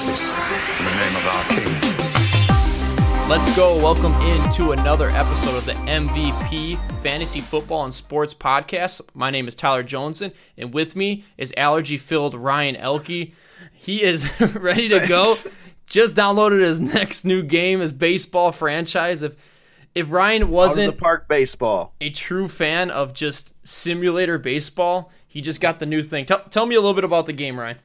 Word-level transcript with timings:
justice 0.00 0.32
in 0.78 0.84
the 0.86 0.94
name 0.94 1.16
of 1.16 1.26
our 1.26 1.44
king. 1.48 3.28
Let's 3.28 3.56
go. 3.56 3.76
Welcome 3.82 4.14
into 4.22 4.72
another 4.72 5.10
episode 5.10 5.56
of 5.58 5.66
the 5.66 5.74
MVP 5.90 7.02
Fantasy 7.02 7.40
Football 7.40 7.84
and 7.84 7.92
Sports 7.92 8.32
Podcast. 8.32 9.02
My 9.12 9.30
name 9.30 9.46
is 9.46 9.54
Tyler 9.54 9.82
Joneson, 9.82 10.32
and 10.56 10.72
with 10.72 10.96
me 10.96 11.24
is 11.36 11.52
allergy 11.54 11.98
filled 11.98 12.34
Ryan 12.34 12.76
Oelke. 12.76 13.32
He 13.74 14.02
is 14.02 14.40
ready 14.54 14.88
to 14.88 15.06
go. 15.06 15.34
Just 15.86 16.14
downloaded 16.14 16.60
his 16.60 16.80
next 16.80 17.26
new 17.26 17.42
game, 17.42 17.80
his 17.80 17.92
baseball 17.92 18.52
franchise. 18.52 19.22
If 19.22 19.36
if 19.94 20.10
Ryan 20.10 20.50
wasn't 20.50 20.94
the 20.94 20.98
park 20.98 21.28
baseball. 21.28 21.94
a 22.00 22.08
true 22.10 22.48
fan 22.48 22.90
of 22.90 23.12
just 23.12 23.52
simulator 23.66 24.38
baseball, 24.38 25.12
he 25.26 25.42
just 25.42 25.60
got 25.60 25.78
the 25.78 25.86
new 25.86 26.02
thing. 26.02 26.24
Tell, 26.24 26.42
tell 26.44 26.64
me 26.64 26.74
a 26.74 26.80
little 26.80 26.94
bit 26.94 27.04
about 27.04 27.26
the 27.26 27.32
game, 27.34 27.60
Ryan. 27.60 27.76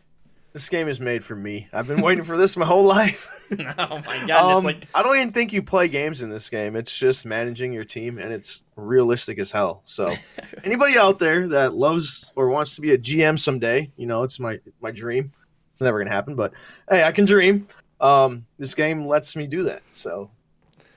This 0.55 0.69
game 0.69 0.87
is 0.87 1.01
made 1.01 1.21
for 1.21 1.35
me. 1.35 1.67
I've 1.73 1.85
been 1.85 1.99
waiting 2.01 2.23
for 2.23 2.37
this 2.37 2.55
my 2.55 2.65
whole 2.65 2.85
life. 2.85 3.29
oh 3.77 4.01
my 4.05 4.23
god, 4.25 4.31
Um, 4.31 4.57
it's 4.59 4.63
like 4.63 4.89
I 4.95 5.03
don't 5.03 5.17
even 5.17 5.33
think 5.33 5.51
you 5.51 5.61
play 5.61 5.89
games 5.89 6.21
in 6.21 6.29
this 6.29 6.49
game. 6.49 6.77
It's 6.77 6.97
just 6.97 7.25
managing 7.25 7.73
your 7.73 7.83
team, 7.83 8.19
and 8.19 8.31
it's 8.31 8.63
realistic 8.77 9.37
as 9.37 9.51
hell. 9.51 9.81
So, 9.83 10.15
anybody 10.63 10.97
out 10.97 11.19
there 11.19 11.45
that 11.49 11.73
loves 11.73 12.31
or 12.37 12.47
wants 12.47 12.73
to 12.75 12.79
be 12.81 12.93
a 12.93 12.97
GM 12.97 13.37
someday, 13.37 13.91
you 13.97 14.07
know, 14.07 14.23
it's 14.23 14.39
my 14.39 14.57
my 14.79 14.91
dream. 14.91 15.33
It's 15.73 15.81
never 15.81 15.99
gonna 15.99 16.09
happen, 16.15 16.37
but 16.37 16.53
hey, 16.89 17.03
I 17.03 17.11
can 17.11 17.25
dream. 17.25 17.67
Um, 17.99 18.45
this 18.57 18.73
game 18.73 19.05
lets 19.05 19.35
me 19.35 19.47
do 19.47 19.63
that, 19.63 19.81
so 19.91 20.31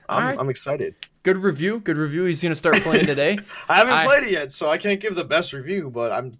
I'm, 0.07 0.23
right. 0.25 0.39
I'm 0.39 0.49
excited. 0.49 0.95
good 1.23 1.35
review. 1.35 1.81
Good 1.81 1.97
review. 1.97 2.23
He's 2.23 2.41
gonna 2.41 2.55
start 2.55 2.77
playing 2.77 3.07
today. 3.07 3.37
I 3.67 3.75
haven't 3.75 3.93
I- 3.93 4.05
played 4.05 4.23
it 4.23 4.31
yet, 4.31 4.53
so 4.53 4.69
I 4.69 4.77
can't 4.77 5.01
give 5.01 5.15
the 5.15 5.25
best 5.25 5.51
review, 5.51 5.89
but 5.89 6.13
I'm 6.13 6.39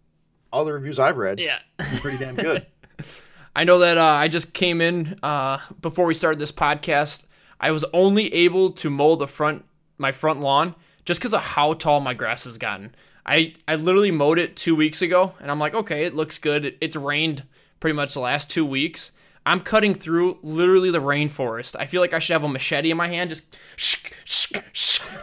all 0.53 0.63
the 0.63 0.71
reviews 0.71 0.99
I've 0.99 1.17
read, 1.17 1.41
yeah. 1.41 1.59
pretty 1.99 2.17
damn 2.17 2.37
good. 2.37 2.65
I 3.59 3.65
know 3.65 3.79
that 3.79 3.97
uh, 3.97 4.03
I 4.05 4.29
just 4.29 4.53
came 4.53 4.79
in 4.79 5.19
uh, 5.21 5.57
before 5.81 6.05
we 6.05 6.13
started 6.13 6.39
this 6.39 6.51
podcast. 6.53 7.25
I 7.59 7.71
was 7.71 7.83
only 7.91 8.33
able 8.33 8.71
to 8.71 8.89
mow 8.89 9.17
the 9.17 9.27
front 9.27 9.65
my 9.97 10.13
front 10.13 10.39
lawn 10.39 10.75
just 11.03 11.19
because 11.19 11.33
of 11.33 11.41
how 11.41 11.73
tall 11.73 11.99
my 11.99 12.13
grass 12.13 12.45
has 12.45 12.57
gotten. 12.57 12.95
I 13.25 13.55
I 13.67 13.75
literally 13.75 14.11
mowed 14.11 14.39
it 14.39 14.55
two 14.55 14.77
weeks 14.77 15.01
ago, 15.01 15.33
and 15.41 15.51
I'm 15.51 15.59
like, 15.59 15.73
okay, 15.75 16.05
it 16.05 16.15
looks 16.15 16.37
good. 16.37 16.63
It- 16.63 16.77
It's 16.79 16.95
rained 16.95 17.43
pretty 17.81 17.95
much 17.97 18.13
the 18.13 18.21
last 18.21 18.49
two 18.49 18.65
weeks. 18.65 19.11
I'm 19.45 19.59
cutting 19.59 19.93
through 19.93 20.37
literally 20.41 20.89
the 20.91 21.01
rainforest. 21.01 21.75
I 21.77 21.85
feel 21.85 21.99
like 21.99 22.13
I 22.13 22.19
should 22.19 22.33
have 22.33 22.45
a 22.45 22.47
machete 22.49 22.91
in 22.91 22.97
my 22.97 23.09
hand, 23.09 23.29
just 23.29 23.43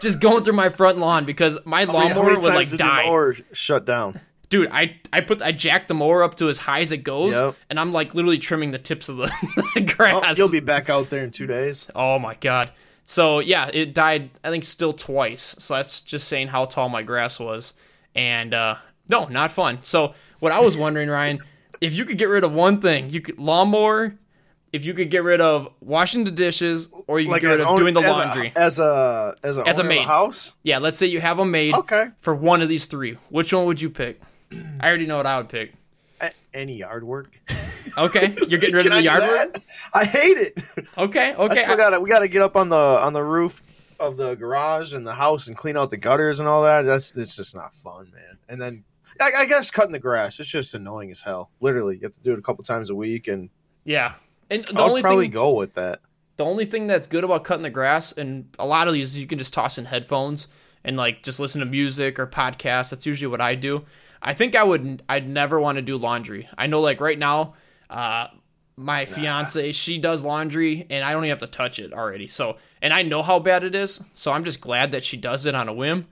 just 0.01 0.21
going 0.21 0.45
through 0.45 0.53
my 0.57 0.69
front 0.69 0.99
lawn 0.99 1.25
because 1.25 1.59
my 1.65 1.87
How 1.87 1.93
many- 1.93 2.09
how 2.09 2.15
lawnmower 2.17 2.25
many 2.25 2.37
would 2.37 2.45
like 2.45 2.55
times 2.55 2.71
did 2.73 2.81
your 2.81 2.89
die 2.89 3.05
mower 3.07 3.37
shut 3.53 3.87
down. 3.87 4.21
Dude 4.49 4.69
i 4.71 4.97
i 5.13 5.21
put 5.21 5.43
i 5.43 5.51
jacked 5.53 5.89
the 5.89 5.95
mower 5.95 6.23
up 6.23 6.37
to 6.37 6.49
as 6.49 6.59
high 6.59 6.81
as 6.81 6.93
it 6.93 6.99
goes 6.99 7.35
Yep. 7.35 7.57
and 7.71 7.81
i'm 7.81 7.93
like 7.93 8.15
literally 8.15 8.39
trimming 8.39 8.71
the 8.71 8.79
tips 8.79 9.09
of 9.09 9.17
the, 9.17 9.27
the 9.75 9.81
Oh, 9.83 9.95
grass. 9.97 10.39
you'll 10.39 10.51
be 10.51 10.61
back 10.61 10.89
out 10.89 11.11
there 11.11 11.25
in 11.25 11.31
two 11.31 11.47
days. 11.47 11.91
oh 11.95 12.19
my 12.19 12.35
god. 12.35 12.71
So 13.07 13.39
yeah 13.41 13.69
it 13.73 13.95
died 13.95 14.31
i 14.45 14.51
think 14.51 14.65
still 14.65 14.93
twice. 14.93 15.55
So 15.59 15.75
that's 15.75 16.01
just 16.03 16.29
saying 16.29 16.49
how 16.49 16.67
tall 16.67 16.89
my 16.89 17.03
grass 17.03 17.39
was. 17.41 17.75
And 18.15 18.55
uh 18.55 18.77
no 19.09 19.27
not 19.27 19.53
fun. 19.53 19.79
So 19.83 20.15
what 20.41 20.53
i 20.53 20.61
was 20.61 20.77
wondering 20.85 21.09
ryan 21.09 21.41
if 21.81 21.95
you 21.95 22.05
could 22.05 22.19
get 22.19 22.29
rid 22.29 22.43
of 22.45 22.53
one 22.53 22.81
thing 22.81 23.11
you 23.11 23.21
could 23.21 23.39
lawnmower 23.39 24.15
if 24.73 24.85
you 24.85 24.93
could 24.95 25.11
get 25.11 25.23
rid 25.23 25.41
of 25.41 25.69
washing 25.81 26.25
the 26.25 26.31
dishes 26.31 26.89
or 27.07 27.19
you 27.21 27.31
could 27.31 27.41
get 27.41 27.49
rid 27.49 27.61
of 27.61 27.67
own- 27.69 27.79
doing 27.81 27.95
the 27.95 28.01
as 28.01 28.07
a- 28.07 28.11
laundry. 28.11 28.53
as 28.57 28.79
a 28.79 29.35
as 29.43 29.57
a 29.57 29.67
As 29.67 29.79
a 29.79 29.81
owner 29.83 29.89
of 29.91 29.97
maid. 29.97 30.07
house. 30.07 30.55
yeah 30.63 30.79
let's 30.79 30.99
say 30.99 31.07
you 31.07 31.21
have 31.21 31.39
a 31.39 31.45
maid 31.47 31.75
Okay, 31.75 32.09
for 32.19 32.35
one 32.35 32.61
of 32.63 32.69
these 32.69 32.87
three. 32.87 33.17
Which 33.31 33.53
one 33.53 33.65
would 33.67 33.81
you 33.81 33.91
pick 33.91 34.21
i 34.81 34.87
already 34.89 35.07
know 35.07 35.17
what 35.17 35.27
i 35.27 35.39
would 35.39 35.49
pick 35.49 35.73
any 36.55 36.77
yard 36.77 37.05
work. 37.05 37.39
Okay, 37.99 38.35
you're 38.49 38.59
getting 38.61 38.75
rid 38.75 38.85
of 38.85 38.93
the 38.93 38.99
I 38.99 39.01
yard 39.01 39.23
work. 39.23 39.63
I 39.95 40.05
hate 40.05 40.37
it. 40.37 40.59
Okay, 40.99 41.31
I 41.31 41.35
okay. 41.37 41.63
still 41.63 41.79
got 41.79 41.91
to 41.91 42.01
We 42.01 42.11
got 42.11 42.19
to 42.19 42.29
get 42.29 42.43
up 42.43 42.55
on 42.55 42.69
the 42.69 42.77
on 42.77 43.15
the 43.15 43.23
roof 43.23 43.63
of 43.99 44.19
the 44.19 44.35
garage 44.35 44.93
and 44.93 45.07
the 45.07 45.15
house 45.15 45.47
and 45.47 45.57
clean 45.57 45.79
out 45.79 45.89
the 45.89 45.97
gutters 45.97 46.39
and 46.39 46.47
all 46.47 46.63
that. 46.65 46.83
That's 46.83 47.13
it's 47.13 47.35
just 47.35 47.55
not 47.55 47.73
fun, 47.73 48.11
man. 48.13 48.37
And 48.51 48.61
then 48.61 48.85
I, 49.19 49.31
I 49.39 49.45
guess 49.47 49.71
cutting 49.71 49.93
the 49.93 49.99
grass. 49.99 50.39
It's 50.41 50.51
just 50.51 50.75
annoying 50.75 51.11
as 51.11 51.23
hell. 51.23 51.49
Literally, 51.61 51.95
you 51.95 52.03
have 52.03 52.13
to 52.13 52.21
do 52.21 52.35
it 52.35 52.39
a 52.39 52.43
couple 52.43 52.65
times 52.65 52.91
a 52.91 52.95
week, 52.95 53.29
and 53.29 53.49
yeah, 53.85 54.13
and 54.51 54.63
the 54.67 54.75
I 54.75 54.83
would 54.83 54.89
only 54.91 55.01
probably 55.01 55.25
thing 55.27 55.33
go 55.33 55.55
with 55.55 55.73
that. 55.75 56.01
the 56.37 56.45
only 56.45 56.67
thing 56.67 56.89
that's 56.89 57.07
good 57.07 57.25
about 57.25 57.45
cutting 57.45 57.63
the 57.63 57.71
grass, 57.71 58.13
and 58.13 58.55
a 58.59 58.67
lot 58.67 58.89
of 58.89 58.93
these 58.93 59.17
you 59.17 59.27
can 59.27 59.39
just 59.39 59.55
toss 59.55 59.79
in 59.79 59.87
headphones 59.87 60.49
and 60.85 60.99
like 60.99 61.23
just 61.23 61.41
listen 61.41 61.61
to 61.61 61.67
music 61.67 62.19
or 62.19 62.27
podcasts. 62.27 62.91
That's 62.91 63.07
usually 63.07 63.29
what 63.29 63.41
I 63.41 63.55
do. 63.55 63.87
I 64.27 64.35
think 64.35 64.57
I 64.57 64.65
would. 64.65 65.05
I'd 65.09 65.29
never 65.29 65.61
want 65.61 65.77
to 65.77 65.83
do 65.83 65.97
laundry. 65.97 66.49
I 66.59 66.67
know, 66.67 66.81
like 66.81 67.01
right 67.01 67.19
now, 67.19 67.55
uh, 67.89 68.27
my 68.77 69.07
fiance 69.07 69.71
she 69.71 69.99
does 69.99 70.25
laundry, 70.25 70.85
and 70.91 71.05
I 71.05 71.13
don't 71.13 71.25
even 71.25 71.31
have 71.31 71.39
to 71.39 71.47
touch 71.47 71.79
it 71.79 71.93
already. 71.93 72.27
So, 72.27 72.57
and 72.83 72.93
I 72.93 73.03
know 73.03 73.23
how 73.23 73.39
bad 73.39 73.63
it 73.63 73.77
is. 73.77 74.03
So 74.15 74.33
I'm 74.33 74.45
just 74.45 74.61
glad 74.61 74.91
that 74.91 75.05
she 75.05 75.17
does 75.17 75.47
it 75.47 75.55
on 75.55 75.69
a 75.69 75.73
whim, 75.73 76.09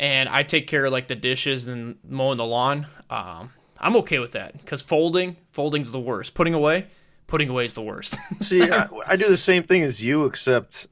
and 0.00 0.30
I 0.30 0.44
take 0.44 0.66
care 0.66 0.86
of 0.86 0.92
like 0.92 1.08
the 1.08 1.14
dishes 1.14 1.68
and 1.68 1.98
mowing 2.08 2.38
the 2.38 2.46
lawn. 2.46 2.86
Um, 3.10 3.50
I'm 3.78 3.96
okay 3.96 4.18
with 4.18 4.32
that 4.32 4.56
because 4.56 4.80
folding, 4.80 5.36
folding's 5.52 5.90
the 5.90 6.00
worst. 6.00 6.32
Putting 6.32 6.54
away, 6.54 6.86
putting 7.26 7.50
away 7.50 7.66
is 7.66 7.74
the 7.74 7.82
worst. 7.82 8.16
See, 8.40 8.62
I, 8.62 8.88
I 9.06 9.16
do 9.16 9.28
the 9.28 9.36
same 9.36 9.62
thing 9.62 9.82
as 9.82 10.02
you, 10.02 10.24
except 10.24 10.86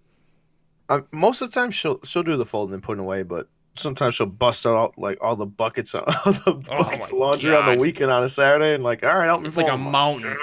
um, 0.91 1.07
most 1.11 1.41
of 1.41 1.51
the 1.51 1.59
time 1.59 1.71
she'll 1.71 2.01
she'll 2.05 2.23
do 2.23 2.37
the 2.37 2.45
folding 2.45 2.75
and 2.75 2.83
putting 2.83 3.03
away, 3.03 3.23
but 3.23 3.49
sometimes 3.79 4.15
she'll 4.15 4.27
bust 4.27 4.67
out 4.67 4.99
like 4.99 5.19
all 5.21 5.37
the 5.37 5.47
buckets, 5.47 5.95
all 5.95 6.05
the 6.05 6.63
buckets 6.67 7.13
Oh 7.13 7.17
my 7.17 7.25
of 7.25 7.29
laundry 7.29 7.55
on 7.55 7.75
the 7.75 7.81
weekend 7.81 8.11
on 8.11 8.23
a 8.23 8.29
Saturday, 8.29 8.75
and 8.75 8.85
like, 8.85 9.03
all 9.03 9.17
right, 9.17 9.27
help 9.27 9.43
me. 9.43 9.49
It's 9.49 9.57
like 9.57 9.73
a 9.73 9.77
mountain. 9.77 10.37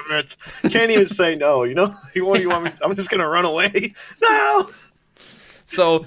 Can't 0.69 0.91
even 0.91 1.05
say 1.05 1.35
no. 1.35 1.63
You 1.63 1.75
know, 1.75 1.93
you 2.15 2.25
want 2.25 2.41
you 2.41 2.49
want 2.49 2.65
me? 2.65 2.71
I'm 2.81 2.95
just 2.95 3.09
gonna 3.09 3.27
run 3.27 3.45
away. 3.45 3.93
No. 4.21 4.69
So 5.65 6.05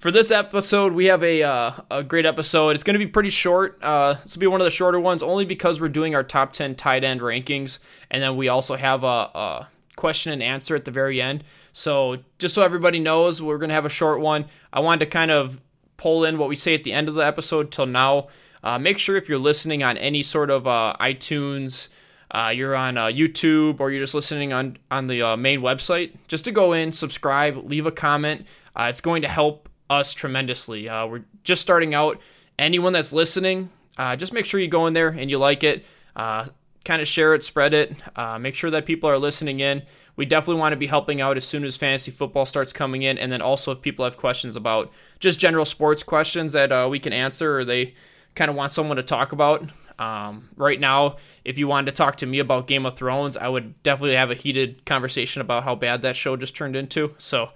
for 0.00 0.10
this 0.10 0.30
episode, 0.30 0.94
we 0.94 1.06
have 1.06 1.22
a 1.22 1.42
uh, 1.42 1.72
a 1.90 2.02
great 2.02 2.26
episode. 2.26 2.70
It's 2.70 2.82
going 2.82 2.94
to 2.94 2.98
be 2.98 3.06
pretty 3.06 3.30
short. 3.30 3.78
Uh, 3.82 4.14
this 4.22 4.34
will 4.34 4.40
be 4.40 4.46
one 4.46 4.60
of 4.60 4.64
the 4.64 4.70
shorter 4.70 4.98
ones, 4.98 5.22
only 5.22 5.44
because 5.44 5.80
we're 5.80 5.88
doing 5.88 6.14
our 6.14 6.24
top 6.24 6.52
ten 6.52 6.74
tight 6.74 7.04
end 7.04 7.20
rankings, 7.20 7.78
and 8.10 8.22
then 8.22 8.36
we 8.36 8.48
also 8.48 8.74
have 8.74 9.04
a, 9.04 9.06
a 9.06 9.68
question 9.96 10.32
and 10.32 10.42
answer 10.42 10.74
at 10.74 10.84
the 10.84 10.90
very 10.90 11.22
end. 11.22 11.44
So 11.72 12.18
just 12.38 12.54
so 12.54 12.62
everybody 12.62 12.98
knows, 12.98 13.40
we're 13.40 13.58
going 13.58 13.68
to 13.68 13.74
have 13.74 13.86
a 13.86 13.90
short 13.90 14.20
one. 14.20 14.46
I 14.72 14.80
wanted 14.80 15.04
to 15.04 15.10
kind 15.10 15.30
of 15.30 15.60
pull 16.02 16.24
in 16.24 16.36
what 16.36 16.48
we 16.48 16.56
say 16.56 16.74
at 16.74 16.82
the 16.82 16.92
end 16.92 17.08
of 17.08 17.14
the 17.14 17.24
episode 17.24 17.70
till 17.70 17.86
now. 17.86 18.26
Uh, 18.64 18.76
make 18.78 18.98
sure 18.98 19.16
if 19.16 19.28
you're 19.28 19.38
listening 19.38 19.84
on 19.84 19.96
any 19.96 20.22
sort 20.22 20.50
of 20.50 20.66
uh, 20.66 20.94
iTunes, 21.00 21.86
uh, 22.32 22.52
you're 22.54 22.74
on 22.74 22.96
uh, 22.96 23.06
YouTube, 23.06 23.78
or 23.78 23.90
you're 23.90 24.02
just 24.02 24.14
listening 24.14 24.52
on 24.52 24.78
on 24.90 25.06
the 25.06 25.22
uh, 25.22 25.36
main 25.36 25.60
website, 25.60 26.12
just 26.26 26.44
to 26.44 26.50
go 26.50 26.72
in, 26.72 26.90
subscribe, 26.92 27.56
leave 27.64 27.86
a 27.86 27.92
comment. 27.92 28.46
Uh, 28.74 28.88
it's 28.90 29.00
going 29.00 29.22
to 29.22 29.28
help 29.28 29.68
us 29.88 30.12
tremendously. 30.12 30.88
We're 30.88 31.24
just 31.44 31.62
starting 31.62 31.94
out. 31.94 32.20
Anyone 32.58 32.92
that's 32.92 33.12
listening, 33.12 33.70
just 34.16 34.32
make 34.32 34.44
sure 34.44 34.60
you 34.60 34.68
go 34.68 34.86
in 34.86 34.92
there 34.94 35.08
and 35.08 35.30
you 35.30 35.38
like 35.38 35.62
it. 35.64 35.84
Kind 36.14 37.00
of 37.00 37.06
share 37.06 37.34
it, 37.34 37.44
spread 37.44 37.74
it. 37.74 37.96
Make 38.40 38.54
sure 38.54 38.70
that 38.70 38.86
people 38.86 39.08
are 39.10 39.18
listening 39.18 39.60
in. 39.60 39.82
We 40.16 40.26
definitely 40.26 40.60
want 40.60 40.72
to 40.72 40.76
be 40.76 40.86
helping 40.86 41.20
out 41.20 41.36
as 41.36 41.44
soon 41.44 41.64
as 41.64 41.76
fantasy 41.76 42.10
football 42.10 42.46
starts 42.46 42.72
coming 42.72 43.02
in, 43.02 43.18
and 43.18 43.32
then 43.32 43.40
also 43.40 43.72
if 43.72 43.80
people 43.80 44.04
have 44.04 44.16
questions 44.16 44.56
about 44.56 44.92
just 45.22 45.38
general 45.38 45.64
sports 45.64 46.02
questions 46.02 46.52
that 46.52 46.72
uh, 46.72 46.88
we 46.90 46.98
can 46.98 47.12
answer, 47.12 47.58
or 47.58 47.64
they 47.64 47.94
kind 48.34 48.50
of 48.50 48.56
want 48.56 48.72
someone 48.72 48.96
to 48.96 49.02
talk 49.02 49.32
about. 49.32 49.70
Um, 49.98 50.48
right 50.56 50.80
now, 50.80 51.16
if 51.44 51.58
you 51.58 51.68
wanted 51.68 51.92
to 51.92 51.96
talk 51.96 52.16
to 52.18 52.26
me 52.26 52.40
about 52.40 52.66
Game 52.66 52.84
of 52.86 52.96
Thrones, 52.96 53.36
I 53.36 53.48
would 53.48 53.80
definitely 53.84 54.16
have 54.16 54.32
a 54.32 54.34
heated 54.34 54.84
conversation 54.84 55.40
about 55.40 55.62
how 55.62 55.76
bad 55.76 56.02
that 56.02 56.16
show 56.16 56.36
just 56.36 56.56
turned 56.56 56.74
into. 56.74 57.14
So, 57.18 57.50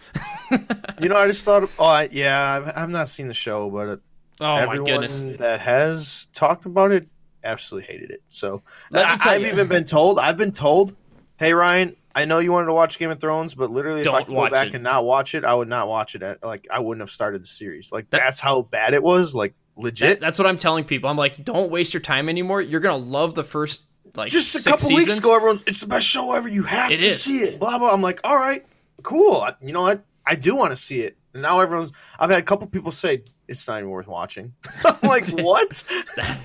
You 1.01 1.09
know, 1.09 1.17
I 1.17 1.27
just 1.27 1.45
thought. 1.45 1.69
Oh, 1.79 1.85
I, 1.85 2.09
yeah, 2.13 2.53
I've, 2.53 2.73
I've 2.77 2.91
not 2.91 3.09
seen 3.09 3.27
the 3.27 3.35
show, 3.35 3.69
but 3.69 3.89
uh, 3.89 3.97
oh 4.41 4.45
my 4.45 4.63
everyone 4.63 4.87
goodness. 4.87 5.39
that 5.39 5.61
has 5.61 6.29
talked 6.33 6.67
about 6.67 6.93
it 6.93 7.09
absolutely 7.43 7.93
hated 7.93 8.11
it. 8.11 8.21
So 8.29 8.63
I, 8.93 9.19
I've 9.21 9.43
you. 9.43 9.49
even 9.49 9.67
been 9.67 9.85
told. 9.85 10.21
I've 10.21 10.37
been 10.37 10.53
told, 10.53 10.95
"Hey 11.39 11.53
Ryan, 11.53 11.97
I 12.17 12.25
know 12.25 12.39
you 12.41 12.51
wanted 12.51 12.67
to 12.67 12.73
watch 12.73 12.99
Game 12.99 13.11
of 13.11 13.21
Thrones, 13.21 13.55
but 13.55 13.71
literally, 13.71 14.01
if 14.01 14.09
I 14.09 14.23
could 14.23 14.35
go 14.35 14.49
back 14.51 14.69
it." 14.69 14.75
and 14.75 14.83
not 14.83 15.05
watch 15.05 15.35
it, 15.35 15.45
I 15.45 15.55
would 15.55 15.69
not 15.69 15.87
watch 15.87 16.15
it. 16.17 16.23
At, 16.23 16.43
like 16.43 16.67
I 16.73 16.81
wouldn't 16.81 17.03
have 17.03 17.11
started 17.11 17.43
the 17.43 17.47
series. 17.47 17.93
Like 17.93 18.11
That- 18.11 18.23
that's 18.25 18.41
how 18.41 18.63
bad 18.63 18.95
it 18.95 19.03
was. 19.03 19.35
Like 19.35 19.55
legit. 19.77 20.21
That's 20.21 20.39
what 20.39 20.47
I'm 20.49 20.57
telling 20.57 20.85
people. 20.85 21.09
I'm 21.11 21.19
like, 21.19 21.45
don't 21.45 21.71
waste 21.71 21.93
your 21.95 22.01
time 22.01 22.29
anymore. 22.29 22.61
You're 22.63 22.81
gonna 22.81 22.97
love 22.97 23.35
the 23.35 23.45
first 23.45 23.83
like 24.15 24.31
Just 24.31 24.57
a 24.57 24.63
couple 24.69 24.89
seasons. 24.89 25.07
weeks 25.07 25.19
ago, 25.19 25.37
everyone's 25.37 25.63
it's 25.67 25.81
the 25.81 25.87
best 25.87 26.07
show 26.07 26.33
ever. 26.33 26.49
You 26.49 26.63
have 26.63 26.91
It 26.91 26.97
to 26.99 27.07
is. 27.07 27.23
see 27.23 27.41
it. 27.43 27.61
Blah 27.61 27.79
blah. 27.79 27.93
I'm 27.93 28.01
like, 28.03 28.21
all 28.25 28.37
right, 28.37 28.65
cool. 29.03 29.43
I- 29.43 29.55
You 29.61 29.73
know 29.75 29.83
what? 29.83 30.03
I 30.27 30.35
do 30.37 30.57
want 30.57 30.71
to 30.71 30.77
see 30.77 31.03
it. 31.03 31.17
And 31.35 31.43
now 31.43 31.61
everyone's. 31.61 31.93
I've 32.19 32.31
had 32.31 32.39
a 32.39 32.43
couple 32.43 32.67
people 32.69 32.91
say 32.93 33.25
it's 33.47 33.69
not 33.69 33.77
even 33.77 33.91
worth 33.91 34.09
watching. 34.09 34.55
I'm 34.87 34.97
like, 35.03 35.29
what? 35.33 35.85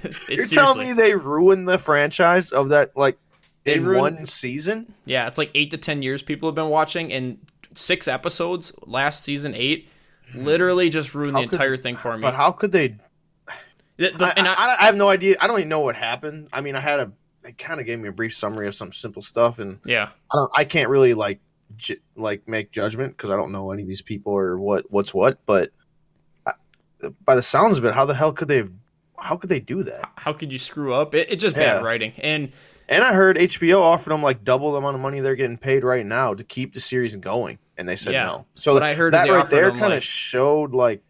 You're 0.04 0.14
seriously- 0.28 0.56
telling 0.56 0.80
me 0.80 0.92
they 0.94 1.16
ruined 1.16 1.66
the 1.68 1.78
franchise 1.78 2.52
of 2.52 2.70
that 2.70 2.96
like 2.98 3.18
They 3.64 3.76
in 3.76 3.86
ruined- 3.86 4.18
one 4.18 4.26
season? 4.26 4.94
Yeah, 5.06 5.28
it's 5.28 5.38
like 5.38 5.52
eight 5.54 5.72
to 5.72 5.78
ten 5.78 6.02
years 6.02 6.22
people 6.24 6.50
have 6.50 6.56
been 6.56 6.70
watching, 6.70 7.12
and 7.14 7.38
six 7.76 8.08
episodes 8.08 8.72
last 8.86 9.24
season 9.24 9.54
eight 9.56 9.88
literally 10.36 10.90
just 10.90 11.14
ruined 11.14 11.34
How 11.36 11.42
the 11.42 11.48
could- 11.48 11.54
entire 11.56 11.78
thing 11.78 11.96
for 11.98 12.16
me. 12.18 12.22
But 12.22 12.34
how 12.34 12.52
could 12.52 12.72
they? 12.72 12.96
The- 13.98 14.10
the- 14.12 14.26
I, 14.26 14.34
and 14.38 14.48
I- 14.48 14.54
I, 14.54 14.78
I 14.82 14.86
have 14.86 14.96
no 14.96 15.10
idea. 15.10 15.36
I 15.40 15.48
don't 15.48 15.60
even 15.60 15.70
know 15.70 15.82
what 15.82 15.96
happened. 15.96 16.48
I 16.52 16.62
mean, 16.62 16.76
I 16.76 16.80
had 16.80 17.00
a 17.00 17.12
they 17.44 17.52
kind 17.54 17.80
of 17.80 17.88
gave 17.88 18.00
me 18.00 18.08
a 18.08 18.12
brief 18.12 18.36
summary 18.36 18.68
of 18.68 18.76
some 18.76 18.92
simple 18.92 19.22
stuff, 19.22 19.58
and 19.60 19.80
Yeah. 19.86 20.10
I 20.32 20.36
don't 20.38 20.52
I 20.56 20.64
can't 20.64 20.90
really 20.90 21.14
like 21.14 21.40
ju- 21.78 22.00
like 22.16 22.48
make 22.48 22.72
judgment 22.72 23.16
because 23.18 23.30
I 23.32 23.36
don't 23.36 23.52
know 23.52 23.72
any 23.72 23.82
of 23.84 23.88
these 23.88 24.02
people 24.02 24.34
or 24.34 24.58
what 24.60 24.92
what's 24.92 25.14
what. 25.14 25.40
But 25.46 25.72
I, 26.46 26.54
by 27.26 27.36
the 27.36 27.42
sounds 27.42 27.78
of 27.78 27.86
it, 27.86 27.94
how 27.94 28.06
the 28.06 28.14
hell 28.14 28.32
could 28.32 28.48
they 28.48 28.58
have? 28.58 28.72
How 29.18 29.36
could 29.36 29.50
they 29.50 29.60
do 29.60 29.84
that? 29.84 30.10
How 30.18 30.34
could 30.34 30.52
you 30.52 30.58
screw 30.60 30.94
up? 30.94 31.14
It, 31.14 31.30
it's 31.32 31.42
just 31.44 31.56
Yeah. 31.56 31.76
bad 31.76 31.84
writing. 31.84 32.14
And 32.20 32.52
And 32.90 33.04
I 33.04 33.14
heard 33.14 33.38
HBO 33.38 33.82
offered 33.82 34.10
them 34.12 34.22
like 34.22 34.44
double 34.44 34.72
the 34.74 34.78
amount 34.80 34.96
of 34.96 35.02
money 35.02 35.20
they're 35.22 35.36
getting 35.36 35.58
paid 35.58 35.84
right 35.84 36.06
now 36.06 36.34
to 36.34 36.44
keep 36.44 36.74
the 36.74 36.80
series 36.82 37.16
going, 37.16 37.58
and 37.78 37.88
they 37.88 37.96
said 37.96 38.14
Yeah. 38.14 38.26
no. 38.26 38.46
So 38.56 38.74
What 38.74 38.84
I 38.84 38.94
heard 38.96 39.14
that 39.14 39.30
right 39.30 39.50
there 39.50 39.70
kind 39.72 39.84
of 39.86 39.90
like- 39.92 40.04
showed 40.04 40.74
like 40.74 41.02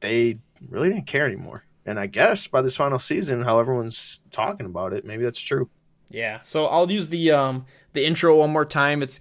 they 0.00 0.38
really 0.68 0.88
didn't 0.90 1.06
care 1.06 1.26
anymore. 1.26 1.64
And 1.84 2.00
I 2.00 2.06
guess 2.06 2.46
by 2.46 2.62
this 2.62 2.76
final 2.76 2.98
season, 2.98 3.42
how 3.42 3.58
everyone's 3.58 4.20
talking 4.30 4.66
about 4.66 4.92
it, 4.92 5.04
maybe 5.04 5.24
that's 5.24 5.40
true. 5.40 5.68
Yeah, 6.10 6.40
so 6.40 6.66
I'll 6.66 6.90
use 6.90 7.08
the 7.08 7.30
um 7.32 7.66
the 7.92 8.04
intro 8.04 8.36
one 8.36 8.50
more 8.50 8.64
time. 8.64 9.02
It's 9.02 9.20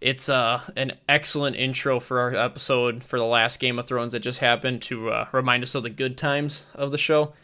it's 0.00 0.28
uh 0.28 0.60
an 0.76 0.92
excellent 1.08 1.56
intro 1.56 2.00
for 2.00 2.18
our 2.20 2.34
episode 2.34 3.04
for 3.04 3.18
the 3.18 3.24
last 3.24 3.60
Game 3.60 3.78
of 3.78 3.86
Thrones 3.86 4.12
that 4.12 4.20
just 4.20 4.40
happened 4.40 4.82
to 4.82 5.10
uh, 5.10 5.28
remind 5.32 5.62
us 5.62 5.74
of 5.74 5.82
the 5.84 5.90
good 5.90 6.16
times 6.18 6.66
of 6.74 6.90
the 6.90 6.98
show. 6.98 7.34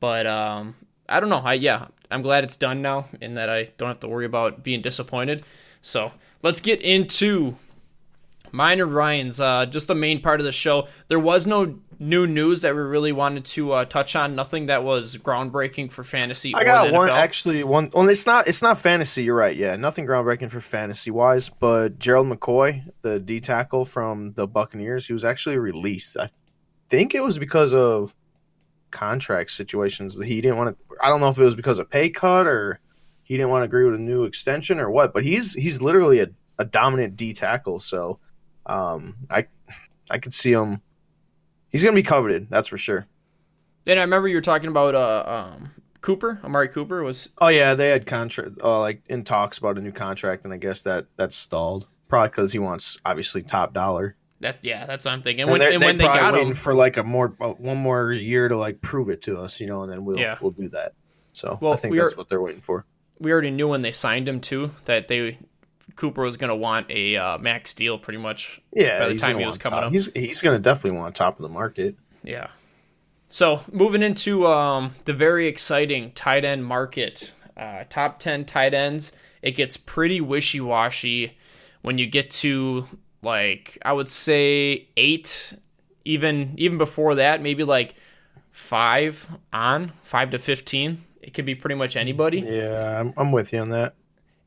But 0.00 0.26
um 0.26 0.76
I 1.08 1.20
don't 1.20 1.28
know. 1.28 1.42
I 1.44 1.54
yeah, 1.54 1.88
I'm 2.10 2.22
glad 2.22 2.44
it's 2.44 2.56
done 2.56 2.82
now 2.82 3.06
and 3.20 3.36
that 3.36 3.48
I 3.48 3.70
don't 3.78 3.88
have 3.88 4.00
to 4.00 4.08
worry 4.08 4.24
about 4.24 4.62
being 4.62 4.82
disappointed. 4.82 5.44
So 5.80 6.12
let's 6.42 6.60
get 6.60 6.82
into 6.82 7.56
mine 8.52 8.80
and 8.80 8.92
Ryan's. 8.92 9.40
Uh, 9.40 9.66
just 9.66 9.86
the 9.86 9.94
main 9.94 10.20
part 10.20 10.40
of 10.40 10.44
the 10.44 10.52
show. 10.52 10.88
There 11.08 11.18
was 11.18 11.46
no 11.46 11.78
new 11.98 12.26
news 12.26 12.60
that 12.60 12.74
we 12.74 12.80
really 12.80 13.12
wanted 13.12 13.44
to 13.44 13.72
uh, 13.72 13.84
touch 13.84 14.16
on. 14.16 14.34
Nothing 14.34 14.66
that 14.66 14.82
was 14.82 15.16
groundbreaking 15.16 15.92
for 15.92 16.04
fantasy. 16.04 16.54
I 16.54 16.62
or 16.62 16.64
got 16.64 16.92
one 16.92 17.10
actually 17.10 17.64
one. 17.64 17.90
Well, 17.94 18.08
it's 18.08 18.26
not 18.26 18.48
it's 18.48 18.62
not 18.62 18.78
fantasy. 18.78 19.24
You're 19.24 19.36
right. 19.36 19.56
Yeah, 19.56 19.76
nothing 19.76 20.06
groundbreaking 20.06 20.50
for 20.50 20.60
fantasy 20.60 21.10
wise. 21.10 21.48
But 21.48 21.98
Gerald 21.98 22.28
McCoy, 22.28 22.82
the 23.02 23.20
D 23.20 23.40
tackle 23.40 23.84
from 23.84 24.32
the 24.32 24.46
Buccaneers, 24.46 25.06
he 25.06 25.12
was 25.12 25.24
actually 25.24 25.58
released. 25.58 26.16
I 26.16 26.30
think 26.88 27.14
it 27.14 27.22
was 27.22 27.38
because 27.38 27.72
of 27.72 28.14
contract 28.90 29.50
situations 29.50 30.16
that 30.16 30.26
he 30.26 30.40
didn't 30.40 30.58
want 30.58 30.76
to. 30.76 30.96
I 31.02 31.08
don't 31.08 31.20
know 31.20 31.28
if 31.28 31.38
it 31.38 31.44
was 31.44 31.56
because 31.56 31.78
of 31.78 31.90
pay 31.90 32.08
cut 32.08 32.46
or 32.46 32.80
he 33.22 33.36
didn't 33.36 33.50
want 33.50 33.62
to 33.62 33.66
agree 33.66 33.84
with 33.84 33.94
a 33.94 34.02
new 34.02 34.24
extension 34.24 34.80
or 34.80 34.90
what. 34.90 35.12
But 35.12 35.24
he's 35.24 35.54
he's 35.54 35.82
literally 35.82 36.20
a, 36.20 36.28
a 36.58 36.64
dominant 36.64 37.16
D 37.16 37.32
tackle. 37.32 37.80
So 37.80 38.18
um, 38.66 39.16
I 39.30 39.46
I 40.10 40.18
could 40.18 40.34
see 40.34 40.52
him. 40.52 40.80
He's 41.70 41.82
gonna 41.82 41.94
be 41.94 42.02
coveted. 42.02 42.48
That's 42.50 42.68
for 42.68 42.78
sure. 42.78 43.06
Then 43.84 43.98
I 43.98 44.02
remember 44.02 44.28
you 44.28 44.36
were 44.36 44.42
talking 44.42 44.68
about 44.68 44.94
uh, 44.94 45.24
um, 45.26 45.70
Cooper, 46.00 46.40
Amari 46.44 46.68
Cooper 46.68 47.02
was 47.02 47.30
Oh 47.38 47.48
yeah, 47.48 47.74
they 47.74 47.88
had 47.88 48.06
contract 48.06 48.60
uh, 48.62 48.80
like 48.80 49.02
in 49.06 49.24
talks 49.24 49.58
about 49.58 49.78
a 49.78 49.80
new 49.80 49.92
contract, 49.92 50.44
and 50.44 50.54
I 50.54 50.56
guess 50.56 50.82
that 50.82 51.06
that's 51.16 51.36
stalled. 51.36 51.86
Probably 52.08 52.28
because 52.28 52.52
he 52.52 52.60
wants 52.60 52.96
obviously 53.04 53.42
top 53.42 53.74
dollar. 53.74 54.16
That. 54.40 54.58
Yeah, 54.62 54.86
that's 54.86 55.04
what 55.04 55.12
I'm 55.12 55.22
thinking. 55.22 55.42
And 55.42 55.50
And, 55.50 55.52
when, 55.52 55.60
they're, 55.60 55.72
and 55.72 55.82
they're 55.82 55.88
when 55.88 55.98
they 55.98 56.04
got 56.04 56.36
him, 56.38 56.54
for 56.54 56.74
like 56.74 56.96
a 56.96 57.02
more 57.02 57.34
uh, 57.40 57.48
one 57.52 57.78
more 57.78 58.12
year 58.12 58.48
to 58.48 58.56
like 58.56 58.80
prove 58.80 59.08
it 59.08 59.22
to 59.22 59.40
us, 59.40 59.60
you 59.60 59.66
know, 59.66 59.82
and 59.82 59.90
then 59.92 60.04
we'll 60.04 60.18
Yeah. 60.18 60.36
we'll 60.40 60.50
do 60.52 60.68
that. 60.70 60.92
So 61.32 61.58
Well, 61.60 61.72
I 61.72 61.76
think 61.76 61.92
we 61.92 61.98
that's 61.98 62.12
are- 62.12 62.16
what 62.16 62.28
they're 62.28 62.40
waiting 62.40 62.60
for. 62.62 62.84
we 63.18 63.32
already 63.32 63.50
knew 63.50 63.68
when 63.68 63.82
they 63.82 63.92
signed 63.92 64.28
him 64.28 64.40
too 64.40 64.70
that 64.86 65.08
they 65.08 65.38
Cooper 65.94 66.22
was 66.22 66.36
going 66.36 66.48
to 66.50 66.56
want 66.56 66.90
a 66.90 67.16
uh, 67.16 67.38
max 67.38 67.72
deal, 67.72 67.96
pretty 67.98 68.18
much. 68.18 68.60
Yeah, 68.72 68.98
by 68.98 69.08
the 69.08 69.18
time 69.18 69.38
he 69.38 69.46
was 69.46 69.56
coming 69.56 69.78
top. 69.78 69.86
up. 69.86 69.92
he's 69.92 70.08
he's 70.14 70.42
gonna 70.42 70.58
definitely 70.58 70.98
want 70.98 71.14
top 71.14 71.36
of 71.36 71.42
the 71.42 71.48
market. 71.48 71.96
Yeah. 72.22 72.48
So 73.28 73.62
moving 73.72 74.02
into 74.02 74.46
um, 74.46 74.94
the 75.04 75.12
very 75.12 75.46
exciting 75.48 76.12
tight 76.12 76.44
end 76.44 76.64
market, 76.64 77.32
uh, 77.56 77.84
top 77.88 78.18
ten 78.18 78.44
tight 78.44 78.74
ends. 78.74 79.12
It 79.42 79.52
gets 79.52 79.76
pretty 79.76 80.20
wishy 80.20 80.60
washy 80.60 81.36
when 81.82 81.98
you 81.98 82.06
get 82.06 82.30
to 82.32 82.86
like 83.26 83.76
I 83.84 83.92
would 83.92 84.08
say 84.08 84.88
eight, 84.96 85.52
even 86.06 86.54
even 86.56 86.78
before 86.78 87.16
that, 87.16 87.42
maybe 87.42 87.64
like 87.64 87.94
five 88.52 89.28
on 89.52 89.92
five 90.02 90.30
to 90.30 90.38
fifteen. 90.38 91.04
It 91.20 91.34
could 91.34 91.44
be 91.44 91.54
pretty 91.56 91.74
much 91.74 91.96
anybody. 91.96 92.38
Yeah, 92.40 93.00
I'm, 93.00 93.12
I'm 93.16 93.32
with 93.32 93.52
you 93.52 93.58
on 93.58 93.70
that. 93.70 93.94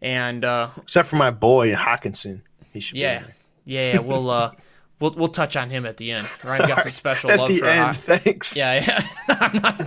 And 0.02 0.46
uh, 0.46 0.70
Except 0.81 1.10
for 1.10 1.18
my 1.18 1.30
boy 1.30 1.74
Hockenson, 1.76 2.42
he 2.72 2.80
should. 2.80 2.98
yeah, 2.98 3.20
be 3.20 3.26
yeah, 3.66 3.94
yeah, 3.96 4.00
we'll 4.00 4.30
uh, 4.30 4.52
we'll 5.02 5.12
we'll 5.12 5.28
touch 5.28 5.58
on 5.58 5.70
him 5.70 5.86
at 5.86 5.98
the 5.98 6.12
end. 6.14 6.26
Ryan's 6.44 6.68
got 6.68 6.84
some 6.84 6.92
special 6.94 7.31
At 7.31 7.40
love 7.40 7.50
the 7.50 7.58
for 7.58 7.66
end, 7.68 7.80
Hawk- 7.98 8.22
thanks. 8.24 8.56
Yeah, 8.56 9.06
yeah. 9.28 9.50
Not- 9.60 9.78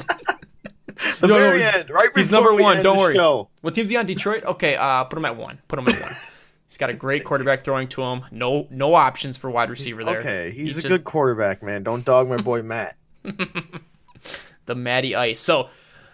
the 1.21 1.27
No, 1.27 1.35
no, 1.35 1.39
very 1.39 1.61
he's- 1.61 1.75
end, 1.75 1.91
right 1.91 2.11
he's 2.15 2.29
before 2.29 2.43
number 2.45 2.55
we 2.55 2.63
one, 2.63 2.75
end 2.77 2.85
don't 2.85 2.97
the 2.97 3.01
worry. 3.03 3.15
Show. 3.15 3.49
What 3.63 3.75
team's 3.75 3.89
he 3.89 3.97
on? 3.97 4.05
Detroit? 4.07 4.45
Okay, 4.45 4.77
uh, 4.77 5.05
put 5.05 5.17
him 5.19 5.25
at 5.25 5.37
one. 5.37 5.59
Put 5.67 5.79
him 5.79 5.89
at 5.89 5.99
one. 6.01 6.13
He's 6.83 6.89
got 6.89 6.95
a 6.95 6.99
great 6.99 7.23
quarterback 7.25 7.63
throwing 7.65 7.87
to 7.89 8.03
him. 8.03 8.25
No, 8.33 8.67
no 8.71 8.95
options 8.95 9.37
for 9.39 9.51
wide 9.51 9.71
receiver 9.71 10.03
there. 10.05 10.19
Okay, 10.21 10.51
he's 10.51 10.75
He 10.77 10.81
a 10.81 10.83
just- 10.83 10.89
good 10.89 11.05
quarterback, 11.05 11.63
man. 11.63 11.83
Don't 11.85 12.05
dog 12.05 12.29
my 12.29 12.37
boy 12.39 12.63
Matt. 12.63 12.97
The 14.67 14.75
Matty 14.77 15.17
Ice. 15.17 15.41
So, 15.41 15.69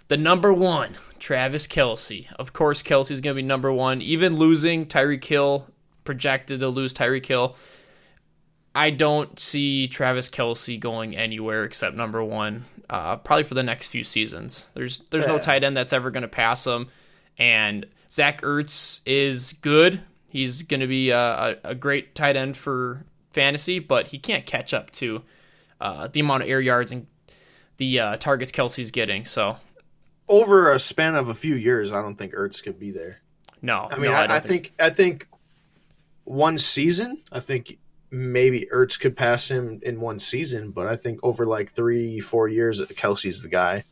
the 0.08 0.16
number 0.16 0.52
one, 0.54 0.94
Travis 1.18 1.66
Kelce. 1.66 2.26
Of 2.38 2.54
course, 2.54 2.82
Kelce's 2.82 3.20
going 3.20 3.36
to 3.36 3.42
be 3.42 3.46
number 3.46 3.70
one. 3.70 4.00
Even 4.00 4.36
losing 4.36 4.86
Tyreek 4.86 5.22
Hill, 5.24 5.66
projected 6.04 6.60
to 6.60 6.68
lose 6.68 6.94
Tyreek 6.94 7.26
Hill. 7.26 7.56
I 8.74 8.88
don't 8.90 9.38
see 9.38 9.86
Travis 9.86 10.30
Kelce 10.30 10.80
going 10.80 11.14
anywhere 11.14 11.64
except 11.64 11.94
number 11.94 12.24
one, 12.24 12.64
uh, 12.88 13.16
probably 13.18 13.44
for 13.44 13.52
the 13.54 13.62
next 13.62 13.88
few 13.88 14.02
seasons. 14.04 14.64
There's 14.72 15.00
there's 15.10 15.26
no 15.26 15.38
tight 15.38 15.62
end 15.62 15.76
that's 15.76 15.92
ever 15.92 16.10
going 16.10 16.22
to 16.22 16.28
pass 16.28 16.66
him, 16.66 16.88
and 17.36 17.84
Zach 18.10 18.40
Ertz 18.40 19.00
is 19.04 19.52
good. 19.54 20.00
He's 20.30 20.62
going 20.62 20.80
to 20.80 20.86
be 20.86 21.10
a, 21.10 21.18
a, 21.18 21.56
a 21.64 21.74
great 21.74 22.14
tight 22.14 22.36
end 22.36 22.56
for 22.56 23.04
fantasy, 23.30 23.78
but 23.78 24.08
he 24.08 24.18
can't 24.18 24.44
catch 24.46 24.74
up 24.74 24.90
to 24.92 25.22
uh, 25.80 26.08
the 26.08 26.20
amount 26.20 26.42
of 26.42 26.48
air 26.48 26.60
yards 26.60 26.92
and 26.92 27.06
the 27.78 28.00
uh, 28.00 28.16
targets 28.16 28.52
Kelce's 28.52 28.90
getting. 28.90 29.24
So 29.24 29.56
Over 30.28 30.72
a 30.72 30.78
span 30.78 31.14
of 31.14 31.28
a 31.28 31.34
few 31.34 31.54
years, 31.54 31.92
I 31.92 32.02
don't 32.02 32.16
think 32.16 32.34
Ertz 32.34 32.62
could 32.62 32.78
be 32.78 32.90
there. 32.90 33.20
no, 33.62 33.88
I 33.90 33.96
mean, 33.96 34.10
no, 34.10 34.14
I, 34.14 34.26
don't 34.26 34.36
I 34.36 34.40
think 34.40 34.72
I 34.78 34.90
think 34.90 35.26
one 36.24 36.58
season, 36.58 37.22
I 37.32 37.40
think 37.40 37.78
maybe 38.10 38.66
Ertz 38.72 38.98
could 38.98 39.16
pass 39.16 39.48
him 39.48 39.80
in 39.82 40.00
one 40.00 40.18
season, 40.18 40.70
but 40.70 40.86
I 40.86 40.96
think 40.96 41.20
over 41.22 41.46
like 41.46 41.70
three, 41.70 42.20
four 42.20 42.48
years, 42.48 42.80
Kelce's 42.80 43.42
the 43.42 43.48
guy. 43.48 43.84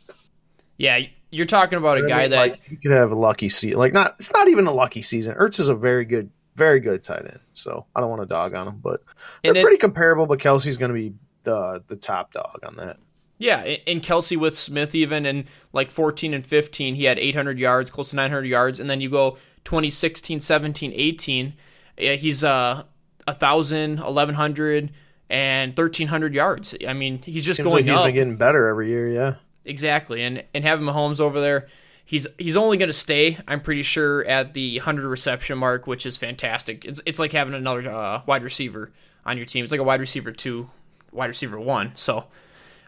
yeah, 0.79 1.01
you're 1.31 1.47
talking 1.47 1.79
about 1.79 1.99
a 1.99 2.03
guy 2.07 2.23
mean, 2.23 2.31
that 2.31 2.51
like, 2.51 2.65
he 2.65 2.77
could 2.77 2.93
have 2.93 3.11
a 3.11 3.17
lucky 3.17 3.49
season. 3.49 3.79
Like 3.79 3.93
not, 3.93 4.15
it's 4.19 4.33
not 4.33 4.49
even 4.49 4.67
a 4.67 4.73
lucky 4.73 5.03
season. 5.03 5.35
Ertz 5.35 5.59
is 5.59 5.69
a 5.69 5.75
very 5.75 6.05
good, 6.05 6.31
very 6.55 6.81
good 6.81 7.03
tight 7.03 7.23
end. 7.23 7.41
So 7.53 7.87
I 7.95 8.01
don't 8.01 8.11
want 8.11 8.23
to 8.23 8.27
dog 8.27 8.55
on 8.55 8.69
him, 8.69 8.81
but 8.83 9.03
they're 9.43 9.55
And 9.55 9.63
pretty 9.63 9.79
comparable. 9.79 10.27
But 10.27 10.39
Kelce's 10.39 10.77
going 10.77 10.91
to 10.91 10.95
be 10.95 11.15
the 11.43 11.83
the 11.87 11.97
top 11.97 12.33
dog 12.33 12.61
on 12.65 12.77
that. 12.77 12.99
Yeah, 13.39 13.77
and 13.87 14.03
Kelce 14.03 14.39
with 14.39 14.57
Smith 14.57 14.95
even 14.95 15.27
in 15.27 15.45
like 15.75 15.91
14 15.91 16.33
and 16.33 16.47
15, 16.47 16.95
he 16.95 17.05
had 17.05 17.19
800 17.19 17.59
yards, 17.59 17.91
close 17.91 18.11
to 18.11 18.17
900 18.17 18.47
yards, 18.47 18.81
and 18.81 18.89
then 18.89 19.03
you 19.03 19.11
go 19.11 19.33
2016, 19.65 20.41
17, 20.41 20.93
18, 20.95 21.55
yeah, 21.99 22.15
he's 22.15 22.43
uh 22.43 22.85
1000, 23.27 24.01
1100 24.01 24.93
and 25.29 25.77
1300 25.77 26.35
yards. 26.35 26.75
I 26.87 26.93
mean, 26.95 27.21
he's 27.23 27.45
just 27.45 27.59
Seems 27.59 27.65
going 27.65 27.85
like 27.85 27.91
he's 27.91 27.99
up. 27.99 28.07
been 28.07 28.15
getting 28.15 28.37
better 28.37 28.69
every 28.69 28.89
year. 28.89 29.09
Yeah. 29.09 29.35
Exactly, 29.67 30.23
and 30.23 30.45
and 30.55 30.65
having 30.65 30.87
Mahomes 30.87 31.21
over 31.21 31.41
there, 31.41 31.67
he's 32.05 32.27
he's 32.39 32.57
only 32.57 32.77
going 32.77 32.89
to 32.89 32.93
stay. 32.95 33.37
I'm 33.49 33.61
pretty 33.61 33.83
sure 33.83 34.25
at 34.25 34.55
the 34.55 34.79
hundred 34.79 35.09
reception 35.09 35.59
mark, 35.59 35.87
which 35.87 36.07
is 36.07 36.17
fantastic. 36.17 36.85
It's 36.85 37.03
it's 37.05 37.19
like 37.19 37.33
having 37.33 37.55
another 37.55 37.91
uh, 37.91 38.23
wide 38.27 38.43
receiver 38.43 38.93
on 39.25 39.37
your 39.37 39.47
team. 39.47 39.65
It's 39.65 39.73
like 39.73 39.81
a 39.81 39.85
wide 39.85 40.01
receiver 40.01 40.33
two, 40.33 40.71
wide 41.13 41.27
receiver 41.27 41.59
one. 41.61 41.93
So 41.97 42.25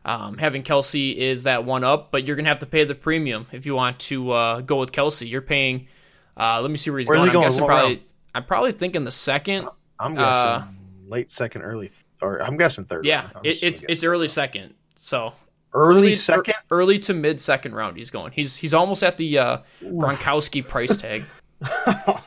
um, 0.05 0.39
having 0.39 0.63
Kelce 0.63 1.15
is 1.17 1.43
that 1.43 1.65
one 1.65 1.83
up, 1.85 2.11
but 2.13 2.25
you're 2.27 2.37
gonna 2.37 2.49
have 2.49 2.61
to 2.61 2.67
pay 2.67 2.85
the 2.85 2.95
premium 2.95 3.47
if 3.53 3.67
you 3.67 3.75
want 3.75 3.99
to 4.01 4.31
uh, 4.31 4.61
go 4.61 4.77
with 4.77 4.93
Kelce. 4.93 5.29
You're 5.29 5.43
paying. 5.43 5.89
Uh, 6.37 6.61
let 6.63 6.71
me 6.71 6.77
see 6.77 6.91
where 6.91 7.01
he's 7.01 7.09
Where's 7.09 7.19
going. 7.19 7.31
he? 7.33 7.37
I'm 7.37 7.43
guessing 7.43 7.63
What 7.65 7.69
probably. 7.69 7.95
round? 7.97 8.05
I'm 8.37 8.45
probably 8.45 8.73
thinking 8.73 9.03
the 9.05 9.11
second. 9.11 9.69
I'm 9.99 10.15
guessing 10.15 10.25
Uh, 10.51 10.67
late 11.09 11.31
second, 11.33 11.63
early, 11.63 11.89
th- 11.89 12.05
or 12.23 12.41
I'm 12.41 12.57
guessing 12.57 12.85
third. 12.85 13.05
Yeah, 13.05 13.29
it, 13.43 13.61
it's 13.65 13.83
it's 13.89 14.05
early 14.05 14.29
second. 14.29 14.75
So 14.95 15.33
Early 15.75 16.11
er- 16.11 16.15
second. 16.15 16.55
early 16.71 16.99
to 17.01 17.15
mid 17.15 17.41
second 17.41 17.75
round. 17.75 17.97
He's 17.97 18.11
going. 18.11 18.33
He's 18.33 18.57
he's 18.57 18.75
almost 18.75 19.03
at 19.03 19.17
the 19.17 19.39
uh, 19.39 19.59
Gronkowski 19.83 20.67
price 20.67 20.97
tag. 20.99 21.25
oh 21.63 22.25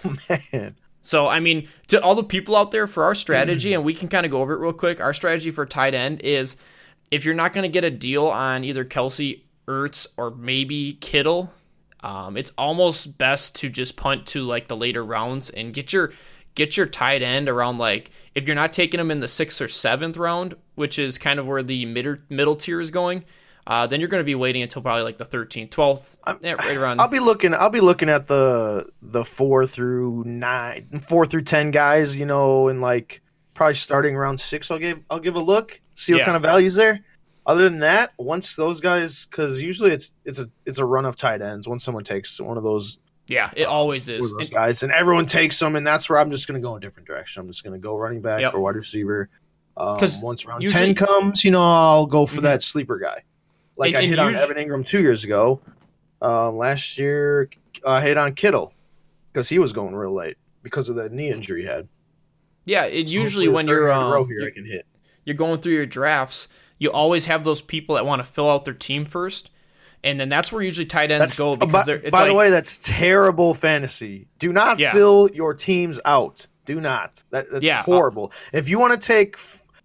man. 0.51 0.75
So 1.01 1.27
I 1.27 1.39
mean, 1.39 1.67
to 1.87 2.01
all 2.01 2.15
the 2.15 2.23
people 2.23 2.55
out 2.55 2.71
there 2.71 2.87
for 2.87 3.03
our 3.03 3.15
strategy, 3.15 3.73
and 3.73 3.83
we 3.83 3.93
can 3.93 4.07
kind 4.07 4.25
of 4.25 4.31
go 4.31 4.41
over 4.41 4.53
it 4.53 4.59
real 4.59 4.73
quick. 4.73 5.01
Our 5.01 5.13
strategy 5.13 5.51
for 5.51 5.65
tight 5.65 5.93
end 5.93 6.21
is 6.21 6.55
if 7.09 7.25
you're 7.25 7.35
not 7.35 7.53
going 7.53 7.63
to 7.63 7.69
get 7.69 7.83
a 7.83 7.89
deal 7.89 8.27
on 8.27 8.63
either 8.63 8.85
Kelce, 8.85 9.41
Ertz, 9.67 10.07
or 10.17 10.31
maybe 10.31 10.93
Kittle, 11.01 11.51
um, 12.01 12.37
it's 12.37 12.51
almost 12.57 13.17
best 13.17 13.55
to 13.55 13.69
just 13.69 13.95
punt 13.95 14.27
to 14.27 14.43
like 14.43 14.67
the 14.67 14.77
later 14.77 15.03
rounds 15.03 15.49
and 15.49 15.73
get 15.73 15.91
your 15.91 16.11
get 16.53 16.75
your 16.75 16.85
tight 16.85 17.21
end 17.21 17.47
around 17.47 17.77
like 17.77 18.11
if 18.35 18.45
you're 18.45 18.55
not 18.55 18.73
taking 18.73 18.97
them 18.97 19.09
in 19.09 19.21
the 19.21 19.27
sixth 19.27 19.61
or 19.61 19.67
seventh 19.67 20.17
round, 20.17 20.55
which 20.81 20.99
is 20.99 21.17
kind 21.17 21.39
of 21.39 21.47
where 21.47 21.63
the 21.63 21.85
middle 21.85 22.17
middle 22.27 22.57
tier 22.57 22.81
is 22.81 22.91
going. 22.91 23.23
uh, 23.65 23.87
then 23.87 23.99
you're 24.01 24.09
going 24.09 24.19
to 24.19 24.25
be 24.25 24.35
waiting 24.35 24.61
until 24.63 24.81
probably 24.81 25.03
like 25.03 25.17
the 25.19 25.25
13th, 25.25 25.69
12th, 25.69 26.17
yeah, 26.41 26.53
right 26.53 26.75
around. 26.75 26.99
I'll 26.99 27.07
be 27.07 27.19
looking. 27.19 27.53
I'll 27.53 27.69
be 27.69 27.79
looking 27.79 28.09
at 28.09 28.27
the 28.27 28.87
the 29.01 29.23
four 29.23 29.65
through 29.65 30.23
nine, 30.25 31.01
four 31.07 31.25
through 31.25 31.43
ten 31.43 31.71
guys. 31.71 32.15
You 32.15 32.25
know, 32.25 32.67
and 32.67 32.81
like 32.81 33.21
probably 33.53 33.75
starting 33.75 34.15
around 34.17 34.39
six. 34.41 34.69
I'll 34.71 34.79
give. 34.79 34.99
I'll 35.09 35.19
give 35.19 35.35
a 35.35 35.39
look. 35.39 35.79
See 35.95 36.11
what 36.11 36.19
Yeah. 36.19 36.25
kind 36.25 36.35
of 36.35 36.41
values 36.41 36.75
there. 36.75 37.05
Other 37.45 37.63
than 37.63 37.79
that, 37.79 38.13
once 38.19 38.55
those 38.55 38.81
guys, 38.81 39.25
because 39.25 39.61
usually 39.61 39.91
it's 39.91 40.11
it's 40.25 40.39
a 40.39 40.49
it's 40.65 40.79
a 40.79 40.85
run 40.85 41.05
of 41.05 41.15
tight 41.15 41.41
ends. 41.41 41.67
Once 41.67 41.83
someone 41.83 42.03
takes 42.03 42.39
one 42.41 42.57
of 42.57 42.63
those, 42.63 42.97
yeah, 43.27 43.51
it 43.55 43.65
always 43.65 44.09
is. 44.09 44.21
those 44.31 44.45
And- 44.45 44.51
guys, 44.51 44.83
and 44.83 44.91
everyone 44.91 45.25
takes 45.27 45.57
them, 45.59 45.75
and 45.75 45.85
that's 45.85 46.09
where 46.09 46.19
I'm 46.19 46.29
just 46.31 46.47
going 46.47 46.59
to 46.59 46.65
go 46.65 46.75
in 46.75 46.77
a 46.77 46.85
different 46.85 47.07
direction. 47.07 47.41
I'm 47.41 47.47
just 47.47 47.63
going 47.63 47.73
to 47.73 47.79
go 47.79 47.95
running 47.95 48.21
back 48.21 48.41
Yep. 48.41 48.53
or 48.55 48.59
wide 48.61 48.75
receiver. 48.75 49.29
Um, 49.77 49.97
'Cause 49.97 50.19
once 50.19 50.45
round 50.45 50.61
usually- 50.63 50.93
ten 50.93 50.95
comes, 50.95 51.43
you 51.45 51.51
know, 51.51 51.63
I'll 51.63 52.05
go 52.05 52.25
for 52.25 52.39
Mhm. 52.39 52.43
that 52.43 52.63
sleeper 52.63 52.97
guy. 52.99 53.23
Like 53.77 53.93
And- 53.95 54.03
I 54.03 54.07
hit 54.07 54.19
on 54.19 54.35
Evan 54.35 54.57
Engram 54.57 54.85
two 54.85 55.01
years 55.01 55.23
ago. 55.23 55.59
Um, 56.21 56.57
last 56.57 56.97
year, 56.97 57.49
I 57.85 58.01
hit 58.01 58.17
on 58.17 58.33
Kittle 58.33 58.73
because 59.31 59.49
he 59.49 59.57
was 59.59 59.71
going 59.71 59.95
real 59.95 60.13
late 60.13 60.37
because 60.61 60.89
of 60.89 60.95
that 60.97 61.11
knee 61.11 61.29
injury 61.31 61.61
he 61.61 61.67
had. 61.67 61.87
yeah, 62.65 62.85
it 62.85 63.07
usually 63.09 63.47
when 63.47 63.67
you're 63.67 63.91
um, 63.91 64.27
here, 64.27 64.39
you're, 64.41 64.47
I 64.49 64.51
can 64.51 64.65
hit. 64.65 64.85
you're 65.25 65.35
going 65.35 65.59
through 65.61 65.73
your 65.73 65.87
drafts, 65.87 66.47
you 66.77 66.91
always 66.91 67.25
have 67.25 67.43
those 67.43 67.61
people 67.61 67.95
that 67.95 68.05
want 68.05 68.23
to 68.23 68.29
fill 68.29 68.49
out 68.51 68.65
their 68.65 68.73
team 68.75 69.03
first, 69.05 69.49
and 70.03 70.19
then 70.19 70.29
that's 70.29 70.51
where 70.51 70.61
usually 70.61 70.85
tight 70.85 71.09
ends 71.11 71.21
That's 71.21 71.37
go 71.39 71.53
uh, 71.53 71.55
because 71.55 71.71
by, 71.71 71.83
they're 71.85 71.95
it's 71.97 72.11
by 72.11 72.19
like, 72.19 72.27
the 72.29 72.33
way, 72.35 72.49
that's 72.51 72.77
terrible 72.77 73.55
fantasy. 73.55 74.27
Do 74.37 74.53
not 74.53 74.77
Yeah. 74.77 74.91
fill 74.93 75.27
your 75.33 75.55
teams 75.55 75.99
out. 76.05 76.45
Do 76.65 76.79
not. 76.79 77.23
That, 77.31 77.47
that's 77.51 77.65
Yeah, 77.65 77.79
uh, 77.79 77.83
horrible. 77.83 78.31
if 78.53 78.69
you 78.69 78.77
want 78.77 78.99
to 78.99 79.07
take, 79.07 79.37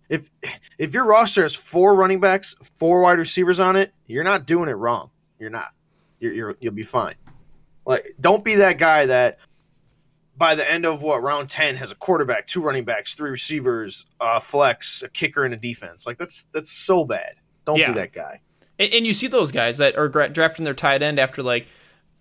if 0.09 0.31
if 0.79 0.95
your 0.95 1.05
roster 1.05 1.43
has 1.43 1.55
four 1.55 1.95
running 1.95 2.21
backs, 2.21 2.55
four 2.77 3.03
wide 3.03 3.19
receivers 3.19 3.61
on 3.61 3.77
it, 3.77 3.93
you're 4.07 4.25
not 4.25 4.47
doing 4.47 4.69
it 4.69 4.75
wrong. 4.75 5.11
You're 5.39 5.51
not. 5.51 5.69
You're, 6.21 6.33
you're 6.33 6.57
you'll 6.61 6.75
be 6.75 6.83
fine. 6.83 7.15
Like, 7.85 8.15
don't 8.21 8.45
be 8.45 8.57
that 8.57 8.79
guy 8.79 9.07
that 9.07 9.39
by 10.37 10.55
the 10.55 10.71
end 10.71 10.85
of 10.85 11.03
what 11.03 11.23
round 11.23 11.49
ten 11.49 11.77
has 11.77 11.91
a 11.91 11.95
quarterback, 11.95 12.47
two 12.47 12.61
running 12.63 12.85
backs, 12.85 13.15
three 13.15 13.31
receivers, 13.31 14.07
uh, 14.21 14.41
flex, 14.41 15.03
a 15.03 15.09
kicker, 15.09 15.45
and 15.45 15.55
a 15.55 15.57
defense. 15.57 16.07
Like 16.07 16.19
that's 16.19 16.47
that's 16.53 16.71
so 16.71 17.05
bad. 17.05 17.35
Don't 17.65 17.79
Yeah. 17.79 17.89
be 17.89 17.95
that 17.95 18.13
guy. 18.13 18.41
And, 18.79 18.93
and 18.93 19.07
you 19.07 19.13
see 19.15 19.27
those 19.27 19.51
guys 19.53 19.79
that 19.79 19.97
are 19.97 20.09
drafting 20.09 20.65
their 20.65 20.75
tight 20.75 21.03
end 21.03 21.19
after 21.19 21.43
like 21.43 21.67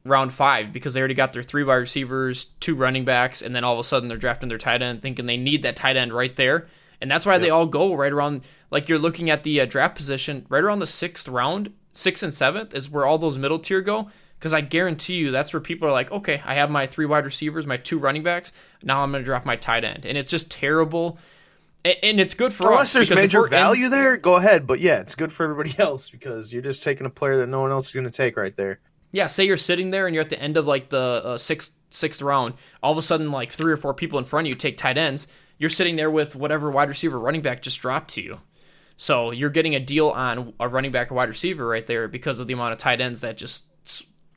round 0.06 0.34
five 0.34 0.72
because 0.72 0.94
they 0.94 1.00
already 1.00 1.14
got 1.14 1.34
their 1.34 1.44
three 1.44 1.64
wide 1.64 1.76
receivers, 1.76 2.46
two 2.60 2.76
running 2.76 3.06
backs, 3.06 3.42
and 3.42 3.56
then 3.56 3.64
all 3.64 3.74
of 3.74 3.80
a 3.80 3.84
sudden 3.84 4.08
they're 4.08 4.18
drafting 4.18 4.50
their 4.50 4.58
tight 4.58 4.82
end 4.82 5.02
thinking 5.02 5.26
they 5.26 5.38
need 5.38 5.64
that 5.64 5.76
tight 5.76 5.98
end 5.98 6.14
right 6.14 6.36
there. 6.36 6.68
And 7.02 7.10
that's 7.12 7.26
why 7.26 7.38
they 7.38 7.50
all 7.50 7.66
go 7.66 7.94
right 7.94 8.12
around, 8.14 8.44
like 8.72 8.88
you're 8.90 9.00
looking 9.00 9.30
at 9.30 9.44
the 9.44 9.60
uh, 9.62 9.66
draft 9.66 9.96
position, 9.96 10.46
right 10.50 10.64
around 10.64 10.80
the 10.80 10.88
sixth 10.88 11.28
round, 11.28 11.74
sixth 11.92 12.24
and 12.24 12.34
seventh 12.34 12.74
is 12.74 12.90
where 12.90 13.06
all 13.06 13.18
those 13.18 13.38
middle 13.38 13.60
tier 13.60 13.82
go. 13.82 14.10
Because 14.40 14.54
I 14.54 14.62
guarantee 14.62 15.16
you 15.16 15.32
that's 15.32 15.54
where 15.54 15.62
people 15.62 15.88
are 15.88 15.92
like, 15.94 16.12
okay, 16.12 16.42
I 16.46 16.56
have 16.56 16.70
my 16.70 16.86
three 16.86 17.06
wide 17.06 17.26
receivers, 17.26 17.66
my 17.66 17.78
two 17.78 17.98
running 17.98 18.22
backs. 18.22 18.52
Now 18.84 19.02
I'm 19.02 19.12
going 19.12 19.24
to 19.24 19.26
draft 19.26 19.46
my 19.46 19.56
tight 19.56 19.84
end. 19.84 20.06
And 20.06 20.18
it's 20.18 20.30
just 20.30 20.52
terrible. 20.52 21.18
And 21.84 22.20
it's 22.20 22.34
good 22.34 22.54
for 22.54 22.68
Unless 22.68 22.96
us. 22.96 23.08
there's 23.08 23.12
major 23.12 23.40
we're 23.42 23.46
in- 23.46 23.52
value 23.52 23.90
there, 23.90 24.18
go 24.18 24.36
ahead. 24.36 24.66
But 24.68 24.80
yeah, 24.80 25.00
it's 25.00 25.16
good 25.16 25.32
for 25.32 25.44
everybody 25.44 25.74
else 25.80 26.10
because 26.10 26.52
you're 26.52 26.62
just 26.64 26.84
taking 26.84 27.06
a 27.06 27.10
player 27.10 27.38
that 27.38 27.48
no 27.48 27.62
one 27.62 27.72
else 27.72 27.88
is 27.88 27.92
going 27.94 28.06
to 28.06 28.12
take 28.12 28.36
right 28.38 28.56
there. 28.58 28.80
yeah, 29.12 29.28
say 29.28 29.46
you're 29.46 29.56
sitting 29.58 29.92
there 29.92 30.06
and 30.08 30.14
you're 30.14 30.24
at 30.24 30.30
the 30.30 30.42
end 30.42 30.58
of 30.58 30.68
like 30.68 30.90
the 30.90 30.98
uh, 31.24 31.38
sixth 31.38 31.72
sixth 31.90 32.22
round. 32.22 32.56
All 32.84 32.92
of 32.92 32.98
a 32.98 33.02
sudden, 33.04 33.32
like 33.32 33.52
three 33.52 33.72
or 33.72 33.78
four 33.78 33.94
people 33.94 34.20
in 34.20 34.26
front 34.26 34.48
of 34.48 34.50
you 34.50 34.56
take 34.56 34.78
tight 34.78 34.98
ends. 34.98 35.28
You're 35.58 35.70
sitting 35.70 35.96
there 35.96 36.12
with 36.12 36.36
whatever 36.36 36.70
wide 36.70 36.90
receiver, 36.90 37.20
running 37.20 37.42
back 37.42 37.62
just 37.62 37.80
dropped 37.80 38.14
to 38.16 38.22
you. 38.22 38.40
So 38.98 39.32
you're 39.32 39.50
getting 39.50 39.76
a 39.76 39.80
deal 39.80 40.10
on 40.10 40.54
a 40.60 40.68
running 40.68 40.92
back 40.92 41.12
or 41.12 41.16
wide 41.16 41.30
receiver 41.30 41.68
right 41.68 41.86
there 41.86 42.08
because 42.08 42.40
of 42.40 42.48
the 42.48 42.54
amount 42.54 42.74
of 42.74 42.78
tight 42.80 43.02
ends 43.02 43.22
that 43.22 43.38
just 43.38 43.66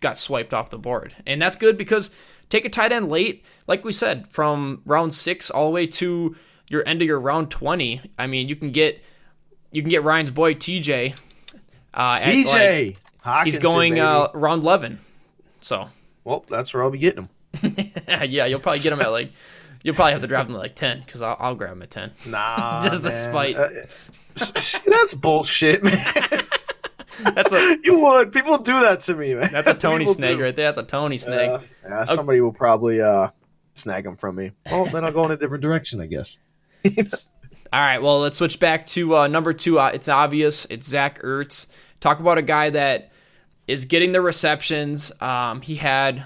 got 0.00 0.18
swiped 0.18 0.52
off 0.54 0.70
the 0.70 0.78
board. 0.78 1.14
And 1.26 1.40
that's 1.40 1.56
good 1.56 1.76
because 1.76 2.10
take 2.48 2.64
a 2.64 2.68
tight 2.68 2.92
end 2.92 3.08
late, 3.08 3.44
like 3.66 3.84
we 3.84 3.92
said, 3.92 4.26
from 4.28 4.82
round 4.84 5.14
six 5.14 5.50
all 5.50 5.66
the 5.66 5.72
way 5.74 5.86
to 5.86 6.36
your 6.68 6.82
end 6.86 7.02
of 7.02 7.08
your 7.08 7.20
round 7.20 7.50
twenty. 7.50 8.00
I 8.18 8.26
mean, 8.26 8.48
you 8.48 8.56
can 8.56 8.72
get 8.72 9.02
you 9.70 9.82
can 9.82 9.90
get 9.90 10.02
Ryan's 10.02 10.30
boy 10.30 10.54
TJ. 10.54 11.14
Uh, 11.94 12.18
at, 12.20 12.26
like- 12.46 12.46
TJ, 12.46 12.96
he's 13.44 13.58
going 13.58 13.98
uh, 13.98 14.28
round 14.34 14.62
11 14.62 15.00
so 15.60 15.88
well, 16.24 16.44
that's 16.48 16.72
where 16.72 16.82
I'll 16.82 16.90
be 16.90 16.98
getting 16.98 17.24
him. 17.24 17.28
yeah 18.28 18.44
you'll 18.44 18.60
probably 18.60 18.80
get 18.80 18.92
him 18.92 19.00
at 19.00 19.10
like 19.10 19.32
you'll 19.82 19.94
probably 19.94 20.12
have 20.12 20.20
to 20.22 20.26
draft 20.26 20.48
him 20.48 20.56
at 20.56 20.60
like 20.60 20.74
10 20.76 21.02
because 21.06 21.22
I'll, 21.22 21.36
I'll 21.38 21.54
grab 21.54 21.72
him 21.72 21.82
at 21.82 21.90
10 21.90 22.10
Nah, 22.26 22.80
Just 22.82 23.02
the 23.02 23.10
man. 23.10 23.18
spite. 23.30 23.56
Uh, 23.56 23.68
s- 24.36 24.52
s- 24.54 24.80
that's 24.86 25.14
bullshit, 25.14 25.82
man. 25.84 25.96
that's 27.34 27.52
a 27.52 27.78
you 27.84 27.98
would 28.00 28.32
people 28.32 28.58
do 28.58 28.78
that 28.80 29.00
to 29.00 29.14
me, 29.14 29.34
man. 29.34 29.48
that's 29.52 29.66
a 29.68 29.74
tony 29.74 30.04
People 30.04 30.14
snag 30.14 30.36
do. 30.38 30.44
right 30.44 30.54
there 30.54 30.66
that's 30.72 30.78
a 30.78 30.88
tony 30.88 31.18
snag 31.18 31.50
Uh, 31.50 31.60
yeah, 31.88 32.04
somebody 32.04 32.40
will 32.40 32.52
probably 32.52 33.00
uh, 33.00 33.28
snag 33.74 34.06
him 34.06 34.16
from 34.16 34.36
me. 34.36 34.52
Oh, 34.70 34.86
then 34.86 35.04
I'll 35.04 35.12
go 35.12 35.24
in 35.24 35.30
a 35.32 35.36
different 35.36 35.62
direction, 35.62 36.00
I 36.00 36.06
guess. 36.06 36.38
all 36.84 36.92
right 37.80 37.98
well 38.00 38.20
let's 38.20 38.38
switch 38.38 38.60
back 38.60 38.86
to 38.86 39.16
uh, 39.16 39.26
number 39.26 39.52
two 39.52 39.78
uh, 39.80 39.90
it's 39.92 40.08
obvious 40.08 40.64
it's 40.70 40.86
zach 40.88 41.20
ertz 41.22 41.66
talk 42.00 42.20
about 42.20 42.38
a 42.38 42.42
guy 42.42 42.70
that 42.70 43.10
is 43.66 43.84
getting 43.84 44.12
the 44.12 44.20
receptions 44.20 45.10
um, 45.20 45.60
he 45.60 45.74
had 45.74 46.24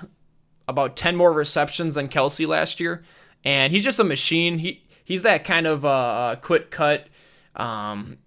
about 0.69 0.95
10 0.95 1.17
more 1.17 1.33
receptions 1.33 1.95
than 1.95 2.07
kelce 2.09 2.47
last 2.47 2.79
year 2.81 3.03
and 3.45 3.73
he's 3.73 3.85
just 3.85 3.99
a 3.99 4.05
machine 4.05 4.59
he 4.59 4.85
he's 5.05 5.23
that 5.23 5.45
kind 5.45 5.67
of 5.67 5.85
uh, 5.85 5.89
uh, 5.89 6.37
quick 6.37 6.71
cut 6.71 7.07
um, 7.57 8.19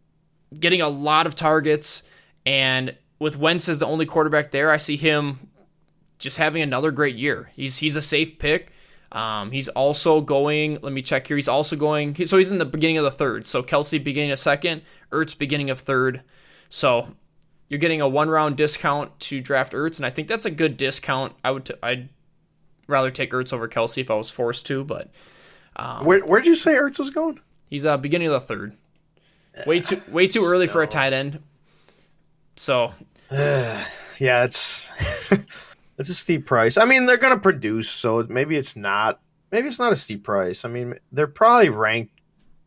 getting 0.59 0.81
a 0.81 0.89
lot 0.89 1.27
of 1.27 1.35
targets. 1.35 2.03
And 2.45 2.95
with 3.19 3.37
Wentz 3.37 3.69
as 3.69 3.79
the 3.79 3.87
only 3.87 4.05
quarterback 4.05 4.51
there, 4.51 4.71
I 4.71 4.77
see 4.77 4.97
him 4.97 5.49
just 6.19 6.37
having 6.37 6.61
another 6.61 6.91
great 6.91 7.15
year. 7.15 7.51
He's 7.55 7.77
he's 7.77 7.95
a 7.95 8.01
safe 8.01 8.39
pick. 8.39 8.71
Um, 9.11 9.51
he's 9.51 9.67
also 9.69 10.21
going. 10.21 10.79
Let 10.81 10.91
me 10.91 11.01
check 11.01 11.27
here. 11.27 11.37
He's 11.37 11.47
also 11.47 11.75
going. 11.75 12.15
So 12.25 12.37
he's 12.37 12.51
in 12.51 12.57
the 12.57 12.65
beginning 12.65 12.97
of 12.97 13.03
the 13.03 13.11
third. 13.11 13.47
So 13.47 13.63
Kelce 13.63 14.03
beginning 14.03 14.31
of 14.31 14.39
second, 14.39 14.81
Ertz 15.11 15.37
beginning 15.37 15.69
of 15.69 15.79
third. 15.79 16.21
So 16.69 17.15
you're 17.69 17.79
getting 17.79 18.01
a 18.01 18.07
one 18.07 18.29
round 18.29 18.57
discount 18.57 19.19
to 19.21 19.41
draft 19.41 19.73
Ertz, 19.73 19.97
and 19.97 20.05
I 20.05 20.09
think 20.09 20.27
that's 20.27 20.45
a 20.45 20.51
good 20.51 20.77
discount. 20.77 21.33
I 21.43 21.51
would. 21.51 21.65
T- 21.65 21.73
I'd 21.81 22.09
rather 22.87 23.11
take 23.11 23.31
Ertz 23.31 23.53
over 23.53 23.67
Kelce 23.67 23.99
if 23.99 24.11
I 24.11 24.15
was 24.15 24.29
forced 24.29 24.65
to, 24.67 24.83
but 24.83 25.09
Where, 26.03 26.19
where'd 26.19 26.45
you 26.45 26.55
say 26.55 26.75
Ertz 26.75 26.99
was 26.99 27.09
going? 27.09 27.39
He's 27.69 27.85
uh 27.85 27.97
beginning 27.97 28.27
of 28.27 28.33
the 28.33 28.39
third. 28.41 28.75
Way 29.65 29.79
too 29.81 30.01
way 30.09 30.27
too 30.27 30.43
early 30.45 30.67
for 30.67 30.81
a 30.83 30.87
tight 30.87 31.13
end. 31.13 31.39
So 32.55 32.93
Yeah, 34.19 34.43
it's 34.43 34.91
it's 35.97 36.09
a 36.09 36.13
steep 36.13 36.45
price. 36.45 36.77
I 36.77 36.85
mean, 36.85 37.05
they're 37.05 37.17
gonna 37.17 37.39
produce, 37.39 37.89
so 37.89 38.25
maybe 38.29 38.55
it's 38.57 38.75
not. 38.75 39.19
Maybe 39.51 39.67
it's 39.67 39.79
not 39.79 39.93
a 39.93 39.97
steep 39.97 40.23
price. 40.23 40.65
I 40.65 40.69
mean, 40.69 40.95
they're 41.11 41.27
probably 41.27 41.69
ranked. 41.69 42.13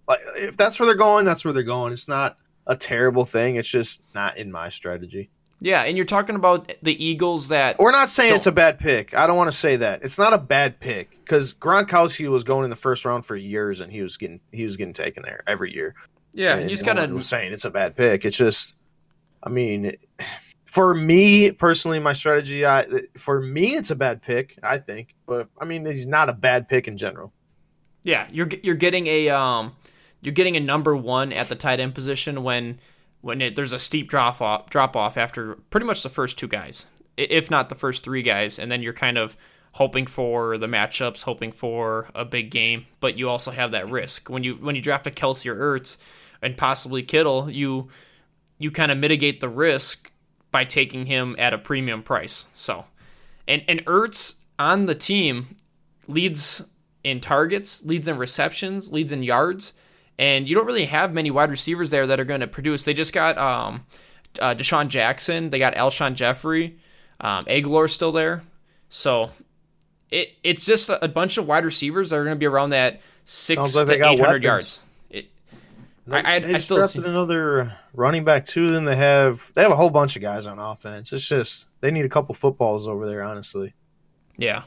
Like, 0.06 0.20
if 0.36 0.56
that's 0.56 0.78
where 0.80 0.86
they're 0.86 0.94
going, 0.94 1.26
that's 1.26 1.44
where 1.44 1.52
they're 1.52 1.62
going. 1.62 1.92
It's 1.92 2.08
not 2.08 2.36
a 2.66 2.76
terrible 2.76 3.24
thing. 3.24 3.56
It's 3.56 3.68
just 3.68 4.02
not 4.14 4.38
in 4.38 4.50
my 4.50 4.68
strategy. 4.68 5.30
Yeah, 5.60 5.82
and 5.82 5.96
you're 5.96 6.06
talking 6.06 6.36
about 6.36 6.72
the 6.82 7.04
Eagles 7.04 7.48
that 7.48 7.78
We're 7.78 7.90
not 7.92 8.10
saying 8.10 8.30
Don't- 8.30 8.36
it's 8.38 8.46
a 8.46 8.52
bad 8.52 8.78
pick. 8.78 9.14
I 9.16 9.26
don't 9.26 9.36
want 9.36 9.50
to 9.50 9.56
say 9.56 9.76
that. 9.76 10.02
It's 10.02 10.18
not 10.18 10.32
a 10.32 10.38
bad 10.38 10.78
pick 10.80 11.10
because 11.24 11.52
Gronkowski 11.54 12.28
was 12.28 12.44
going 12.44 12.64
in 12.64 12.70
the 12.70 12.76
first 12.76 13.04
round 13.04 13.26
for 13.26 13.36
years, 13.36 13.80
and 13.80 13.92
he 13.92 14.02
was 14.02 14.16
getting 14.16 14.40
he 14.52 14.64
was 14.64 14.76
getting 14.76 14.92
taken 14.94 15.22
there 15.22 15.42
every 15.46 15.72
year. 15.74 15.94
yeah, 16.32 16.52
And 16.52 16.62
and 16.62 16.70
you 16.70 16.76
just 16.76 16.86
gotta 16.86 17.06
was 17.12 17.26
saying 17.26 17.52
it's 17.52 17.64
a 17.64 17.70
bad 17.70 17.96
pick. 17.96 18.24
It's 18.24 18.36
just, 18.36 18.74
I 19.42 19.48
mean, 19.50 19.96
for 20.64 20.94
me 20.94 21.50
personally, 21.52 21.98
my 21.98 22.12
strategy, 22.12 22.64
I 22.66 22.86
for 23.16 23.40
me, 23.40 23.74
it's 23.74 23.90
a 23.90 23.96
bad 23.96 24.22
pick. 24.22 24.58
I 24.62 24.78
think, 24.78 25.14
but 25.26 25.48
I 25.60 25.64
mean, 25.64 25.84
he's 25.86 26.06
not 26.06 26.28
a 26.28 26.32
bad 26.32 26.68
pick 26.68 26.86
in 26.88 26.96
general. 26.96 27.32
yeah 28.04 28.28
you're 28.30 28.48
you're 28.62 28.76
getting 28.76 29.06
a 29.08 29.28
um 29.30 29.72
you're 30.20 30.32
getting 30.34 30.56
a 30.56 30.60
number 30.60 30.94
one 30.96 31.32
at 31.32 31.48
the 31.48 31.54
tight 31.56 31.80
end 31.80 31.94
position 31.94 32.42
when 32.44 32.78
when 33.20 33.40
it, 33.40 33.56
there's 33.56 33.72
a 33.72 33.78
steep 33.78 34.08
drop 34.08 34.40
off 34.40 34.70
drop 34.70 34.96
off 34.96 35.16
after 35.16 35.56
pretty 35.70 35.86
much 35.86 36.02
the 36.02 36.08
first 36.08 36.38
two 36.38 36.48
guys, 36.48 36.86
if 37.16 37.50
not 37.50 37.68
the 37.68 37.74
first 37.74 38.04
three 38.04 38.22
guys, 38.22 38.58
and 38.58 38.70
then 38.70 38.82
you're 38.82 38.92
kind 38.92 39.18
of 39.18 39.36
hoping 39.72 40.06
for 40.06 40.58
the 40.58 40.66
matchups, 40.66 41.22
hoping 41.22 41.52
for 41.52 42.08
a 42.14 42.24
big 42.24 42.50
game, 42.50 42.86
but 43.00 43.16
you 43.16 43.28
also 43.28 43.50
have 43.50 43.70
that 43.70 43.88
risk 43.88 44.28
when 44.28 44.44
you 44.44 44.54
when 44.54 44.74
you 44.74 44.82
draft 44.82 45.06
a 45.06 45.10
Kelce 45.10 45.46
or 45.46 45.56
Ertz 45.56 45.96
and 46.42 46.56
possibly 46.56 47.02
Kittle, 47.02 47.50
you 47.50 47.88
you 48.58 48.70
kind 48.70 48.90
of 48.90 48.98
mitigate 48.98 49.40
the 49.40 49.48
risk 49.48 50.10
by 50.50 50.64
taking 50.64 51.06
him 51.06 51.36
at 51.38 51.52
a 51.52 51.58
premium 51.58 52.02
price. 52.02 52.46
So, 52.54 52.86
and 53.46 53.62
and 53.68 53.84
Ertz 53.86 54.36
on 54.58 54.84
the 54.84 54.94
team 54.94 55.56
leads 56.06 56.62
in 57.04 57.20
targets, 57.20 57.84
leads 57.84 58.08
in 58.08 58.16
receptions, 58.18 58.90
leads 58.90 59.12
in 59.12 59.22
yards, 59.22 59.74
and 60.18 60.48
you 60.48 60.54
don't 60.54 60.66
really 60.66 60.86
have 60.86 61.12
many 61.12 61.30
wide 61.30 61.50
receivers 61.50 61.90
there 61.90 62.06
that 62.06 62.18
are 62.18 62.24
going 62.24 62.40
to 62.40 62.46
produce. 62.46 62.84
They 62.84 62.94
just 62.94 63.12
got 63.12 63.38
um, 63.38 63.86
uh, 64.40 64.54
DeSean 64.54 64.88
Jackson, 64.88 65.50
they 65.50 65.58
got 65.58 65.74
Alshon 65.74 66.14
Jeffery, 66.14 66.78
um, 67.20 67.44
Agholor's 67.46 67.92
still 67.92 68.12
there, 68.12 68.42
so 68.88 69.30
it 70.10 70.32
it's 70.42 70.64
just 70.64 70.90
a, 70.90 71.08
bunch 71.08 71.38
of 71.38 71.46
wide 71.46 71.64
receivers 71.64 72.10
that 72.10 72.16
are 72.16 72.24
going 72.24 72.34
to 72.36 72.38
be 72.38 72.46
around 72.46 72.70
that 72.70 73.00
six 73.24 73.74
like 73.74 73.86
to 73.86 74.04
eight 74.04 74.18
hundred 74.18 74.42
yards. 74.42 74.82
It, 75.10 75.26
I, 76.10 76.36
I, 76.36 76.38
they 76.38 76.54
I 76.54 76.58
still 76.58 76.78
drafted 76.78 77.04
see, 77.04 77.08
another 77.08 77.76
running 77.92 78.24
back 78.24 78.46
too. 78.46 78.72
Then 78.72 78.84
they 78.84 78.96
have 78.96 79.52
they 79.54 79.62
have 79.62 79.70
a 79.70 79.76
whole 79.76 79.90
bunch 79.90 80.16
of 80.16 80.22
guys 80.22 80.46
on 80.46 80.58
offense. 80.58 81.12
It's 81.12 81.28
just 81.28 81.66
they 81.80 81.90
need 81.90 82.04
a 82.04 82.08
couple 82.08 82.34
footballs 82.34 82.86
over 82.86 83.06
there, 83.06 83.22
honestly. 83.22 83.74
yeah. 84.36 84.62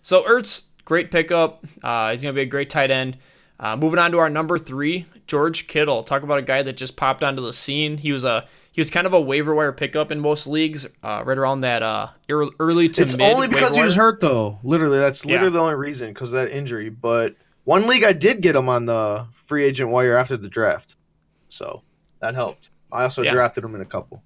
So 0.00 0.22
Ertz, 0.22 0.62
great 0.84 1.10
pickup. 1.10 1.64
Uh, 1.82 2.12
he's 2.12 2.22
gonna 2.22 2.32
be 2.32 2.42
a 2.42 2.46
great 2.46 2.70
tight 2.70 2.90
end. 2.90 3.18
Uh, 3.60 3.76
moving 3.76 3.98
on 3.98 4.12
to 4.12 4.18
our 4.18 4.30
number 4.30 4.56
three, 4.58 5.06
George 5.26 5.66
Kittle. 5.66 6.04
Talk 6.04 6.22
about 6.22 6.38
a 6.38 6.42
guy 6.42 6.62
that 6.62 6.74
just 6.76 6.96
popped 6.96 7.22
onto 7.22 7.42
the 7.42 7.52
scene. 7.52 7.98
He 7.98 8.12
was 8.12 8.24
a 8.24 8.46
he 8.70 8.80
was 8.80 8.90
kind 8.90 9.06
of 9.06 9.12
a 9.12 9.20
waiver 9.20 9.52
wire 9.54 9.72
pickup 9.72 10.12
in 10.12 10.20
most 10.20 10.46
leagues, 10.46 10.86
uh, 11.02 11.22
right 11.26 11.36
around 11.36 11.62
that 11.62 11.82
uh, 11.82 12.08
early 12.30 12.88
to 12.90 13.02
It's 13.02 13.16
mid. 13.16 13.34
only 13.34 13.48
because 13.48 13.74
he 13.74 13.82
was 13.82 13.96
wire. 13.96 14.12
hurt 14.12 14.20
though. 14.20 14.58
Literally, 14.62 14.98
that's 14.98 15.24
Yeah. 15.24 15.32
literally 15.32 15.52
the 15.54 15.60
only 15.60 15.74
reason 15.74 16.12
because 16.12 16.32
of 16.32 16.38
that 16.40 16.56
injury. 16.56 16.88
But 16.88 17.34
one 17.64 17.88
league 17.88 18.04
I 18.04 18.12
did 18.12 18.40
get 18.40 18.54
him 18.54 18.68
on 18.68 18.86
the 18.86 19.26
free 19.32 19.64
agent 19.64 19.90
wire 19.90 20.16
after 20.16 20.36
the 20.36 20.48
draft, 20.48 20.94
so 21.48 21.82
that 22.20 22.34
helped. 22.36 22.70
I 22.92 23.02
also 23.02 23.22
Yeah. 23.22 23.32
drafted 23.32 23.64
him 23.64 23.74
in 23.74 23.80
a 23.80 23.86
couple. 23.86 24.22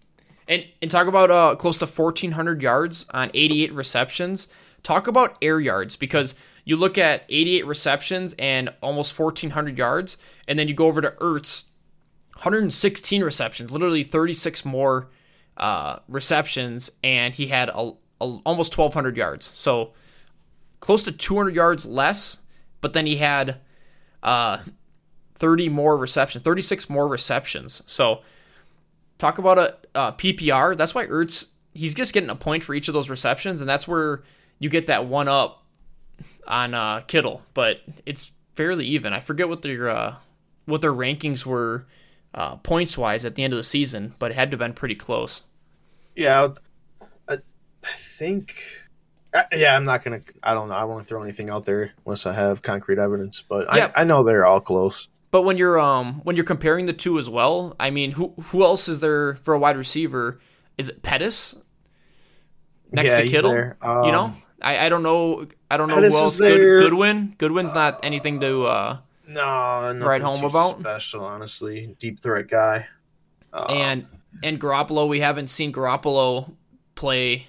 And 0.46 0.64
and 0.82 0.90
talk 0.90 1.06
about 1.06 1.30
uh, 1.30 1.54
close 1.56 1.78
to 1.78 1.86
1,400 1.86 2.60
yards 2.60 3.06
on 3.14 3.30
88 3.32 3.72
receptions. 3.72 4.48
Talk 4.82 5.06
about 5.06 5.38
air 5.40 5.60
yards 5.60 5.96
because 5.96 6.34
you 6.64 6.76
look 6.76 6.98
at 6.98 7.24
88 7.28 7.66
receptions 7.66 8.34
and 8.38 8.72
almost 8.82 9.18
1,400 9.18 9.76
yards, 9.76 10.16
and 10.46 10.58
then 10.58 10.68
you 10.68 10.74
go 10.74 10.86
over 10.86 11.00
to 11.00 11.10
Ertz, 11.12 11.64
116 12.34 13.22
receptions, 13.22 13.70
literally 13.70 14.04
36 14.04 14.64
more 14.64 15.08
uh, 15.56 15.98
receptions, 16.08 16.90
and 17.02 17.34
he 17.34 17.48
had 17.48 17.68
a, 17.70 17.92
a, 18.20 18.24
almost 18.44 18.76
1,200 18.76 19.16
yards. 19.16 19.46
So 19.46 19.92
close 20.80 21.02
to 21.04 21.12
200 21.12 21.54
yards 21.54 21.84
less, 21.84 22.38
but 22.80 22.92
then 22.92 23.06
he 23.06 23.16
had 23.16 23.60
uh, 24.22 24.58
30 25.34 25.68
more 25.68 25.96
receptions, 25.96 26.44
36 26.44 26.88
more 26.88 27.08
receptions. 27.08 27.82
So 27.86 28.22
talk 29.18 29.38
about 29.38 29.58
a, 29.58 29.76
a 29.94 30.12
PPR. 30.12 30.76
That's 30.76 30.94
why 30.94 31.06
Ertz 31.06 31.52
he's 31.74 31.94
just 31.94 32.12
getting 32.12 32.30
a 32.30 32.36
point 32.36 32.62
for 32.62 32.74
each 32.74 32.88
of 32.88 32.94
those 32.94 33.08
receptions, 33.10 33.60
and 33.60 33.68
that's 33.68 33.88
where 33.88 34.22
you 34.58 34.68
get 34.68 34.86
that 34.86 35.06
one 35.06 35.28
up 35.28 35.61
on 36.46 36.74
uh, 36.74 37.00
Kittle. 37.00 37.42
But 37.54 37.80
it's 38.06 38.32
fairly 38.54 38.86
even. 38.86 39.12
I 39.12 39.20
forget 39.20 39.48
what 39.48 39.62
their 39.62 39.88
uh, 39.88 40.16
what 40.66 40.80
their 40.80 40.92
rankings 40.92 41.44
were 41.46 41.86
uh, 42.34 42.56
points 42.56 42.96
wise 42.98 43.24
at 43.24 43.34
the 43.34 43.44
end 43.44 43.52
of 43.52 43.56
the 43.58 43.64
season, 43.64 44.14
but 44.18 44.30
it 44.30 44.34
had 44.34 44.50
to 44.50 44.54
have 44.54 44.60
been 44.60 44.74
pretty 44.74 44.94
close. 44.94 45.42
Yeah, 46.16 46.48
I, 47.28 47.34
I 47.34 47.38
think. 47.94 48.56
I, 49.34 49.44
yeah, 49.52 49.74
I'm 49.74 49.84
not 49.84 50.04
gonna. 50.04 50.20
I 50.42 50.52
don't 50.54 50.68
know. 50.68 50.74
I 50.74 50.84
won't 50.84 51.06
throw 51.06 51.22
anything 51.22 51.48
out 51.50 51.64
there 51.64 51.92
unless 52.04 52.26
I 52.26 52.34
have 52.34 52.60
concrete 52.62 52.98
evidence. 52.98 53.42
But 53.46 53.74
Yeah. 53.74 53.90
I, 53.96 54.02
I 54.02 54.04
know 54.04 54.22
they're 54.24 54.44
all 54.44 54.60
close. 54.60 55.08
But 55.30 55.42
when 55.42 55.56
you're 55.56 55.80
um 55.80 56.20
when 56.24 56.36
you're 56.36 56.44
comparing 56.44 56.84
the 56.84 56.92
two 56.92 57.18
as 57.18 57.30
well, 57.30 57.74
I 57.80 57.88
mean, 57.88 58.12
who 58.12 58.34
who 58.46 58.62
else 58.62 58.88
is 58.88 59.00
there 59.00 59.36
for 59.36 59.54
a 59.54 59.58
wide 59.58 59.78
receiver? 59.78 60.38
Is 60.76 60.90
it 60.90 61.02
Pettis 61.02 61.54
next 62.92 63.06
Yeah, 63.06 63.20
to 63.22 63.28
Kittle? 63.28 63.50
there. 63.50 63.78
you 63.82 64.12
know, 64.12 64.24
Um, 64.24 64.41
I, 64.62 64.86
I 64.86 64.88
don't 64.88 65.02
know. 65.02 65.46
I 65.70 65.76
don't 65.76 65.88
know 65.88 65.96
who 66.00 66.16
else. 66.16 66.38
Good. 66.38 66.80
Goodwin. 66.80 67.34
Goodwin's 67.38 67.74
not 67.74 68.00
anything 68.04 68.40
to. 68.40 68.64
uh 68.64 68.98
No, 69.26 69.92
Right 70.00 70.22
home 70.22 70.44
about? 70.44 70.80
special. 70.80 71.24
Honestly, 71.24 71.96
deep 71.98 72.20
threat 72.20 72.48
guy. 72.48 72.86
Uh, 73.52 73.64
and 73.68 74.06
and 74.42 74.60
Garoppolo, 74.60 75.08
we 75.08 75.20
haven't 75.20 75.48
seen 75.48 75.72
Garoppolo 75.72 76.52
play 76.94 77.46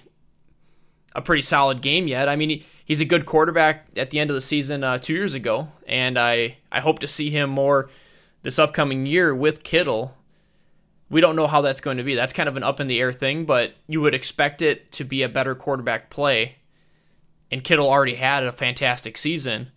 a 1.14 1.22
pretty 1.22 1.42
solid 1.42 1.80
game 1.80 2.08
yet. 2.08 2.28
I 2.28 2.36
mean, 2.36 2.50
he, 2.50 2.66
he's 2.84 3.00
a 3.00 3.04
good 3.04 3.24
quarterback 3.24 3.86
at 3.96 4.10
the 4.10 4.18
end 4.18 4.30
of 4.30 4.34
the 4.34 4.40
season 4.40 4.82
uh, 4.84 4.98
two 4.98 5.14
years 5.14 5.32
ago, 5.34 5.68
and 5.86 6.18
I 6.18 6.58
I 6.72 6.80
hope 6.80 6.98
to 7.00 7.08
see 7.08 7.30
him 7.30 7.50
more 7.50 7.88
this 8.42 8.58
upcoming 8.58 9.06
year 9.06 9.34
with 9.34 9.62
Kittle. 9.62 10.16
We 11.10 11.20
don't 11.20 11.36
know 11.36 11.46
how 11.46 11.60
that's 11.60 11.80
going 11.80 11.98
to 11.98 12.02
be. 12.02 12.14
That's 12.14 12.32
kind 12.32 12.48
of 12.48 12.56
an 12.56 12.62
up 12.64 12.80
in 12.80 12.86
the 12.88 13.00
air 13.00 13.12
thing, 13.12 13.44
but 13.44 13.74
you 13.86 14.00
would 14.00 14.14
expect 14.14 14.60
it 14.62 14.90
to 14.92 15.04
be 15.04 15.22
a 15.22 15.28
better 15.28 15.54
quarterback 15.54 16.10
play. 16.10 16.56
And 17.54 17.62
Kittle 17.62 17.88
already 17.88 18.16
had 18.16 18.42
a 18.42 18.50
fantastic 18.50 19.16
season. 19.16 19.70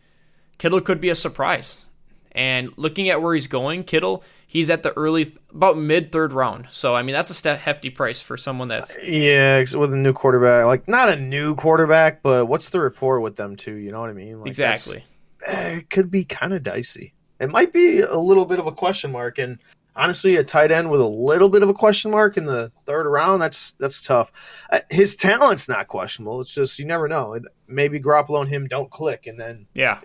Kittle 0.57 0.81
could 0.81 0.99
be 0.99 1.09
a 1.09 1.15
surprise. 1.15 1.85
And 2.31 2.75
looking 2.75 3.09
at 3.09 3.21
where 3.21 3.35
he's 3.35 3.45
going, 3.45 3.83
Kittle, 3.83 4.23
he's 4.47 4.71
at 4.71 4.81
the 4.81 4.93
early, 4.93 5.31
about 5.53 5.77
mid 5.77 6.11
third 6.11 6.33
round. 6.33 6.65
So, 6.71 6.95
I 6.95 7.03
mean, 7.03 7.13
that's 7.13 7.45
a 7.45 7.55
hefty 7.55 7.91
price 7.91 8.19
for 8.19 8.35
someone 8.35 8.67
that's. 8.67 8.97
yeah, 9.03 9.63
with 9.75 9.93
a 9.93 9.95
new 9.95 10.11
quarterback, 10.11 10.65
like 10.65 10.87
not 10.87 11.09
a 11.09 11.17
new 11.17 11.53
quarterback, 11.53 12.23
but 12.23 12.47
what's 12.47 12.69
the 12.69 12.79
rapport 12.79 13.19
with 13.19 13.35
them 13.35 13.55
too? 13.55 13.75
You 13.75 13.91
know 13.91 14.01
what 14.01 14.09
I 14.09 14.13
mean? 14.13 14.39
Like, 14.39 14.49
exactly. 14.49 15.05
eh, 15.45 15.77
it 15.77 15.91
could 15.91 16.09
be 16.09 16.25
kind 16.25 16.53
of 16.53 16.63
dicey. 16.63 17.13
It 17.39 17.51
might 17.51 17.73
be 17.73 17.99
a 17.99 18.17
little 18.17 18.45
bit 18.45 18.57
of 18.57 18.65
a 18.65 18.71
question 18.71 19.11
mark, 19.11 19.37
and 19.37 19.59
honestly, 19.97 20.35
a 20.37 20.43
tight 20.43 20.71
end 20.71 20.89
with 20.89 21.01
a 21.01 21.05
little 21.05 21.49
bit 21.49 21.63
of 21.63 21.69
a 21.69 21.73
question 21.73 22.11
mark 22.11 22.37
in 22.37 22.45
the 22.45 22.71
third 22.85 23.09
round, 23.09 23.41
that's 23.41 23.73
that's 23.73 24.01
tough. 24.03 24.31
Uh, 24.71 24.79
his 24.89 25.15
talent's 25.15 25.67
not 25.67 25.87
questionable. 25.87 26.39
It's 26.39 26.53
just 26.53 26.79
you 26.79 26.85
never 26.85 27.07
know. 27.07 27.37
Maybe 27.67 27.99
Garoppolo 27.99 28.41
and 28.41 28.49
him 28.49 28.67
don't 28.67 28.89
click, 28.91 29.27
and 29.27 29.39
then 29.39 29.65
Yeah. 29.73 29.99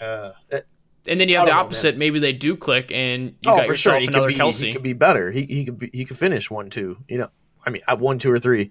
uh, 0.00 0.32
And 1.08 1.18
then 1.20 1.28
you 1.28 1.36
have 1.36 1.46
the 1.46 1.50
don't 1.50 1.56
know, 1.56 1.60
opposite. 1.60 1.96
Maybe 1.96 2.18
they 2.20 2.32
do 2.34 2.56
click 2.56 2.92
and 2.92 3.30
you 3.40 3.50
oh 3.50 3.56
got 3.56 3.66
for 3.66 3.74
sure 3.74 3.94
yourself 3.94 4.00
he 4.00 4.06
could 4.06 4.14
another 4.14 4.28
be 4.28 4.34
Kelce. 4.34 4.66
he 4.66 4.72
could 4.72 4.82
be 4.82 4.92
better. 4.92 5.30
He 5.32 5.42
he 5.46 5.64
could 5.64 5.78
be, 5.78 5.90
he 5.92 6.04
could 6.04 6.18
finish 6.18 6.50
one 6.50 6.68
two. 6.70 6.98
You 7.08 7.18
know, 7.18 7.30
I 7.64 7.70
mean, 7.70 7.82
at 7.88 7.98
one 7.98 8.18
two 8.18 8.30
or 8.30 8.38
three. 8.38 8.70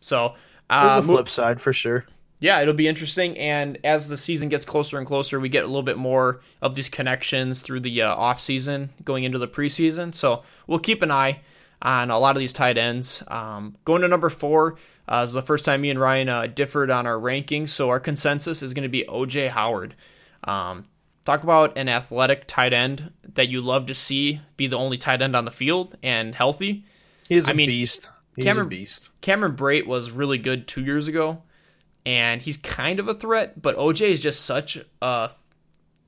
so, 0.00 0.34
There's 0.70 0.92
uh, 0.92 1.00
the 1.00 1.06
mo- 1.06 1.14
flip 1.14 1.28
side 1.28 1.60
for 1.60 1.72
sure. 1.72 2.04
Yeah, 2.40 2.60
it'll 2.60 2.74
be 2.74 2.86
interesting. 2.88 3.36
And 3.36 3.78
as 3.82 4.08
the 4.08 4.16
season 4.16 4.48
gets 4.48 4.64
closer 4.64 4.96
and 4.98 5.06
closer, 5.06 5.40
we 5.40 5.48
get 5.48 5.64
a 5.64 5.66
little 5.66 5.82
bit 5.82 5.96
more 5.98 6.40
of 6.62 6.74
these 6.76 6.88
connections 6.88 7.60
through 7.62 7.80
the 7.80 8.02
uh, 8.02 8.14
off 8.14 8.40
season 8.40 8.90
going 9.04 9.24
into 9.24 9.38
the 9.38 9.48
preseason. 9.48 10.14
So 10.14 10.42
we'll 10.66 10.78
keep 10.78 11.02
an 11.02 11.10
eye 11.10 11.40
on 11.82 12.10
a 12.10 12.18
lot 12.18 12.36
of 12.36 12.40
these 12.40 12.52
tight 12.52 12.78
ends. 12.78 13.22
Um, 13.28 13.76
going 13.84 14.02
to 14.02 14.08
number 14.08 14.28
four 14.28 14.76
uh, 15.08 15.22
is 15.26 15.32
the 15.32 15.42
first 15.42 15.64
time 15.64 15.80
me 15.80 15.90
and 15.90 15.98
Ryan 16.00 16.28
uh, 16.28 16.46
differed 16.46 16.90
on 16.90 17.06
our 17.06 17.16
rankings. 17.16 17.70
So 17.70 17.88
our 17.90 17.98
consensus 18.00 18.62
is 18.62 18.72
going 18.74 18.84
to 18.84 18.88
be 18.88 19.04
OJ 19.08 19.48
Howard. 19.48 19.94
Um, 20.44 20.86
talk 21.24 21.42
about 21.42 21.76
an 21.76 21.88
athletic 21.88 22.44
tight 22.46 22.72
end 22.72 23.10
that 23.34 23.48
you 23.48 23.60
love 23.60 23.86
to 23.86 23.94
see 23.94 24.40
be 24.56 24.66
the 24.68 24.78
only 24.78 24.96
tight 24.96 25.22
end 25.22 25.34
on 25.34 25.44
the 25.44 25.50
field 25.50 25.96
and 26.02 26.34
healthy. 26.34 26.84
He's 27.28 27.48
a 27.48 27.50
I 27.50 27.54
mean, 27.54 27.68
beast. 27.68 28.10
He's 28.36 28.44
Cameron- 28.44 28.66
a 28.66 28.70
beast. 28.70 29.10
Cameron 29.22 29.56
Brate 29.56 29.86
was 29.86 30.10
really 30.12 30.38
good 30.38 30.68
two 30.68 30.84
years 30.84 31.08
ago, 31.08 31.42
and 32.06 32.42
he's 32.42 32.56
kind 32.56 33.00
of 33.00 33.08
a 33.08 33.14
threat. 33.14 33.60
But 33.60 33.76
OJ 33.76 34.08
is 34.08 34.22
just 34.22 34.44
such 34.44 34.78
a 35.02 35.30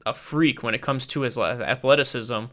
a 0.07 0.15
freak 0.15 0.63
when 0.63 0.75
it 0.75 0.83
comes 0.83 1.07
to 1.07 1.23
his 1.23 1.37
athleticism 1.37 2.45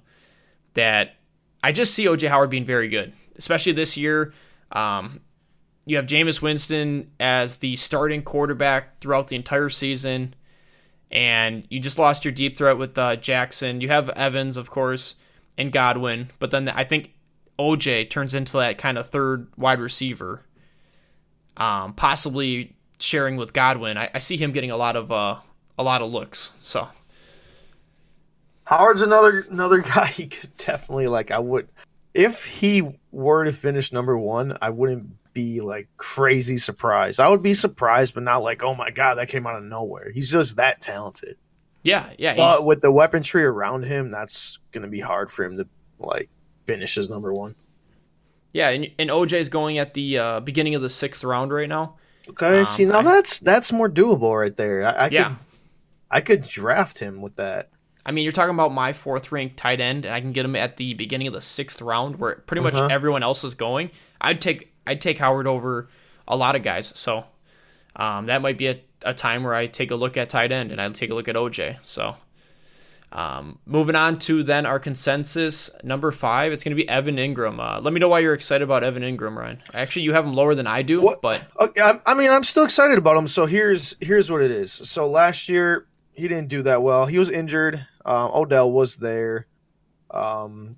that 0.74 1.16
I 1.64 1.72
just 1.72 1.94
see 1.94 2.06
OJ 2.06 2.30
Howard 2.30 2.50
being 2.50 2.66
very 2.66 2.88
good, 2.88 3.14
especially 3.38 3.72
this 3.72 3.98
year. 3.98 4.34
Um, 4.72 5.22
you 5.86 5.96
have 5.96 6.06
Jameis 6.06 6.42
Winston 6.42 7.12
as 7.20 7.58
the 7.58 7.76
starting 7.78 8.22
quarterback 8.22 9.00
throughout 9.00 9.30
the 9.30 9.36
entire 9.36 9.70
season, 9.70 10.36
and 11.12 11.66
you 11.70 11.80
just 11.80 11.98
lost 11.98 12.26
your 12.26 12.34
deep 12.34 12.58
threat 12.58 12.78
with 12.78 12.98
uh, 12.98 13.16
Jackson. 13.16 13.82
You 13.82 13.88
have 13.88 14.10
Evans, 14.10 14.58
of 14.58 14.70
course, 14.70 15.16
and 15.58 15.72
Godwin, 15.72 16.32
but 16.40 16.52
then 16.52 16.68
I 16.70 16.84
think 16.84 17.14
OJ 17.58 18.10
turns 18.10 18.34
into 18.34 18.58
that 18.58 18.78
kind 18.78 18.98
of 18.98 19.10
third 19.10 19.48
wide 19.58 19.80
receiver, 19.80 20.44
um, 21.56 21.94
possibly 21.94 22.77
sharing 23.00 23.36
with 23.38 23.54
Godwin. 23.54 23.98
I, 23.98 24.10
I 24.14 24.20
see 24.20 24.38
him 24.38 24.52
getting 24.52 24.72
a 24.72 24.78
lot 24.78 24.96
of 24.96 25.12
uh, 25.12 25.38
a 25.78 25.84
lot 25.84 26.02
of 26.02 26.12
looks. 26.12 26.54
So 26.62 26.88
Howard's 28.66 29.02
another 29.02 29.46
another 29.50 29.78
guy 29.96 30.08
he 30.08 30.28
could 30.28 30.56
definitely 30.58 31.08
like 31.08 31.32
I 31.32 31.40
would 31.40 31.68
if 32.14 32.44
he 32.46 32.84
were 33.12 33.46
to 33.46 33.54
finish 33.54 33.92
number 33.94 34.18
one, 34.18 34.58
I 34.62 34.72
wouldn't 34.72 35.12
be 35.34 35.62
like 35.62 35.88
crazy 35.98 36.58
surprised. 36.58 37.20
I 37.20 37.30
would 37.30 37.44
be 37.44 37.54
surprised, 37.54 38.16
but 38.16 38.24
not 38.24 38.42
like, 38.42 38.64
oh 38.64 38.74
my 38.74 38.90
god, 38.90 39.16
that 39.16 39.30
came 39.30 39.46
out 39.46 39.56
of 39.56 39.64
nowhere. 39.64 40.12
He's 40.12 40.32
just 40.32 40.56
that 40.56 40.82
talented. 40.82 41.38
yeah, 41.84 42.10
yeah, 42.18 42.36
But 42.36 42.66
with 42.66 42.82
the 42.82 42.92
weaponry 42.92 43.44
around 43.44 43.84
him, 43.84 44.10
that's 44.10 44.58
gonna 44.72 44.88
be 44.88 45.00
hard 45.00 45.30
for 45.30 45.46
him 45.46 45.58
to 45.58 45.68
like 46.00 46.30
finish 46.66 46.98
as 46.98 47.08
number 47.10 47.32
one. 47.34 47.54
yeah, 48.52 48.70
and, 48.70 48.90
and 48.98 49.12
OJ 49.12 49.34
is 49.34 49.50
going 49.50 49.78
at 49.78 49.94
the 49.94 50.18
uh, 50.18 50.40
beginning 50.40 50.74
of 50.74 50.82
the 50.82 50.90
sixth 50.90 51.24
round 51.24 51.54
right 51.54 51.70
now. 51.70 51.98
Okay, 52.30 52.60
Um, 52.60 52.66
see 52.66 52.86
now 52.86 53.00
I- 53.00 53.04
that's 53.04 53.40
that's 53.40 53.72
more 53.72 53.90
doable 53.90 54.38
right 54.40 54.56
there. 54.56 54.86
I, 54.86 54.92
I 55.06 55.10
Yeah. 55.12 55.24
could 55.30 55.38
I 56.12 56.22
could 56.22 56.44
draft 56.44 57.00
him 57.00 57.22
with 57.22 57.36
that. 57.38 57.70
I 58.06 58.12
mean, 58.12 58.24
you're 58.24 58.32
talking 58.32 58.54
about 58.56 58.74
my 58.74 58.94
fourth 58.94 59.32
ranked 59.34 59.58
tight 59.58 59.82
end, 59.82 60.06
and 60.06 60.14
I 60.16 60.22
can 60.22 60.32
get 60.32 60.46
him 60.46 60.56
at 60.56 60.78
the 60.78 60.94
beginning 60.94 61.28
of 61.28 61.34
the 61.34 61.42
sixth 61.42 61.82
round, 61.82 62.18
where 62.20 62.36
pretty 62.36 62.62
much 62.62 62.76
Uh-huh. 62.76 62.88
everyone 62.90 63.22
else 63.24 63.44
is 63.44 63.56
going. 63.56 63.92
I'd 64.22 64.40
take 64.42 64.72
I'd 64.86 65.02
take 65.02 65.20
Howard 65.20 65.48
over 65.48 65.90
a 66.28 66.38
lot 66.38 66.56
of 66.56 66.64
guys. 66.64 66.94
So 66.96 67.26
um, 67.98 68.28
that 68.28 68.42
might 68.42 68.58
be 68.58 68.68
a, 68.68 68.80
a 69.04 69.14
time 69.14 69.44
where 69.44 69.54
I 69.54 69.68
take 69.68 69.92
a 69.92 69.96
look 69.96 70.16
at 70.16 70.30
tight 70.30 70.52
end, 70.54 70.72
and 70.72 70.80
I 70.82 70.88
take 70.90 71.10
a 71.10 71.14
look 71.14 71.28
at 71.28 71.36
OJ. 71.36 71.78
So 71.82 72.16
um, 73.12 73.60
moving 73.66 73.96
on 73.96 74.20
to 74.20 74.44
then 74.44 74.66
our 74.66 74.80
consensus 74.80 75.70
number 75.84 76.12
five, 76.12 76.52
it's 76.52 76.64
going 76.64 76.76
to 76.76 76.82
be 76.82 76.88
Evan 76.90 77.16
Engram. 77.16 77.60
Uh, 77.60 77.80
let 77.82 77.94
me 77.94 78.00
know 78.00 78.10
why 78.10 78.20
you're 78.20 78.34
excited 78.34 78.64
about 78.64 78.84
Evan 78.84 79.02
Engram, 79.04 79.36
Ryan. 79.38 79.62
Actually, 79.74 80.02
you 80.04 80.14
have 80.14 80.26
him 80.26 80.34
lower 80.34 80.56
than 80.56 80.68
I 80.68 80.82
do, 80.82 81.02
What- 81.02 81.22
but 81.22 81.42
Okay, 81.60 81.82
I, 81.82 82.00
I 82.06 82.14
mean, 82.16 82.30
I'm 82.30 82.44
still 82.44 82.64
excited 82.66 82.98
about 82.98 83.16
him. 83.18 83.28
So 83.28 83.46
here's 83.46 83.96
here's 84.02 84.30
what 84.32 84.42
it 84.42 84.52
is. 84.52 84.72
So 84.74 85.10
last 85.10 85.48
year 85.50 85.88
he 86.14 86.28
didn't 86.28 86.50
do 86.50 86.64
that 86.64 86.82
well. 86.84 87.06
He 87.06 87.18
was 87.18 87.30
injured. 87.30 87.86
Um, 88.06 88.32
Odell 88.34 88.72
was 88.72 88.96
there. 88.98 89.48
Um, 90.12 90.78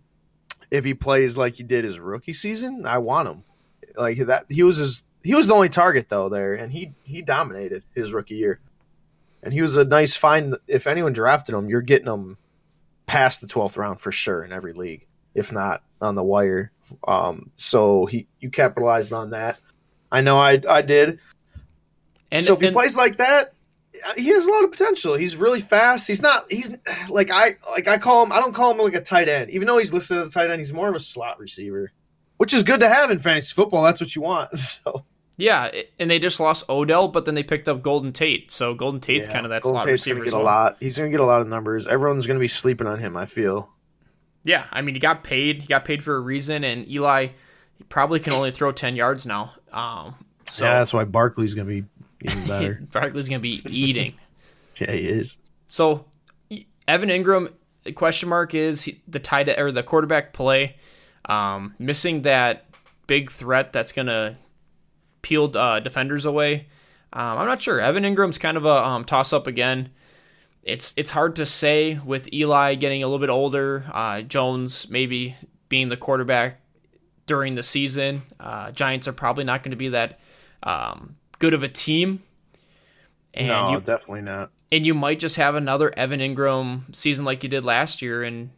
if 0.72 0.86
he 0.86 0.94
plays 0.94 1.36
like 1.38 1.56
he 1.56 1.63
did 1.63 1.84
his 1.84 2.00
rookie 2.00 2.34
season, 2.34 2.86
I 2.86 3.00
want 3.00 3.28
him. 3.30 3.44
Like 3.96 4.18
that, 4.28 4.46
he 4.50 4.62
was 4.63 4.78
his 4.78 5.04
he 5.24 5.34
was 5.34 5.48
the 5.48 5.54
only 5.54 5.70
target 5.70 6.10
though 6.10 6.30
there, 6.30 6.54
and 6.54 6.72
he 6.72 6.94
he 7.04 7.22
dominated 7.22 7.84
his 7.96 8.13
rookie 8.13 8.36
year, 8.36 8.60
and 9.43 9.54
he 9.54 9.62
was 9.62 9.78
a 9.78 9.86
nice 9.86 10.15
find. 10.15 10.56
If 10.67 10.88
anyone 10.88 11.13
drafted 11.13 11.56
him, 11.56 11.69
you're 11.69 11.82
getting 11.82 12.08
him 12.08 12.38
past 13.06 13.41
the 13.41 13.47
twelfth 13.47 13.78
round 13.78 13.99
for 13.99 14.12
sure 14.12 14.43
in 14.43 14.52
every 14.52 14.73
league, 14.73 15.06
if 15.34 15.52
not 15.52 15.84
on 16.02 16.15
the 16.15 16.23
wire. 16.23 16.71
Um, 17.08 17.52
so 17.56 18.06
he 18.06 18.28
you 18.39 18.49
capitalized 18.49 19.13
on 19.13 19.32
that. 19.32 19.60
I 20.12 20.21
know 20.21 20.39
I 20.39 20.62
I 20.67 20.82
did. 20.82 21.19
And 22.32 22.43
so 22.43 22.54
if 22.54 22.62
he 22.62 22.71
plays 22.71 22.95
like 22.95 23.17
that, 23.17 23.54
he 24.15 24.28
has 24.28 24.45
a 24.45 24.52
lot 24.52 24.63
of 24.63 24.71
potential. 24.71 25.15
He's 25.15 25.36
really 25.36 25.62
fast. 25.62 26.08
He's 26.08 26.21
not. 26.21 26.45
He's 26.49 26.78
like 27.10 27.32
I 27.32 27.56
like 27.71 27.88
I 27.88 27.97
call 27.97 28.23
him. 28.23 28.32
I 28.32 28.39
don't 28.39 28.54
call 28.54 28.71
him 28.71 28.78
like 28.78 28.93
a 28.93 29.02
tight 29.02 29.30
end, 29.30 29.49
even 29.52 29.67
though 29.67 29.78
he's 29.78 29.93
listed 29.93 30.17
as 30.17 30.28
a 30.28 30.32
tight 30.32 30.49
end. 30.49 30.60
He's 30.60 30.73
more 30.73 30.89
of 30.89 30.95
a 30.95 30.99
slot 30.99 31.39
receiver, 31.39 31.91
which 32.38 32.54
is 32.54 32.63
good 32.63 32.80
to 32.82 32.89
have 32.89 33.12
in 33.12 33.19
fantasy 33.19 33.54
football. 33.54 33.84
That's 33.84 34.02
what 34.02 34.15
you 34.15 34.21
want. 34.21 34.49
So 34.58 35.06
yeah, 35.39 35.71
and 35.97 36.12
they 36.12 36.19
just 36.19 36.38
lost 36.38 36.65
Odell, 36.69 37.08
but 37.08 37.23
then 37.23 37.34
they 37.34 37.43
picked 37.43 37.69
up 37.69 37.82
Golden 37.82 38.12
Tate. 38.12 38.52
So 38.52 38.73
Golden 38.73 38.99
Tate's 38.99 39.30
yeah, 39.30 39.34
kind 39.34 39.45
of 39.45 39.52
that 39.52 39.62
Golden 39.62 39.82
slot 39.82 39.88
Tate's 39.88 40.06
receiver. 40.06 40.19
gonna 40.19 40.32
get 40.32 40.38
a 40.38 40.43
lot. 40.43 40.78
He's 40.82 40.97
gonna 40.97 41.10
get 41.10 41.21
a 41.21 41.25
lot 41.25 41.39
of 41.39 41.47
numbers. 41.47 41.88
Everyone's 41.88 42.28
gonna 42.28 42.41
be 42.41 42.49
sleeping 42.49 42.88
on 42.88 42.99
him. 42.99 43.15
I 43.15 43.25
feel. 43.25 43.69
Yeah, 44.43 44.65
I 44.69 44.82
mean, 44.82 44.95
he 44.95 44.99
got 44.99 45.23
paid. 45.23 45.62
He 45.62 45.67
got 45.67 45.86
paid 45.86 46.04
for 46.04 46.15
a 46.15 46.19
reason, 46.19 46.65
and 46.65 46.86
Eli 46.89 47.28
he 47.78 47.84
probably 47.86 48.19
can 48.19 48.34
only 48.34 48.52
throw 48.52 48.73
ten 48.73 48.97
yards 48.97 49.25
now. 49.25 49.54
Um, 49.71 50.15
so 50.45 50.65
yeah, 50.65 50.80
that's 50.80 50.93
why 50.93 51.06
Barkley's 51.06 51.56
gonna 51.56 51.69
be 51.69 51.86
even 52.21 52.47
better. 52.47 52.82
Barkley's 52.91 53.30
gonna 53.30 53.39
be 53.39 53.62
eating. 53.69 54.15
yeah, 54.75 54.91
he 54.91 55.08
is. 55.08 55.38
So 55.67 56.04
Evan 56.86 57.08
Engram, 57.08 57.54
the 57.86 57.93
question 57.93 58.28
mark 58.28 58.54
is 58.54 58.82
he, 58.82 59.02
the 59.08 59.19
tight 59.19 59.47
or 59.58 59.71
the 59.71 59.84
quarterback 59.84 60.34
play, 60.34 60.75
um, 61.23 61.75
missing 61.80 62.23
that 62.23 62.65
big 63.08 63.32
threat 63.32 63.71
that's 63.71 63.93
gonna 63.93 64.38
peel 65.21 65.55
uh, 65.55 65.79
defenders 65.79 66.25
away. 66.25 66.67
Um, 67.12 67.39
I'm 67.39 67.47
not 67.47 67.62
sure. 67.62 67.79
Evan 67.79 68.03
Engram's 68.03 68.38
kind 68.38 68.58
of 68.58 68.65
a 68.65 68.86
um, 68.86 69.05
toss 69.05 69.34
up 69.34 69.47
again. 69.47 69.89
It's 70.63 70.93
it's 70.95 71.10
hard 71.10 71.36
to 71.38 71.45
say 71.45 71.99
with 72.05 72.32
Eli 72.34 72.75
getting 72.75 73.01
a 73.01 73.08
little 73.08 73.19
bit 73.19 73.32
older. 73.32 73.86
Uh, 73.91 74.21
Jones 74.21 74.89
maybe 74.89 75.36
being 75.69 75.89
the 75.89 75.97
quarterback 75.97 76.62
during 77.25 77.55
the 77.55 77.63
season. 77.63 78.23
Uh, 78.39 78.71
Giants 78.71 79.08
are 79.08 79.13
probably 79.13 79.43
not 79.43 79.63
going 79.63 79.71
to 79.71 79.77
be 79.77 79.89
that 79.89 80.19
um, 80.63 81.15
good 81.39 81.53
of 81.53 81.63
a 81.63 81.69
team. 81.69 82.23
And 83.34 83.47
no, 83.47 83.71
you, 83.71 83.82
definitely 83.82 84.21
not. 84.23 84.51
and 84.71 84.86
you 84.86 84.93
might 84.95 85.19
just 85.19 85.36
have 85.36 85.55
another 85.55 85.93
Evan 85.95 86.19
Engram 86.19 86.93
season 86.95 87.25
like 87.25 87.43
you 87.43 87.49
did 87.49 87.63
last 87.63 88.01
year 88.01 88.23
and 88.23 88.49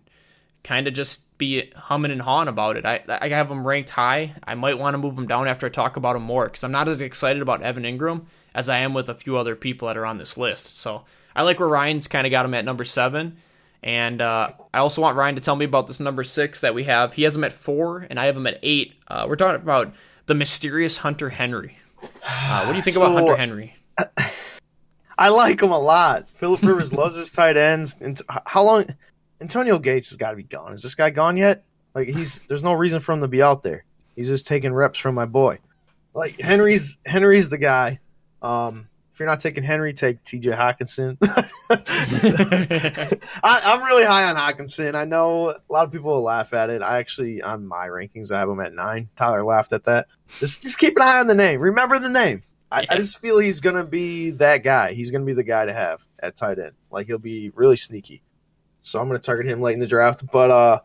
kind 0.63 0.88
of 0.88 0.93
just 0.93 1.21
be 1.41 1.71
humming 1.75 2.12
and 2.12 2.21
hawing 2.21 2.47
about 2.47 2.77
it. 2.77 2.86
I, 2.86 3.01
I 3.08 3.27
have 3.30 3.49
him 3.49 3.67
ranked 3.67 3.89
high. 3.89 4.34
I 4.43 4.56
might 4.56 4.77
want 4.77 4.93
to 4.93 4.99
move 4.99 5.17
him 5.17 5.27
down 5.27 5.47
after 5.47 5.65
I 5.65 5.69
talk 5.69 5.97
about 5.97 6.15
him 6.15 6.21
more 6.21 6.45
because 6.45 6.63
I'm 6.63 6.71
not 6.71 6.88
as 6.88 7.01
excited 7.01 7.41
about 7.41 7.63
Evan 7.63 7.84
Engram 7.84 8.25
as 8.54 8.69
I 8.69 8.77
am 8.77 8.93
with 8.93 9.10
a 9.10 9.15
few 9.15 9.36
other 9.36 9.56
people 9.56 9.88
that 9.88 9.97
are 9.97 10.06
on 10.06 10.19
this 10.19 10.38
list. 10.38 10.77
So 10.77 11.04
I 11.36 11.41
like 11.41 11.60
where 11.60 11.67
Ryan's 11.67 12.08
kind 12.08 12.27
of 12.27 12.32
got 12.32 12.45
him 12.45 12.54
at 12.54 12.63
number 12.63 12.86
seven. 12.86 13.38
And 13.84 14.21
uh, 14.21 14.51
I 14.73 14.77
also 14.77 15.01
want 15.01 15.17
Ryan 15.17 15.36
to 15.36 15.41
tell 15.41 15.56
me 15.56 15.65
about 15.65 15.88
this 15.88 15.99
number 15.99 16.23
six 16.23 16.62
that 16.62 16.75
we 16.75 16.84
have. 16.84 17.13
He 17.13 17.23
has 17.23 17.36
him 17.36 17.43
at 17.43 17.51
four, 17.51 18.06
and 18.08 18.19
I 18.19 18.25
have 18.27 18.38
him 18.38 18.45
at 18.45 18.60
eight. 18.62 18.93
Uh, 19.08 19.25
we're 19.27 19.36
talking 19.36 19.60
about 19.60 19.93
the 20.27 20.36
mysterious 20.36 20.97
Hunter 20.97 21.30
Henry. 21.30 21.77
Uh, 22.04 22.63
what 22.65 22.73
do 22.73 22.75
you 22.77 22.84
think 22.84 22.97
about 22.97 23.13
Hunter 23.13 23.36
Henry? 23.36 23.75
I 25.17 25.30
like 25.30 25.62
him 25.62 25.71
a 25.71 25.80
lot. 25.80 26.30
Philip 26.30 26.62
Rivers 26.62 26.93
loves 27.01 27.15
his 27.15 27.32
tight 27.32 27.58
ends. 27.58 27.95
And 27.99 28.21
how 28.45 28.63
long? 28.63 28.86
Antonio 29.41 29.80
Gates 29.80 30.10
has 30.10 30.17
got 30.17 30.32
to 30.32 30.36
be 30.36 30.43
gone. 30.43 30.73
Is 30.73 30.84
this 30.84 30.95
guy 30.95 31.10
gone 31.10 31.36
yet? 31.36 31.63
Like 31.95 32.08
he's 32.08 32.39
there's 32.47 32.63
no 32.63 32.73
reason 32.73 32.99
for 32.99 33.13
him 33.13 33.21
to 33.21 33.27
be 33.27 33.41
out 33.41 33.63
there. 33.63 33.86
He's 34.15 34.27
just 34.27 34.47
taking 34.47 34.73
reps 34.73 34.99
from 34.99 35.15
my 35.15 35.25
boy. 35.25 35.60
Like 36.13 36.39
Henry's 36.39 36.97
Henry's 37.06 37.49
the 37.49 37.58
guy. 37.58 37.99
Um, 38.41 38.88
if 39.13 39.19
you're 39.19 39.27
not 39.27 39.39
taking 39.39 39.63
Henry, 39.63 39.93
take 39.93 40.23
T.J. 40.23 40.51
Hockenson. 40.51 41.17
I, 43.43 43.62
I'm 43.63 43.84
really 43.84 44.06
high 44.06 44.30
on 44.30 44.36
Hockenson. 44.36 44.95
I 44.95 45.06
know 45.06 45.49
a 45.49 45.60
lot 45.69 45.86
of 45.86 45.91
people 45.91 46.12
will 46.12 46.23
laugh 46.23 46.54
at 46.54 46.69
it. 46.69 46.82
I 46.82 46.97
actually 46.97 47.41
on 47.41 47.65
my 47.65 47.88
rankings 47.88 48.32
I 48.32 48.39
have 48.39 48.49
him 48.49 48.60
at 48.62 48.73
nine. 48.73 49.10
Tyler 49.15 49.43
laughed 49.43 49.73
at 49.73 49.86
that. 49.86 50.08
Just 50.39 50.62
just 50.62 50.80
keep 50.80 50.95
an 50.95 51.01
eye 51.01 51.19
on 51.19 51.27
the 51.27 51.36
name. 51.36 51.60
Remember 51.60 51.99
the 51.99 52.10
name. 52.10 52.43
I, 52.71 52.86
I 52.89 52.95
just 52.95 53.19
feel 53.19 53.38
he's 53.38 53.60
gonna 53.60 53.84
be 53.84 54.32
that 54.32 54.63
guy. 54.63 54.93
He's 54.93 55.12
gonna 55.12 55.25
be 55.25 55.34
the 55.34 55.43
guy 55.43 55.65
to 55.65 55.73
have 55.73 56.06
at 56.19 56.38
tight 56.38 56.60
end. 56.60 56.73
Like 56.89 57.08
he'll 57.08 57.17
be 57.17 57.51
really 57.54 57.75
sneaky. 57.75 58.23
So 58.82 59.00
I'm 59.00 59.08
gonna 59.08 59.20
target 59.20 59.46
him 59.46 59.62
late 59.62 59.74
in 59.74 59.80
the 59.80 59.88
draft. 59.88 60.24
But 60.32 60.52
uh 60.52 60.80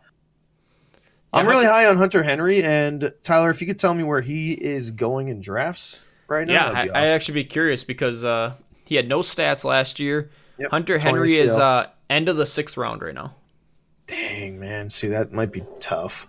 I'm 1.32 1.46
really 1.46 1.66
high 1.66 1.87
on 1.87 1.96
Hunter 1.96 2.22
Henry 2.22 2.62
and 2.62 3.12
Tyler. 3.22 3.50
If 3.50 3.61
you 3.61 3.66
could 3.66 3.78
tell 3.78 3.92
me 3.94 4.02
where 4.02 4.20
he 4.22 4.52
is 4.52 4.90
going 4.90 5.28
in 5.28 5.40
drafts 5.40 6.00
right 6.28 6.46
now, 6.46 6.54
Yeah, 6.54 6.70
I, 6.70 6.85
be 6.85 6.90
I 6.90 7.02
awesome. 7.04 7.14
actually 7.14 7.35
be 7.35 7.44
curious 7.44 7.85
because 7.85 8.24
uh, 8.24 8.54
he 8.85 8.94
had 8.94 9.06
no 9.09 9.20
stats 9.20 9.62
last 9.64 9.98
year. 10.00 10.30
Yep, 10.59 10.70
Hunter 10.70 10.98
Henry 10.98 11.35
is 11.35 11.52
uh, 11.54 11.88
end 12.09 12.30
of 12.30 12.37
the 12.38 12.46
sixth 12.46 12.78
round 12.78 13.02
right 13.02 13.14
now. 13.14 13.35
Dang 14.06 14.59
man, 14.59 14.88
see 14.88 15.09
that 15.09 15.32
might 15.32 15.52
be 15.52 15.62
tough. 15.80 16.26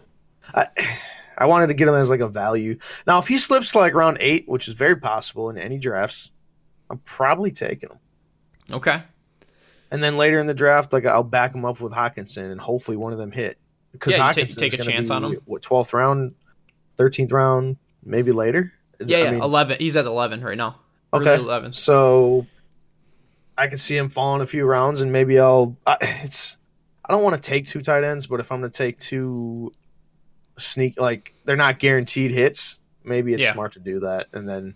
I 0.56 0.67
I 1.38 1.45
wanted 1.45 1.67
to 1.67 1.75
get 1.75 1.88
him 1.88 1.93
as 1.93 2.10
like 2.10 2.19
a 2.19 2.27
value. 2.27 2.77
Now 3.06 3.19
if 3.19 3.27
he 3.27 3.38
slips 3.38 3.75
like 3.75 3.93
round 3.93 4.17
eight, 4.19 4.49
which 4.49 4.67
is 4.67 4.73
very 4.73 4.95
possible 4.97 5.49
in 5.51 5.58
any 5.58 5.77
drafts, 5.77 6.32
I'm 6.89 6.97
probably 6.99 7.51
taking 7.51 7.89
him. 7.91 7.99
Okay. 8.71 9.03
And 9.89 10.04
then 10.04 10.17
later 10.17 10.39
in 10.39 10.47
the 10.47 10.54
draft, 10.54 10.91
like 10.93 11.06
I'll 11.06 11.23
back 11.23 11.56
him 11.56 11.63
up 11.65 11.80
with 11.80 11.93
Hockenson, 11.93 12.52
and 12.52 12.60
hopefully 12.60 12.97
one 12.97 13.13
of 13.13 13.19
them 13.19 13.32
hit. 13.32 13.58
Because 13.93 14.15
Yeah, 14.17 14.32
Hockenson 14.32 14.58
take 14.58 14.73
a 14.73 14.78
chance 14.84 15.10
on 15.10 15.23
him. 15.23 15.38
What 15.45 15.62
twelfth 15.62 15.93
round, 15.93 16.36
thirteenth 16.97 17.32
round, 17.32 17.78
maybe 18.04 18.32
later. 18.32 18.73
Yeah, 19.00 19.17
I 19.17 19.21
yeah. 19.21 19.32
mean, 19.32 19.41
eleven. 19.41 19.78
He's 19.80 19.95
at 19.95 20.06
eleven 20.06 20.41
right 20.41 20.58
now. 20.58 20.78
Okay. 21.13 21.30
Early 21.30 21.43
eleven. 21.43 21.73
So 21.73 22.45
I 23.58 23.67
could 23.67 23.80
see 23.80 23.95
him 23.95 24.10
falling 24.10 24.41
a 24.41 24.45
few 24.45 24.65
rounds, 24.65 25.02
and 25.02 25.12
maybe 25.12 25.39
I'll. 25.39 25.78
I, 25.86 25.97
it's. 26.23 26.58
I 27.06 27.13
don't 27.13 27.23
want 27.23 27.41
to 27.41 27.50
take 27.50 27.65
two 27.67 27.80
tight 27.80 28.04
ends, 28.04 28.28
but 28.28 28.41
if 28.41 28.52
I'm 28.52 28.60
going 28.60 28.69
to 28.71 28.78
take 28.78 29.00
two 29.00 29.71
sneak, 30.58 31.00
like 31.00 31.34
they're 31.45 31.56
not 31.56 31.80
guaranteed 31.80 32.32
hits, 32.32 32.80
maybe 33.06 33.34
it's 33.34 33.43
Yeah. 33.43 33.54
smart 33.54 33.73
to 33.73 33.80
do 33.80 34.02
that, 34.02 34.28
and 34.34 34.47
then 34.50 34.76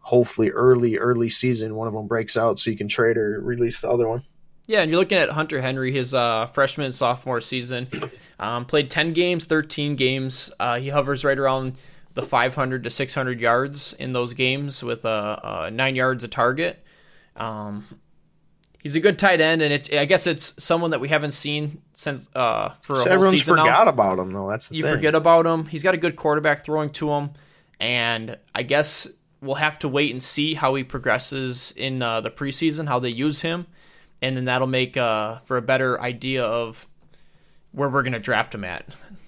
hopefully 0.00 0.50
early, 0.50 0.98
early 0.98 1.28
season, 1.28 1.76
one 1.76 1.86
of 1.86 1.94
them 1.94 2.08
breaks 2.08 2.36
out, 2.36 2.58
so 2.58 2.70
you 2.70 2.76
can 2.76 2.88
trade 2.88 3.16
or 3.16 3.40
release 3.40 3.80
the 3.82 3.88
other 3.88 4.08
one. 4.08 4.24
Yeah, 4.70 4.82
and 4.82 4.90
you're 4.92 5.00
looking 5.00 5.18
at 5.18 5.30
Hunter 5.30 5.60
Henry, 5.60 5.90
his 5.90 6.14
uh, 6.14 6.46
freshman 6.46 6.84
and 6.84 6.94
sophomore 6.94 7.40
season. 7.40 7.88
Um, 8.38 8.66
played 8.66 8.88
10 8.88 9.14
games, 9.14 9.44
13 9.44 9.96
games. 9.96 10.48
Uh, 10.60 10.78
he 10.78 10.90
hovers 10.90 11.24
right 11.24 11.36
around 11.36 11.76
the 12.14 12.22
500 12.22 12.84
to 12.84 12.88
600 12.88 13.40
yards 13.40 13.94
in 13.94 14.12
those 14.12 14.32
games 14.32 14.84
with 14.84 15.04
uh, 15.04 15.08
uh, 15.42 15.70
nine 15.72 15.96
yards 15.96 16.22
a 16.22 16.28
target. 16.28 16.84
Um, 17.34 17.84
he's 18.80 18.94
a 18.94 19.00
good 19.00 19.18
tight 19.18 19.40
end, 19.40 19.60
and 19.60 19.72
it, 19.72 19.92
I 19.92 20.04
guess 20.04 20.28
it's 20.28 20.62
someone 20.62 20.92
that 20.92 21.00
we 21.00 21.08
haven't 21.08 21.32
seen 21.32 21.82
since 21.92 22.28
uh, 22.36 22.68
for 22.82 22.92
a 22.92 22.96
So 22.98 23.02
whole 23.02 23.12
everyone's 23.14 23.40
season 23.40 23.56
now. 23.56 23.64
forgot 23.64 23.88
about 23.88 24.20
him, 24.20 24.30
though. 24.30 24.48
That's 24.48 24.70
you 24.70 24.84
thing. 24.84 24.94
forget 24.94 25.16
about 25.16 25.46
him. 25.46 25.66
He's 25.66 25.82
got 25.82 25.94
a 25.94 25.98
good 25.98 26.14
quarterback 26.14 26.64
throwing 26.64 26.90
to 26.90 27.10
him, 27.10 27.30
and 27.80 28.38
I 28.54 28.62
guess 28.62 29.08
we'll 29.40 29.56
have 29.56 29.80
to 29.80 29.88
wait 29.88 30.12
and 30.12 30.22
see 30.22 30.54
how 30.54 30.76
he 30.76 30.84
progresses 30.84 31.72
in 31.76 32.02
uh, 32.02 32.20
the 32.20 32.30
preseason, 32.30 32.86
how 32.86 33.00
they 33.00 33.10
use 33.10 33.40
him, 33.40 33.66
and 34.22 34.36
then 34.36 34.44
that'll 34.44 34.66
make 34.66 34.96
uh, 34.96 35.38
for 35.40 35.56
a 35.56 35.62
better 35.62 36.00
idea 36.00 36.44
of 36.44 36.88
where 37.72 37.88
we're 37.88 38.02
gonna 38.02 38.18
draft 38.18 38.54
him 38.54 38.64
at. 38.64 38.86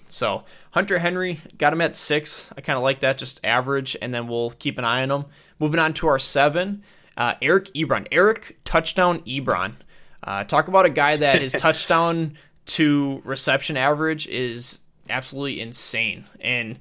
So 0.09 0.43
Hunter 0.71 0.99
Henry 0.99 1.41
got 1.57 1.73
him 1.73 1.81
at 1.81 1.95
six. 1.95 2.51
I 2.57 2.61
kind 2.61 2.77
of 2.77 2.83
like 2.83 2.99
that, 2.99 3.17
just 3.17 3.39
average, 3.43 3.97
and 4.01 4.13
then 4.13 4.27
we'll 4.27 4.51
keep 4.51 4.77
an 4.77 4.85
eye 4.85 5.01
on 5.01 5.11
him. 5.11 5.25
Moving 5.59 5.79
on 5.79 5.93
to 5.95 6.07
our 6.07 6.19
seven, 6.19 6.83
uh, 7.17 7.35
Eric 7.41 7.65
Ebron. 7.73 8.07
Eric 8.11 8.59
touchdown 8.63 9.21
Ebron. 9.21 9.73
Uh, 10.21 10.43
talk 10.43 10.67
about 10.67 10.85
a 10.85 10.89
guy 10.89 11.17
that 11.17 11.41
his 11.41 11.51
touchdown 11.57 12.37
to 12.65 13.21
reception 13.25 13.75
average 13.75 14.27
is 14.27 14.79
absolutely 15.09 15.59
insane, 15.59 16.25
and. 16.39 16.77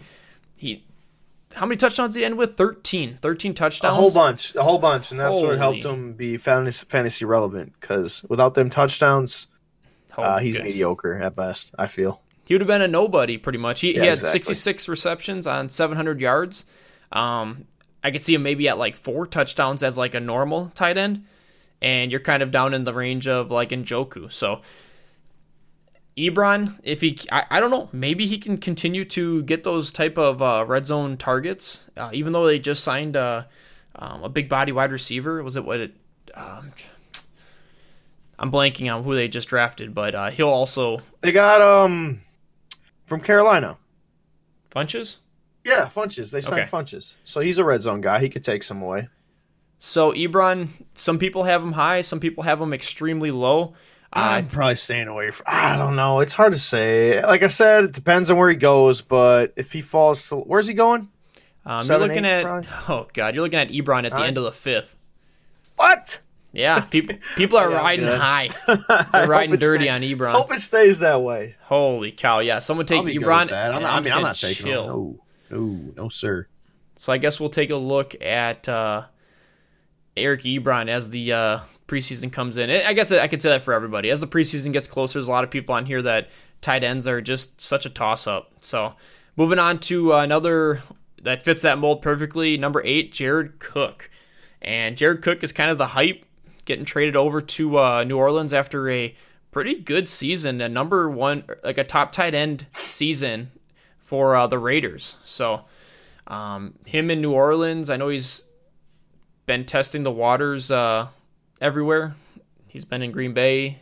How 1.55 1.67
many 1.67 1.77
touchdowns 1.77 2.15
did 2.15 2.21
he 2.21 2.25
end 2.25 2.37
with? 2.39 2.57
13. 2.57 3.19
13 3.23 3.55
touchdowns. 3.55 3.93
a 3.93 4.01
whole 4.01 4.11
bunch, 4.11 4.55
a 4.55 4.63
whole 4.63 4.79
bunch, 4.79 5.11
and 5.11 5.21
that's 5.21 5.41
what 5.41 5.57
helped 5.59 5.85
him 5.85 6.15
be 6.15 6.37
fantasy, 6.37 6.87
fantasy 6.89 7.25
relevant. 7.25 7.73
Because 7.81 8.25
without 8.29 8.55
them 8.55 8.71
touchdowns, 8.71 9.49
Oh, 10.17 10.23
uh, 10.23 10.39
he's 10.41 10.57
goodness. 10.57 10.73
mediocre 10.75 11.15
at 11.23 11.35
best. 11.35 11.75
I 11.79 11.87
feel. 11.87 12.21
He 12.47 12.55
would 12.55 12.61
have 12.61 12.69
been 12.69 12.83
a 12.83 12.89
nobody 12.89 13.39
pretty 13.39 13.59
much. 13.59 13.81
He, 13.81 13.93
he 13.93 13.99
had 13.99 14.09
exactly. 14.11 14.41
66 14.41 14.89
receptions 14.89 15.47
on 15.47 15.69
700 15.69 16.21
yards. 16.21 16.65
Um, 17.13 17.67
I 18.05 18.11
could 18.11 18.23
see 18.23 18.35
him 18.35 18.43
maybe 18.43 18.69
at 18.69 18.77
like 18.79 18.97
four 18.97 19.27
touchdowns 19.27 19.83
as 19.83 19.97
like 19.97 20.15
a 20.15 20.21
normal 20.21 20.71
tight 20.75 20.99
end, 20.99 21.25
and 21.81 22.11
you're 22.11 22.21
kind 22.21 22.43
of 22.43 22.51
down 22.51 22.75
in 22.75 22.85
the 22.85 22.93
range 22.93 23.27
of 23.29 23.51
like 23.51 23.71
Njoku. 23.71 24.31
So 24.31 24.61
Ebron, 26.17 26.79
if 26.83 27.01
he, 27.01 27.19
I, 27.31 27.45
I 27.51 27.61
don't 27.61 27.71
know, 27.71 27.89
maybe 27.93 28.27
he 28.27 28.39
can 28.39 28.59
continue 28.59 29.05
to 29.07 29.43
get 29.45 29.65
those 29.65 29.91
type 29.91 30.19
of 30.19 30.43
uh, 30.43 30.65
red 30.67 30.87
zone 30.87 31.17
targets, 31.17 31.85
uh, 31.97 32.11
even 32.13 32.33
though 32.33 32.47
they 32.47 32.59
just 32.59 32.85
signed 32.85 33.17
uh, 33.17 33.45
um, 33.97 34.23
a 34.23 34.29
big 34.29 34.49
body 34.49 34.73
wide 34.73 34.93
receiver. 34.93 35.43
Was 35.43 35.57
it 35.57 35.65
what 35.65 35.81
it? 35.81 35.95
Um, 36.35 36.73
I'm 38.39 38.51
blanking 38.51 38.95
on 38.95 39.05
who 39.05 39.15
they 39.15 39.29
just 39.29 39.49
drafted, 39.49 39.95
but 39.95 40.15
uh, 40.15 40.31
he'll 40.31 40.49
also 40.49 41.01
They 41.21 41.33
got 41.33 41.61
um 41.63 42.21
from 43.07 43.21
Carolina. 43.21 43.79
Funchess. 44.71 45.19
Yeah, 45.65 45.87
Funchess. 45.87 46.31
They 46.33 46.41
signed 46.41 46.63
Okay. 46.63 46.71
Funchess. 46.71 47.17
So 47.25 47.41
he's 47.41 47.59
a 47.59 47.65
red 47.65 47.83
zone 47.83 48.01
guy. 48.01 48.19
He 48.21 48.29
could 48.29 48.43
take 48.45 48.63
some 48.63 48.83
away. 48.83 49.09
So 49.79 50.13
Ebron, 50.13 50.69
some 50.95 51.19
people 51.19 51.45
have 51.45 51.63
him 51.63 51.73
high, 51.73 52.01
some 52.03 52.21
people 52.21 52.43
have 52.45 52.61
him 52.61 52.73
extremely 52.73 53.31
low. 53.31 53.75
I'm 54.13 54.47
probably 54.47 54.75
staying 54.75 55.09
away 55.09 55.31
from. 55.31 55.45
I 55.49 55.77
don't 55.77 55.97
know. 55.97 56.21
It's 56.21 56.35
hard 56.35 56.53
to 56.53 56.59
say. 56.59 57.23
Like 57.25 57.43
I 57.43 57.49
said, 57.49 57.85
it 57.85 57.93
depends 57.93 58.31
on 58.31 58.37
where 58.37 58.51
he 58.51 58.57
goes. 58.57 59.01
But 59.01 59.55
if 59.57 59.73
he 59.73 59.81
falls, 59.81 60.29
to, 60.29 60.37
where's 60.37 60.67
he 60.67 60.75
going? 60.75 61.09
um, 61.65 61.87
you're 61.87 61.99
looking 61.99 62.25
eight, 62.25 62.41
at 62.41 62.45
probably? 62.45 62.69
oh 62.89 63.09
god, 63.15 63.35
you're 63.35 63.45
looking 63.45 63.59
at 63.59 63.71
Ebron 63.71 64.05
at 64.05 64.13
the 64.13 64.23
end 64.23 64.37
of 64.37 64.45
the 64.45 64.53
fifth. 64.53 64.97
What? 65.77 66.19
Yeah, 66.53 66.81
people 66.91 67.17
people 67.37 67.57
are 67.59 67.71
Yeah, 67.71 67.79
riding 67.79 68.05
good. 68.05 68.21
high. 68.21 68.51
They're 69.13 69.27
riding 69.27 69.57
dirty 69.57 69.85
stay- 69.85 69.89
on 69.91 70.03
Ebron. 70.03 70.33
Hope 70.33 70.53
it 70.53 70.61
stays 70.61 70.99
that 70.99 71.23
way. 71.23 71.57
Holy 71.63 72.13
cow! 72.13 72.41
Yeah, 72.41 72.59
someone 72.59 72.85
take 72.85 72.99
I'll 72.99 73.05
be 73.05 73.15
good 73.15 73.23
Ebron. 73.23 73.53
I'm 73.53 73.83
not, 73.83 73.93
I 73.93 74.01
mean, 74.01 74.13
I'm 74.13 74.23
not 74.23 74.37
taking 74.37 74.67
him. 74.67 74.75
No, 74.87 75.21
no, 75.51 75.59
no, 75.97 76.09
sir. 76.11 76.47
So 76.97 77.13
I 77.13 77.17
guess 77.19 77.41
we'll 77.41 77.49
take 77.49 77.71
a 77.71 77.77
look 77.77 78.15
at 78.23 78.69
uh, 78.69 79.05
Eric 80.17 80.43
Ebron 80.43 80.89
as 80.89 81.09
the 81.11 81.33
uh, 81.33 81.61
preseason 81.93 82.33
comes 82.33 82.57
in. 82.57 82.71
I 82.71 82.95
guess 82.95 83.13
I 83.13 83.27
could 83.27 83.43
say 83.43 83.51
that 83.51 83.61
for 83.61 83.75
everybody. 83.75 84.09
As 84.09 84.23
the 84.23 84.27
preseason 84.27 84.73
gets 84.73 84.89
closer, 84.89 85.19
there's 85.19 85.29
a 85.29 85.31
lot 85.31 85.45
of 85.45 85.51
people 85.51 85.75
on 85.75 85.85
here 85.85 86.01
that 86.01 86.31
tight 86.63 86.83
ends 86.83 87.07
are 87.07 87.21
just 87.21 87.61
such 87.61 87.85
a 87.85 87.91
toss 87.91 88.27
up. 88.27 88.53
So 88.61 88.95
moving 89.37 89.59
on 89.59 89.79
to 89.81 90.15
uh, 90.15 90.23
another 90.23 90.83
that 91.23 91.43
fits 91.43 91.61
that 91.63 91.79
mold 91.79 92.01
perfectly. 92.01 92.57
Number 92.57 92.81
eight, 92.87 93.13
Jared 93.13 93.59
Cook, 93.59 94.11
and 94.63 94.97
Jared 94.97 95.21
Cook 95.21 95.45
is 95.45 95.53
kind 95.53 95.71
of 95.71 95.77
the 95.77 95.89
hype 95.89 96.25
getting 96.65 96.87
traded 96.87 97.15
over 97.15 97.43
to 97.43 97.79
uh, 97.79 98.05
New 98.05 98.17
Orleans 98.17 98.55
after 98.55 98.89
a 98.89 99.15
pretty 99.51 99.75
good 99.75 100.09
season, 100.09 100.61
a 100.63 100.69
number 100.69 101.11
one 101.11 101.45
like 101.63 101.77
a 101.77 101.85
top 101.85 102.13
tight 102.13 102.35
end 102.35 102.67
season 102.73 103.51
for 103.99 104.35
uh, 104.35 104.47
the 104.47 104.59
Raiders. 104.59 105.17
So. 105.25 105.65
Um, 106.25 106.75
him 106.87 107.11
in 107.11 107.21
New 107.21 107.33
Orleans, 107.33 107.91
I 107.91 107.97
know 107.97 108.09
he's 108.09 108.45
been 109.45 109.67
testing 109.67 110.05
the 110.05 110.13
waters 110.13 110.71
uh, 110.71 111.09
everywhere. 111.63 112.15
He's 112.67 112.85
been 112.85 113.03
in 113.03 113.13
Green 113.13 113.33
Bay, 113.33 113.79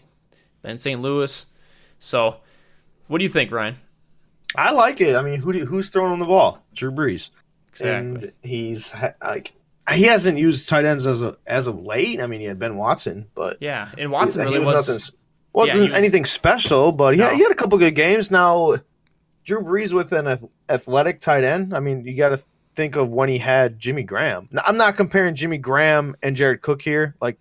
been 0.63 0.73
in 0.73 0.79
St. 0.79 1.01
Louis. 1.01 1.47
So, 1.99 2.37
what 3.09 3.19
do 3.19 3.25
you 3.25 3.29
think, 3.31 3.51
Ryan? 3.53 3.77
I 4.57 4.73
like 4.73 5.01
it. 5.01 5.15
I 5.17 5.23
mean, 5.23 5.41
who 5.41 5.53
do, 5.53 5.65
who's 5.65 5.89
throwing 5.91 6.13
on 6.13 6.19
the 6.19 6.27
ball? 6.27 6.65
Drew 6.75 6.91
Brees. 6.91 7.31
Exactly. 7.71 7.89
And 8.25 8.33
he's 8.43 8.93
like 9.23 9.53
he 9.93 10.03
hasn't 10.05 10.39
used 10.39 10.69
tight 10.69 10.85
ends 10.85 11.07
as 11.07 11.23
of 11.23 11.37
as 11.47 11.67
of 11.69 11.81
late. 11.83 12.21
I 12.21 12.27
mean, 12.27 12.41
he 12.41 12.47
had 12.47 12.59
Ben 12.59 12.77
Watson, 12.77 13.29
but 13.35 13.59
Yeah, 13.61 13.89
and 13.97 14.11
Watson 14.11 14.41
he 14.47 14.53
really 14.53 14.65
was. 14.65 14.89
nothing, 14.89 15.17
wasn't 15.53 15.77
yeah, 15.77 15.83
was- 15.85 15.93
anything 15.93 16.25
special. 16.25 16.91
But 16.93 17.15
he, 17.15 17.21
had, 17.21 17.35
he 17.35 17.43
had 17.43 17.53
a 17.53 17.55
couple 17.55 17.79
good 17.79 17.95
games. 17.95 18.31
Now, 18.31 18.77
Drew 19.45 19.61
Brees 19.63 19.93
with 19.93 20.13
an 20.13 20.37
athletic 20.69 21.21
tight 21.21 21.45
end. 21.45 21.75
I 21.75 21.81
mean, 21.81 22.05
you 22.05 22.17
got 22.17 22.31
to 22.31 22.45
think 22.75 22.97
of 22.97 23.09
when 23.09 23.29
he 23.29 23.39
had 23.39 23.79
Jimmy 23.79 24.03
Graham. 24.03 24.49
Now, 24.51 24.63
I'm 24.67 24.77
not 24.77 24.97
comparing 24.97 25.35
Jimmy 25.37 25.59
Graham 25.59 26.17
and 26.23 26.35
Jared 26.37 26.61
Cook 26.61 26.83
here. 26.83 27.15
Like 27.21 27.39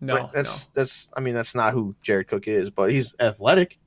no, 0.00 0.14
like, 0.14 0.32
that's 0.32 0.68
that's. 0.68 1.10
I 1.16 1.20
mean, 1.20 1.34
that's 1.34 1.54
not 1.54 1.72
who 1.72 1.94
Jared 2.02 2.28
Cook 2.28 2.48
is, 2.48 2.70
but 2.70 2.90
he's 2.90 3.14
athletic. 3.20 3.78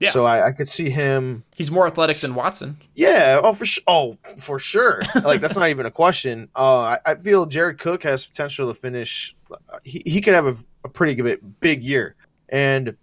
Yeah. 0.00 0.10
So 0.10 0.26
I, 0.26 0.48
I 0.48 0.52
could 0.52 0.68
see 0.68 0.90
him. 0.90 1.44
He's 1.56 1.70
more 1.70 1.86
athletic 1.86 2.18
than 2.18 2.34
Watson. 2.34 2.80
Yeah. 2.94 3.40
Oh, 3.42 3.52
for 3.52 3.66
sure. 3.66 3.82
Oh, 3.88 4.18
for 4.38 4.58
sure. 4.58 5.02
like 5.24 5.40
that's 5.40 5.56
not 5.56 5.70
even 5.70 5.86
a 5.86 5.90
question. 5.90 6.48
Uh, 6.54 6.78
I, 6.78 6.98
I 7.04 7.14
feel 7.16 7.46
Jared 7.46 7.78
Cook 7.78 8.04
has 8.04 8.24
potential 8.24 8.68
to 8.68 8.74
finish. 8.74 9.34
He, 9.82 10.02
he 10.06 10.20
could 10.20 10.34
have 10.34 10.46
a, 10.46 10.54
a 10.84 10.88
pretty 10.88 11.14
good 11.14 11.40
big 11.60 11.82
year, 11.82 12.14
and 12.48 12.96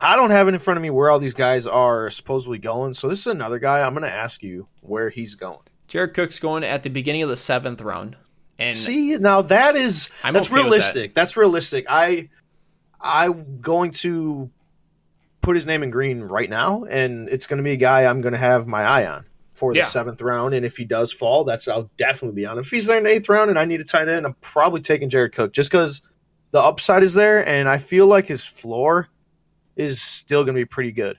I 0.00 0.16
don't 0.16 0.30
have 0.30 0.48
it 0.48 0.54
in 0.54 0.60
front 0.60 0.76
of 0.76 0.82
me 0.82 0.90
where 0.90 1.10
all 1.10 1.18
these 1.18 1.34
guys 1.34 1.66
are 1.66 2.10
supposedly 2.10 2.58
going. 2.58 2.94
So 2.94 3.08
this 3.08 3.20
is 3.20 3.26
another 3.26 3.58
guy. 3.58 3.82
I'm 3.82 3.94
going 3.94 4.08
to 4.08 4.14
ask 4.14 4.42
you 4.42 4.66
where 4.80 5.10
he's 5.10 5.34
going. 5.34 5.60
Jared 5.88 6.14
Cook's 6.14 6.38
going 6.38 6.64
at 6.64 6.82
the 6.82 6.88
beginning 6.88 7.22
of 7.22 7.28
the 7.28 7.36
seventh 7.36 7.80
round, 7.80 8.16
and 8.60 8.76
See, 8.76 9.16
now 9.16 9.42
that 9.42 9.76
is 9.76 10.08
I'm 10.22 10.34
that's 10.34 10.48
okay 10.48 10.60
realistic. 10.62 11.14
That's 11.14 11.36
realistic. 11.36 11.86
I 11.88 12.28
I'm 13.00 13.60
going 13.60 13.92
to 13.92 14.50
put 15.42 15.56
his 15.56 15.66
name 15.66 15.82
in 15.82 15.90
green 15.90 16.20
right 16.20 16.50
now, 16.50 16.84
and 16.84 17.28
it's 17.28 17.46
going 17.46 17.56
to 17.58 17.62
be 17.64 17.72
a 17.72 17.76
guy 17.76 18.04
I'm 18.04 18.20
going 18.20 18.32
to 18.32 18.38
have 18.38 18.66
my 18.66 18.82
eye 18.82 19.06
on 19.06 19.24
for 19.54 19.72
the 19.72 19.78
Yeah. 19.78 19.84
seventh 19.86 20.20
round. 20.20 20.54
And 20.54 20.66
if 20.66 20.76
he 20.76 20.84
does 20.84 21.12
fall, 21.12 21.44
that's 21.44 21.66
I'll 21.66 21.90
definitely 21.96 22.34
be 22.36 22.46
on. 22.46 22.58
him. 22.58 22.60
If 22.64 22.70
he's 22.70 22.86
there 22.86 22.98
in 22.98 23.04
the 23.04 23.10
eighth 23.10 23.28
round 23.28 23.48
and 23.50 23.58
I 23.58 23.64
need 23.64 23.80
a 23.80 23.84
tight 23.84 24.08
end, 24.08 24.26
I'm 24.26 24.34
probably 24.42 24.80
taking 24.82 25.08
Jared 25.08 25.32
Cook 25.32 25.52
just 25.54 25.70
because 25.70 26.02
the 26.50 26.60
upside 26.60 27.02
is 27.02 27.14
there, 27.14 27.46
and 27.48 27.68
I 27.68 27.78
feel 27.78 28.06
like 28.06 28.26
his 28.26 28.44
floor 28.44 29.08
is 29.76 30.02
still 30.02 30.44
going 30.44 30.54
to 30.56 30.60
be 30.60 30.66
pretty 30.66 30.92
good. 30.92 31.16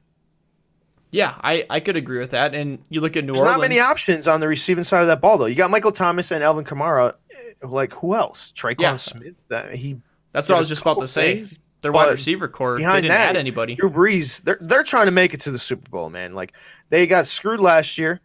Yeah, 1.11 1.35
I, 1.43 1.65
I 1.69 1.79
could 1.81 1.97
agree 1.97 2.19
with 2.19 2.31
that. 2.31 2.55
And 2.55 2.79
you 2.89 3.01
look 3.01 3.17
at 3.17 3.25
New 3.25 3.33
There's 3.33 3.41
Orleans. 3.43 3.57
not 3.57 3.61
many 3.69 3.79
options 3.81 4.27
on 4.29 4.39
the 4.39 4.47
receiving 4.47 4.83
side 4.85 5.01
of 5.01 5.07
that 5.07 5.19
ball, 5.19 5.37
though. 5.37 5.45
You 5.45 5.55
got 5.55 5.69
Michael 5.69 5.91
Thomas 5.91 6.31
and 6.31 6.41
Alvin 6.43 6.63
Kamara. 6.63 7.13
Like 7.61 7.93
who 7.93 8.15
else? 8.15 8.51
Tre'Quan 8.55 8.79
Yeah. 8.79 8.95
Smith. 8.95 9.35
That 9.49 9.75
he 9.75 9.97
That's 10.31 10.47
what 10.49 10.55
I 10.55 10.59
was 10.59 10.69
just 10.69 10.81
about 10.81 10.99
to 10.99 11.07
say. 11.07 11.35
things, 11.43 11.57
Their 11.81 11.91
wide 11.91 12.09
receiver 12.11 12.47
core, 12.47 12.77
behind 12.77 13.03
didn't 13.03 13.09
that, 13.09 13.29
add 13.31 13.37
anybody. 13.37 13.75
Drew 13.75 13.89
Brees, 13.89 14.41
they're 14.43 14.57
they're 14.61 14.83
trying 14.83 15.05
to 15.07 15.11
make 15.11 15.33
it 15.33 15.41
to 15.41 15.51
the 15.51 15.59
Super 15.59 15.87
Bowl, 15.89 16.09
man. 16.09 16.33
Like 16.33 16.53
they 16.89 17.05
got 17.07 17.27
screwed 17.27 17.59
last 17.59 17.97
year. 17.97 18.19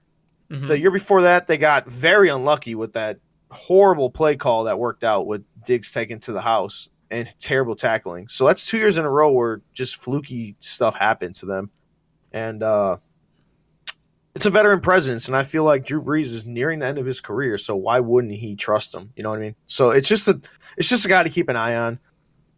Mhm. 0.51 0.69
The 0.69 0.79
year 0.79 0.91
before 0.93 1.23
that, 1.23 1.49
they 1.49 1.59
got 1.59 1.91
very 1.91 2.29
unlucky 2.29 2.77
with 2.77 2.93
that 2.93 3.19
horrible 3.51 4.11
play 4.11 4.37
call 4.37 4.65
that 4.65 4.79
worked 4.79 5.03
out 5.05 5.27
with 5.27 5.43
Diggs 5.67 5.91
taken 5.91 6.21
to 6.21 6.33
the 6.33 6.41
house 6.41 6.89
and 7.11 7.29
terrible 7.41 7.75
tackling. 7.77 8.29
So 8.29 8.47
that's 8.47 8.65
two 8.65 8.79
years 8.79 8.97
in 8.97 9.05
a 9.05 9.11
row 9.11 9.33
where 9.33 9.61
just 9.75 9.97
fluky 10.01 10.55
stuff 10.61 10.95
happened 10.95 11.35
to 11.37 11.47
them, 11.47 11.71
and 12.37 12.63
uh, 12.63 12.99
it's 14.35 14.45
a 14.45 14.51
veteran 14.51 14.81
presence. 14.81 15.27
And 15.27 15.37
I 15.37 15.43
feel 15.43 15.65
like 15.65 15.87
Drew 15.87 16.03
Brees 16.03 16.33
is 16.33 16.45
nearing 16.45 16.81
the 16.81 16.87
end 16.87 16.99
of 16.99 17.07
his 17.07 17.21
career, 17.21 17.57
so 17.57 17.75
why 17.75 17.99
wouldn't 18.01 18.35
he 18.35 18.55
trust 18.55 18.95
him? 18.95 19.11
You 19.17 19.23
know 19.23 19.31
what 19.31 19.39
I 19.39 19.43
mean? 19.43 19.57
So 19.69 19.91
it's 19.91 20.09
just 20.09 20.29
a 20.29 20.39
it's 20.77 20.89
just 20.89 21.07
a 21.07 21.09
guy 21.09 21.23
to 21.23 21.31
keep 21.31 21.49
an 21.49 21.57
eye 21.57 21.77
on. 21.77 21.99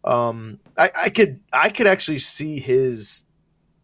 Um, 0.03 0.59
I, 0.77 0.91
I 1.03 1.09
could 1.09 1.39
I 1.53 1.69
could 1.69 1.87
actually 1.87 2.19
see 2.19 2.59
his 2.59 3.23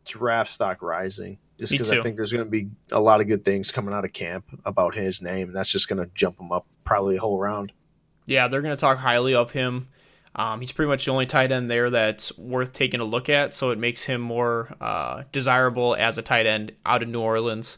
draft 0.04 0.52
stock 0.52 0.82
rising 0.82 1.40
just 1.58 1.72
because 1.72 1.90
I 1.90 2.04
think 2.04 2.18
there's 2.18 2.34
going 2.34 2.44
to 2.44 2.52
be 2.52 2.68
a 2.92 3.00
lot 3.00 3.22
of 3.22 3.28
good 3.28 3.46
things 3.46 3.72
coming 3.72 3.94
out 3.94 4.04
of 4.04 4.12
camp 4.12 4.46
about 4.66 4.96
his 4.96 5.22
name, 5.22 5.48
and 5.48 5.56
that's 5.56 5.72
just 5.72 5.88
going 5.88 6.04
to 6.04 6.12
jump 6.14 6.40
him 6.40 6.52
up 6.52 6.66
probably 6.84 7.16
a 7.16 7.22
whole 7.22 7.40
round. 7.40 7.72
Yeah, 8.26 8.50
they're 8.50 8.62
going 8.62 8.76
to 8.76 8.80
talk 8.80 8.98
highly 8.98 9.34
of 9.34 9.52
him. 9.52 9.88
Um, 10.36 10.60
he's 10.60 10.74
pretty 10.74 10.90
much 10.90 11.06
the 11.06 11.12
only 11.12 11.26
tight 11.26 11.52
end 11.52 11.72
there 11.72 11.90
that's 11.90 12.38
worth 12.38 12.74
taking 12.74 13.00
a 13.00 13.06
look 13.06 13.30
at, 13.30 13.54
so 13.54 13.70
it 13.70 13.80
makes 13.80 14.04
him 14.04 14.20
more 14.20 14.76
uh, 14.82 15.24
desirable 15.32 15.96
as 15.96 16.18
a 16.18 16.22
tight 16.22 16.46
end 16.46 16.74
out 16.86 17.02
of 17.02 17.08
New 17.08 17.22
Orleans, 17.22 17.78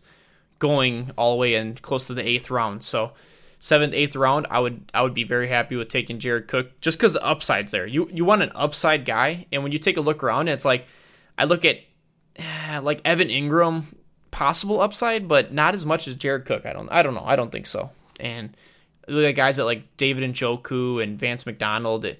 going 0.57 1.11
all 1.17 1.33
the 1.33 1.37
way 1.37 1.53
in 1.53 1.75
close 1.75 2.07
to 2.07 2.15
the 2.15 2.27
eighth 2.27 2.49
round. 2.49 2.83
So 2.83 3.13
seventh, 3.59 3.93
eighth 3.93 4.15
round, 4.15 4.47
I 4.49 4.59
would 4.59 4.89
I 4.91 5.03
would 5.03 5.13
be 5.13 5.23
very 5.23 5.47
happy 5.47 5.75
with 5.75 5.89
taking 5.89 6.17
Jared 6.17 6.47
Cook 6.47 6.81
just 6.81 6.97
because 6.97 7.13
the 7.13 7.23
upside's 7.23 7.71
there. 7.71 7.85
You 7.85 8.09
you 8.11 8.25
want 8.25 8.41
an 8.41 8.51
upside 8.55 9.05
guy, 9.05 9.45
and 9.51 9.61
when 9.61 9.71
you 9.71 9.77
take 9.77 9.97
a 9.97 10.01
look 10.01 10.23
around, 10.23 10.47
it's 10.47 10.65
like 10.65 10.85
I 11.37 11.45
look 11.45 11.63
at 11.63 11.77
like 12.81 13.01
Evan 13.05 13.29
Engram, 13.29 13.83
possible 14.31 14.81
upside, 14.81 15.27
but 15.27 15.53
not 15.53 15.75
as 15.75 15.85
much 15.85 16.07
as 16.07 16.15
Jared 16.15 16.45
Cook. 16.45 16.65
I 16.65 16.73
don't 16.73 16.89
I 16.91 17.03
don't 17.03 17.13
know. 17.13 17.25
I 17.25 17.35
don't 17.35 17.51
think 17.51 17.67
so. 17.67 17.91
And 18.19 18.57
look 19.07 19.25
at 19.25 19.35
guys 19.35 19.57
that 19.57 19.65
like 19.65 19.95
David 19.97 20.27
Njoku 20.33 21.03
and 21.03 21.19
Vance 21.19 21.45
McDonald. 21.45 22.05
It, 22.05 22.19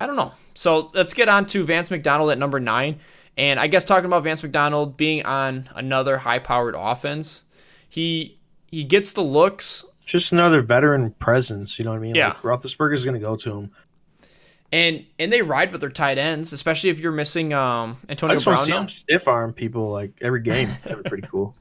I 0.00 0.06
don't 0.06 0.16
know. 0.16 0.32
So 0.54 0.90
let's 0.94 1.14
get 1.14 1.28
on 1.28 1.46
to 1.46 1.64
Vance 1.64 1.90
McDonald 1.90 2.30
at 2.30 2.38
number 2.38 2.60
nine. 2.60 3.00
And 3.36 3.58
I 3.58 3.66
guess 3.66 3.84
talking 3.84 4.06
about 4.06 4.22
Vance 4.24 4.42
McDonald 4.42 4.96
being 4.96 5.24
on 5.24 5.68
another 5.74 6.18
high-powered 6.18 6.76
offense, 6.78 7.44
he 7.88 8.38
he 8.70 8.84
gets 8.84 9.12
the 9.12 9.22
looks, 9.22 9.84
Just 10.04 10.32
another 10.32 10.62
veteran 10.62 11.10
presence, 11.12 11.78
you 11.78 11.84
know 11.84 11.90
what 11.92 11.98
I 11.98 12.00
mean? 12.00 12.14
Yeah. 12.14 12.28
Like 12.28 12.42
Roethlisberger's 12.42 13.04
going 13.04 13.14
to 13.14 13.20
go 13.20 13.36
to 13.36 13.52
him. 13.58 13.70
and 14.72 15.06
and 15.18 15.32
they 15.32 15.42
ride 15.42 15.72
with 15.72 15.80
their 15.80 15.90
tight 15.90 16.18
ends, 16.18 16.52
especially 16.52 16.90
if 16.90 17.00
you're 17.00 17.12
missing 17.12 17.52
um, 17.52 17.98
I 18.08 18.12
Antonio 18.12 18.36
just 18.36 18.46
want 18.46 18.58
to 18.60 18.64
see 18.64 18.72
him 18.72 18.88
stiff 18.88 19.26
arm 19.28 19.52
people 19.52 19.90
like 19.90 20.18
every 20.20 20.40
game. 20.42 20.68
That'd 20.84 21.02
be 21.02 21.08
pretty 21.08 21.26
cool. 21.28 21.56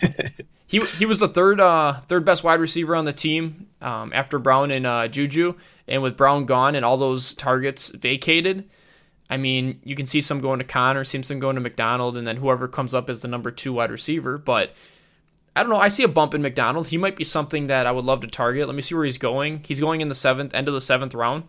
He 0.68 0.80
he 0.80 1.06
was 1.06 1.18
the 1.18 1.28
third 1.28 1.60
uh, 1.60 2.00
third 2.08 2.24
best 2.24 2.44
wide 2.44 2.60
receiver 2.60 2.94
on 2.94 3.06
the 3.06 3.12
team 3.12 3.68
um, 3.80 4.12
after 4.14 4.38
Brown 4.38 4.70
and 4.70 4.86
uh, 4.86 5.08
Juju, 5.08 5.54
and 5.88 6.02
with 6.02 6.16
Brown 6.16 6.44
gone 6.44 6.74
and 6.76 6.84
all 6.84 6.98
those 6.98 7.32
targets 7.34 7.88
vacated, 7.88 8.68
I 9.30 9.38
mean 9.38 9.80
you 9.82 9.96
can 9.96 10.04
see 10.04 10.20
some 10.20 10.40
going 10.40 10.58
to 10.58 10.66
Connor, 10.66 11.04
see 11.04 11.22
some 11.22 11.38
going 11.38 11.54
to 11.54 11.62
McDonald, 11.62 12.16
and 12.18 12.26
then 12.26 12.36
whoever 12.36 12.68
comes 12.68 12.92
up 12.92 13.08
as 13.08 13.20
the 13.20 13.28
number 13.28 13.50
two 13.50 13.72
wide 13.72 13.90
receiver. 13.90 14.36
But 14.36 14.74
I 15.56 15.62
don't 15.62 15.70
know. 15.72 15.78
I 15.78 15.88
see 15.88 16.02
a 16.04 16.08
bump 16.08 16.34
in 16.34 16.42
McDonald. 16.42 16.88
He 16.88 16.98
might 16.98 17.16
be 17.16 17.24
something 17.24 17.66
that 17.68 17.86
I 17.86 17.90
would 17.90 18.04
love 18.04 18.20
to 18.20 18.28
target. 18.28 18.66
Let 18.66 18.76
me 18.76 18.82
see 18.82 18.94
where 18.94 19.06
he's 19.06 19.16
going. 19.18 19.64
He's 19.66 19.80
going 19.80 20.02
in 20.02 20.08
the 20.10 20.14
seventh, 20.14 20.54
end 20.54 20.68
of 20.68 20.74
the 20.74 20.80
seventh 20.82 21.14
round, 21.14 21.44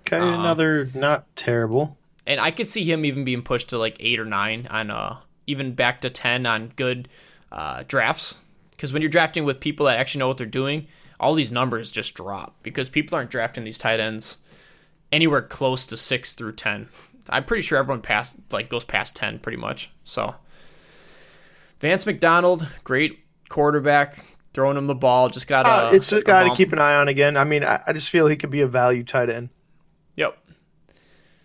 Okay, 0.00 0.18
Uh, 0.18 0.38
another 0.38 0.90
not 0.94 1.24
terrible. 1.36 1.96
and 2.26 2.38
I 2.38 2.50
could 2.50 2.68
see 2.68 2.84
him 2.84 3.06
even 3.06 3.24
being 3.24 3.40
pushed 3.42 3.70
to 3.70 3.78
like 3.78 3.96
eight 3.98 4.20
or 4.20 4.26
nine 4.26 4.66
on 4.70 4.90
uh 4.90 5.20
even 5.46 5.72
back 5.74 6.02
to 6.02 6.10
ten 6.10 6.44
on 6.44 6.72
good 6.76 7.08
uh, 7.52 7.84
drafts. 7.86 8.38
Because 8.70 8.92
when 8.92 9.00
you're 9.02 9.10
drafting 9.10 9.44
with 9.44 9.60
people 9.60 9.86
that 9.86 9.96
actually 9.96 10.18
know 10.18 10.28
what 10.28 10.36
they're 10.36 10.46
doing, 10.46 10.86
all 11.18 11.32
these 11.34 11.50
numbers 11.50 11.90
just 11.90 12.14
drop 12.14 12.56
because 12.62 12.88
people 12.90 13.16
aren't 13.16 13.30
drafting 13.30 13.64
these 13.64 13.78
tight 13.78 14.00
ends 14.00 14.36
anywhere 15.10 15.40
close 15.40 15.86
to 15.86 15.96
six 15.96 16.34
through 16.34 16.52
ten. 16.52 16.88
I'm 17.30 17.44
pretty 17.44 17.62
sure 17.62 17.78
everyone 17.78 18.02
passed 18.02 18.36
like 18.52 18.68
goes 18.68 18.84
past 18.84 19.16
ten 19.16 19.38
pretty 19.38 19.56
much. 19.56 19.90
So 20.04 20.34
Vance 21.80 22.04
McDonald, 22.04 22.68
great 22.84 23.18
quarterback, 23.48 24.24
throwing 24.52 24.76
him 24.76 24.86
the 24.86 24.94
ball. 24.94 25.28
Just 25.30 25.46
got 25.48 25.64
Uh, 25.66 25.90
a. 25.92 25.96
it's 25.96 26.12
a 26.12 26.20
guy 26.22 26.46
to 26.48 26.54
keep 26.54 26.72
an 26.72 26.78
eye 26.78 26.96
on 26.96 27.08
again. 27.08 27.36
I 27.36 27.44
mean, 27.44 27.64
I, 27.64 27.80
I 27.86 27.92
just 27.92 28.10
feel 28.10 28.26
he 28.26 28.36
could 28.36 28.50
be 28.50 28.60
a 28.60 28.66
value 28.66 29.04
tight 29.04 29.30
end. 29.30 29.48
Yep. 30.16 30.36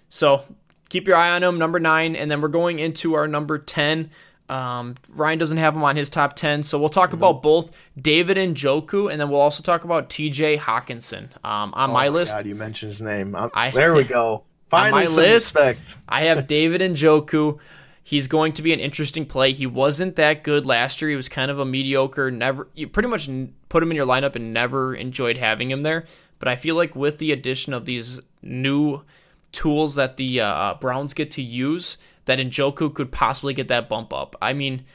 So 0.09 0.43
keep 0.89 1.07
your 1.07 1.15
eye 1.15 1.31
on 1.31 1.43
him, 1.43 1.57
number 1.57 1.79
nine, 1.79 2.15
and 2.15 2.29
then 2.29 2.41
we're 2.41 2.47
going 2.49 2.79
into 2.79 3.13
our 3.15 3.27
number 3.27 3.57
ten. 3.57 4.11
Um, 4.51 4.95
Ryan 5.09 5.39
doesn't 5.39 5.57
have 5.57 5.75
him 5.75 5.83
on 5.83 5.95
his 5.95 6.09
top 6.09 6.35
ten, 6.35 6.61
so 6.63 6.77
we'll 6.79 6.89
talk 6.89 7.13
about 7.13 7.41
both 7.41 7.71
David 7.99 8.35
Njoku, 8.37 9.09
and 9.11 9.19
then 9.19 9.29
we'll 9.29 9.39
also 9.39 9.63
talk 9.63 9.85
about 9.85 10.09
T.J. 10.09 10.57
Hockenson. 10.57 11.29
Um, 11.45 11.73
on 11.73 11.91
my 11.91 12.07
Oh 12.07 12.11
list, 12.11 12.33
God, 12.35 12.45
you 12.45 12.55
mentioned 12.55 12.89
his 12.91 13.01
name. 13.01 13.35
I'm- 13.35 13.73
there 13.73 13.93
we 13.93 14.03
go. 14.19 14.43
Finally, 14.69 15.05
on 15.05 15.09
my 15.09 15.15
list- 15.15 15.55
respect. 15.55 15.97
I 16.07 16.23
have 16.23 16.47
David 16.57 16.81
Njoku. 16.81 17.59
He's 18.03 18.27
going 18.27 18.53
to 18.53 18.61
be 18.61 18.73
an 18.73 18.79
interesting 18.79 19.25
play. 19.25 19.53
He 19.53 19.67
wasn't 19.67 20.15
that 20.17 20.43
good 20.43 20.65
last 20.65 21.01
year. 21.01 21.09
He 21.11 21.15
was 21.15 21.29
kind 21.29 21.51
of 21.51 21.59
a 21.59 21.65
mediocre. 21.65 22.31
Never, 22.31 22.67
you 22.73 22.87
pretty 22.87 23.07
much 23.09 23.29
put 23.69 23.83
him 23.83 23.91
in 23.91 23.95
your 23.95 24.07
lineup 24.07 24.35
and 24.35 24.53
never 24.53 24.95
enjoyed 24.95 25.37
having 25.37 25.69
him 25.71 25.83
there. 25.83 26.05
But 26.39 26.47
I 26.47 26.55
feel 26.55 26.75
like 26.75 26.95
with 26.95 27.19
the 27.19 27.31
addition 27.31 27.73
of 27.73 27.85
these 27.85 28.19
new 28.41 29.03
tools 29.51 29.95
that 29.95 30.17
the 30.17 30.41
uh, 30.41 30.73
Browns 30.81 31.13
get 31.13 31.29
to 31.31 31.41
use, 31.41 31.97
that 32.31 32.39
Njoku 32.39 32.93
could 32.93 33.11
possibly 33.11 33.53
get 33.53 33.67
that 33.67 33.89
bump 33.89 34.13
up. 34.13 34.35
I 34.41 34.53
mean, 34.53 34.85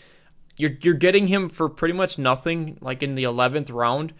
you're 0.56 0.72
you're 0.80 0.94
getting 0.94 1.26
him 1.26 1.48
for 1.50 1.68
pretty 1.68 1.92
much 1.92 2.18
nothing, 2.18 2.78
like 2.80 3.02
in 3.02 3.14
the 3.14 3.24
eleventh 3.24 3.68
round. 3.70 4.14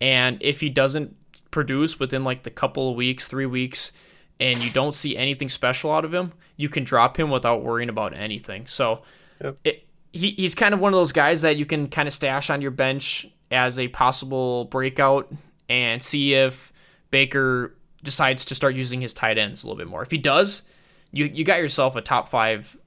And 0.00 0.38
if 0.40 0.60
he 0.60 0.68
doesn't 0.70 1.16
produce 1.50 1.98
within 1.98 2.22
like 2.22 2.44
the 2.44 2.50
couple 2.50 2.90
of 2.90 2.96
weeks, 2.96 3.26
three 3.26 3.46
weeks, 3.46 3.90
and 4.38 4.62
you 4.62 4.70
don't 4.70 4.94
see 4.94 5.16
anything 5.16 5.48
special 5.48 5.92
out 5.92 6.04
of 6.04 6.14
him, 6.14 6.32
you 6.56 6.68
can 6.68 6.84
drop 6.84 7.18
him 7.18 7.28
without 7.28 7.62
worrying 7.62 7.88
about 7.88 8.14
anything. 8.14 8.66
So 8.66 9.02
Yep. 9.42 9.56
it, 9.64 9.86
he, 10.12 10.30
he's 10.30 10.54
kind 10.54 10.74
of 10.74 10.80
one 10.80 10.92
of 10.92 10.98
those 10.98 11.12
guys 11.12 11.40
that 11.40 11.56
you 11.56 11.64
can 11.66 11.88
kind 11.88 12.06
of 12.06 12.12
stash 12.14 12.50
on 12.50 12.60
your 12.60 12.70
bench 12.70 13.26
as 13.50 13.78
a 13.78 13.88
possible 13.88 14.66
breakout 14.66 15.32
and 15.68 16.02
see 16.02 16.34
if 16.34 16.72
Baker 17.10 17.74
decides 18.02 18.44
to 18.46 18.54
start 18.54 18.74
using 18.74 19.00
his 19.00 19.12
tight 19.14 19.38
ends 19.38 19.62
a 19.62 19.66
little 19.66 19.78
bit 19.78 19.88
more. 19.88 20.02
If 20.02 20.10
he 20.10 20.18
does, 20.18 20.62
you 21.12 21.26
you 21.26 21.44
got 21.44 21.58
yourself 21.58 21.96
a 21.96 22.00
top 22.00 22.28
five 22.28 22.78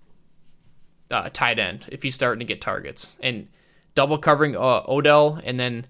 uh, 1.12 1.29
tight 1.31 1.59
end 1.59 1.88
if 1.91 2.03
he's 2.03 2.15
starting 2.15 2.39
to 2.39 2.45
get 2.45 2.62
targets 2.62 3.17
and 3.21 3.47
double 3.95 4.17
covering 4.17 4.55
uh, 4.55 4.83
Odell, 4.88 5.39
and 5.43 5.59
then 5.59 5.86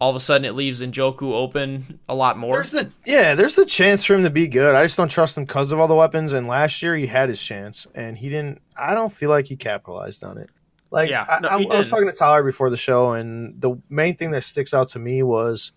all 0.00 0.10
of 0.10 0.16
a 0.16 0.20
sudden 0.20 0.44
it 0.44 0.54
leaves 0.54 0.80
Njoku 0.80 1.32
open 1.32 2.00
a 2.08 2.14
lot 2.14 2.38
more. 2.38 2.54
There's 2.54 2.70
the 2.70 2.90
yeah, 3.04 3.34
there's 3.34 3.54
the 3.54 3.66
chance 3.66 4.04
for 4.04 4.14
him 4.14 4.24
to 4.24 4.30
be 4.30 4.48
good. 4.48 4.74
I 4.74 4.84
just 4.84 4.96
don't 4.96 5.10
trust 5.10 5.36
him 5.36 5.44
because 5.44 5.72
of 5.72 5.78
all 5.78 5.88
the 5.88 5.94
weapons. 5.94 6.32
And 6.32 6.46
last 6.46 6.82
year 6.82 6.96
he 6.96 7.06
had 7.06 7.28
his 7.28 7.42
chance, 7.42 7.86
and 7.94 8.16
he 8.16 8.28
didn't. 8.28 8.60
I 8.76 8.94
don't 8.94 9.12
feel 9.12 9.30
like 9.30 9.46
he 9.46 9.56
capitalized 9.56 10.24
on 10.24 10.38
it. 10.38 10.50
Like 10.90 11.10
Yeah, 11.10 11.24
I, 11.28 11.40
no, 11.40 11.48
I, 11.48 11.54
I 11.74 11.78
was 11.78 11.88
talking 11.88 12.06
to 12.06 12.12
Tyler 12.12 12.42
before 12.42 12.70
the 12.70 12.76
show, 12.76 13.12
and 13.12 13.60
the 13.60 13.76
main 13.88 14.16
thing 14.16 14.30
that 14.32 14.42
sticks 14.42 14.74
out 14.74 14.88
to 14.88 14.98
me 14.98 15.22
was 15.22 15.72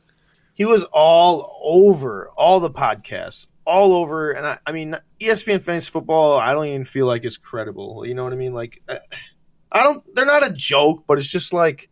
he 0.53 0.65
was 0.65 0.85
all 0.85 1.59
over 1.61 2.29
all 2.29 2.59
the 2.59 2.71
podcasts, 2.71 3.47
all 3.65 3.93
over. 3.93 4.31
And 4.31 4.45
I, 4.45 4.57
I 4.65 4.71
mean, 4.71 4.95
ESPN 5.19 5.61
Fantasy 5.61 5.91
Football. 5.91 6.37
I 6.37 6.53
don't 6.53 6.65
even 6.65 6.83
feel 6.83 7.05
like 7.07 7.23
it's 7.23 7.37
credible. 7.37 8.05
You 8.05 8.13
know 8.13 8.23
what 8.23 8.33
I 8.33 8.37
mean? 8.37 8.53
Like, 8.53 8.81
I, 8.87 8.99
I 9.71 9.83
don't. 9.83 10.03
They're 10.15 10.25
not 10.25 10.45
a 10.45 10.53
joke, 10.53 11.05
but 11.07 11.17
it's 11.17 11.27
just 11.27 11.53
like 11.53 11.89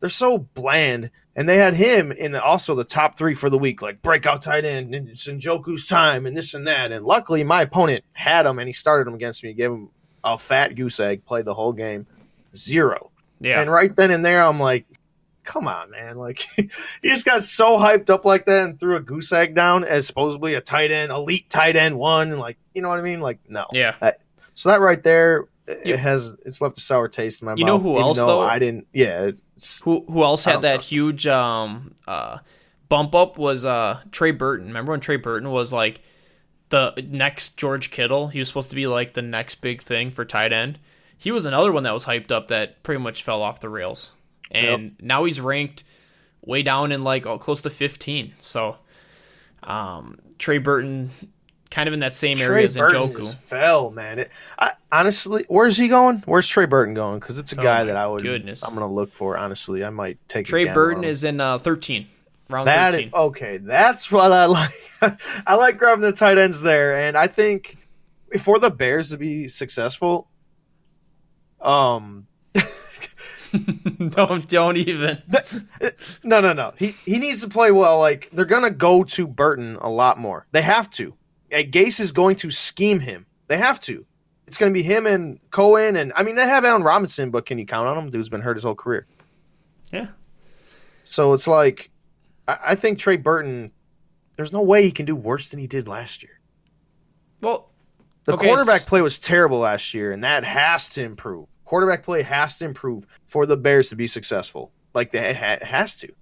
they're 0.00 0.08
so 0.08 0.38
bland. 0.38 1.10
And 1.34 1.48
they 1.48 1.56
had 1.56 1.72
him 1.72 2.12
in 2.12 2.32
the, 2.32 2.42
also 2.42 2.74
the 2.74 2.84
top 2.84 3.16
three 3.16 3.34
for 3.34 3.48
the 3.48 3.56
week, 3.56 3.80
like 3.80 4.02
breakout 4.02 4.42
tight 4.42 4.66
end, 4.66 4.94
and 4.94 5.08
it's 5.08 5.26
Njoku's 5.26 5.86
time, 5.88 6.26
and 6.26 6.36
this 6.36 6.52
and 6.52 6.66
that. 6.66 6.92
And 6.92 7.06
luckily, 7.06 7.42
my 7.42 7.62
opponent 7.62 8.04
had 8.12 8.44
him, 8.44 8.58
and 8.58 8.68
he 8.68 8.74
started 8.74 9.08
him 9.08 9.14
against 9.14 9.42
me. 9.42 9.54
Gave 9.54 9.70
him 9.70 9.88
a 10.22 10.36
fat 10.36 10.74
goose 10.74 11.00
egg, 11.00 11.24
played 11.24 11.46
the 11.46 11.54
whole 11.54 11.72
game, 11.72 12.06
zero. 12.54 13.10
yeah, 13.40 13.62
And 13.62 13.70
right 13.70 13.96
then 13.96 14.10
and 14.10 14.22
there, 14.22 14.42
I'm 14.42 14.60
like, 14.60 14.84
come 15.44 15.66
on, 15.68 15.90
man! 15.90 16.16
Like 16.16 16.46
he 16.56 16.68
just 17.04 17.24
got 17.24 17.42
so 17.42 17.78
hyped 17.78 18.10
up 18.10 18.24
like 18.24 18.46
that 18.46 18.64
and 18.64 18.78
threw 18.80 18.96
a 18.96 19.00
goose 19.00 19.32
egg 19.32 19.54
down 19.54 19.84
as 19.84 20.06
supposedly 20.06 20.54
a 20.54 20.60
tight 20.60 20.90
end, 20.90 21.10
elite 21.12 21.48
tight 21.50 21.76
end 21.76 21.98
one. 21.98 22.30
And 22.30 22.38
like, 22.38 22.56
you 22.74 22.82
know 22.82 22.88
what 22.88 22.98
I 22.98 23.02
mean? 23.02 23.20
Like, 23.20 23.38
no. 23.48 23.66
yeah. 23.72 23.94
So 24.54 24.68
that 24.68 24.80
right 24.80 25.02
there, 25.02 25.46
it 25.66 25.86
You- 25.86 25.96
has 25.96 26.36
it's 26.44 26.60
left 26.60 26.76
a 26.78 26.80
sour 26.80 27.08
taste 27.08 27.42
in 27.42 27.46
my 27.46 27.54
You 27.56 27.64
mouth. 27.64 27.82
know 27.82 27.90
who 27.92 27.98
else, 27.98 28.18
though? 28.18 28.40
I 28.42 28.58
didn't. 28.58 28.86
Yeah. 28.92 29.30
Who 29.84 30.04
who 30.08 30.22
else 30.24 30.44
had 30.44 30.62
that 30.62 30.74
trust 30.76 30.90
huge 30.90 31.26
um 31.26 31.94
uh 32.06 32.38
bump 32.88 33.14
up 33.14 33.38
was 33.38 33.64
uh 33.64 34.00
Trey 34.10 34.30
Burton. 34.32 34.66
Remember 34.68 34.90
when 34.92 35.00
Trey 35.00 35.16
Burton 35.16 35.50
was 35.50 35.72
like 35.72 36.00
the 36.68 36.92
next 37.08 37.56
George 37.56 37.90
Kittle? 37.90 38.28
He 38.28 38.38
was 38.38 38.48
supposed 38.48 38.70
to 38.70 38.76
be 38.76 38.86
like 38.86 39.14
the 39.14 39.22
next 39.22 39.56
big 39.56 39.82
thing 39.82 40.10
for 40.10 40.24
tight 40.24 40.52
end. 40.52 40.78
He 41.16 41.30
was 41.30 41.44
another 41.44 41.70
one 41.70 41.84
that 41.84 41.92
was 41.94 42.06
hyped 42.06 42.32
up 42.32 42.48
that 42.48 42.82
pretty 42.82 43.00
much 43.00 43.22
fell 43.22 43.42
off 43.42 43.60
the 43.60 43.68
rails. 43.68 44.10
And 44.52 44.96
now 45.00 45.24
he's 45.24 45.40
ranked 45.40 45.84
way 46.44 46.62
down 46.62 46.92
in 46.92 47.04
like 47.04 47.26
oh, 47.26 47.38
close 47.38 47.62
to 47.62 47.70
15. 47.70 48.34
So 48.38 48.76
um 49.62 50.18
Trey 50.38 50.58
Burton 50.58 51.10
kind 51.70 51.86
of 51.88 51.94
in 51.94 52.00
that 52.00 52.14
same 52.14 52.38
area 52.38 52.66
as 52.66 52.76
Burton 52.76 53.12
Njoku. 53.14 53.34
fell, 53.34 53.90
man. 53.90 54.18
It, 54.18 54.30
I, 54.58 54.72
honestly, 54.90 55.46
where's 55.48 55.76
he 55.76 55.88
going? 55.88 56.18
Where's 56.26 56.46
Trey 56.46 56.66
Burton 56.66 56.92
going? 56.94 57.18
Because 57.18 57.38
it's 57.38 57.52
a 57.54 57.60
Oh 57.60 57.62
guy 57.62 57.84
that 57.84 57.96
I 57.96 58.06
would. 58.06 58.22
goodness. 58.22 58.62
I'm 58.62 58.74
gonna 58.74 58.92
look 58.92 59.12
for. 59.12 59.38
Honestly, 59.38 59.82
I 59.84 59.88
might 59.90 60.18
take 60.28 60.46
Trey 60.46 60.72
Burton 60.72 61.04
is 61.04 61.24
in 61.24 61.40
uh 61.40 61.58
13. 61.58 62.06
Round 62.50 62.66
That 62.68 62.92
13. 62.92 63.10
okay. 63.14 63.56
That's 63.58 64.12
what 64.12 64.32
I 64.32 64.44
like. 64.46 64.72
I 65.46 65.54
like 65.54 65.78
grabbing 65.78 66.02
the 66.02 66.12
tight 66.12 66.36
ends 66.36 66.60
there, 66.60 66.96
and 67.06 67.16
I 67.16 67.26
think 67.26 67.78
for 68.40 68.58
the 68.58 68.70
Bears 68.70 69.10
to 69.10 69.16
be 69.16 69.48
successful, 69.48 70.28
um, 71.60 72.26
don't 74.10 74.48
don't 74.48 74.76
even. 74.76 75.22
no, 76.24 76.40
no, 76.40 76.52
no. 76.52 76.72
He 76.78 76.88
he 77.04 77.18
needs 77.18 77.42
to 77.42 77.48
play 77.48 77.70
well. 77.70 77.98
Like 77.98 78.28
they're 78.32 78.44
gonna 78.44 78.70
go 78.70 79.04
to 79.04 79.26
Burton 79.26 79.76
a 79.80 79.88
lot 79.90 80.18
more. 80.18 80.46
They 80.52 80.62
have 80.62 80.90
to. 80.92 81.14
Uh, 81.52 81.58
Gase 81.58 82.00
is 82.00 82.12
going 82.12 82.36
to 82.36 82.50
scheme 82.50 83.00
him. 83.00 83.26
They 83.48 83.58
have 83.58 83.80
to. 83.80 84.06
It's 84.46 84.56
going 84.58 84.72
to 84.72 84.74
be 84.74 84.82
him 84.82 85.06
and 85.06 85.38
Cohen, 85.50 85.96
and 85.96 86.12
I 86.14 86.22
mean 86.22 86.34
they 86.34 86.46
have 86.46 86.64
Allen 86.64 86.82
Robinson, 86.82 87.30
but 87.30 87.46
can 87.46 87.58
you 87.58 87.64
count 87.66 87.86
on 87.88 87.96
him? 87.96 88.10
Dude's 88.10 88.28
been 88.28 88.40
hurt 88.40 88.56
his 88.56 88.64
whole 88.64 88.74
career. 88.74 89.06
Yeah. 89.90 90.08
So 91.04 91.32
it's 91.32 91.46
like, 91.46 91.90
I, 92.48 92.58
I 92.68 92.74
think 92.74 92.98
Trey 92.98 93.16
Burton. 93.16 93.72
There's 94.36 94.52
no 94.52 94.62
way 94.62 94.82
he 94.82 94.90
can 94.90 95.04
do 95.06 95.14
worse 95.14 95.50
than 95.50 95.58
he 95.60 95.66
did 95.66 95.88
last 95.88 96.22
year. 96.22 96.40
Well, 97.42 97.70
The 98.24 98.32
Okay, 98.34 98.46
quarterback 98.46 98.82
play 98.86 99.02
was 99.02 99.18
terrible 99.18 99.58
last 99.58 99.92
year, 99.94 100.12
and 100.12 100.24
that 100.24 100.42
has 100.44 100.88
to 100.90 101.02
improve. 101.02 101.46
Quarterback 101.72 102.02
play 102.02 102.20
has 102.20 102.58
to 102.58 102.66
improve 102.66 103.06
for 103.28 103.46
the 103.46 103.56
Bears 103.56 103.88
to 103.88 103.96
be 103.96 104.06
successful. 104.06 104.70
Like 104.92 105.10
that 105.12 105.34
ha- 105.34 105.64
has 105.66 105.96
to. 106.00 106.12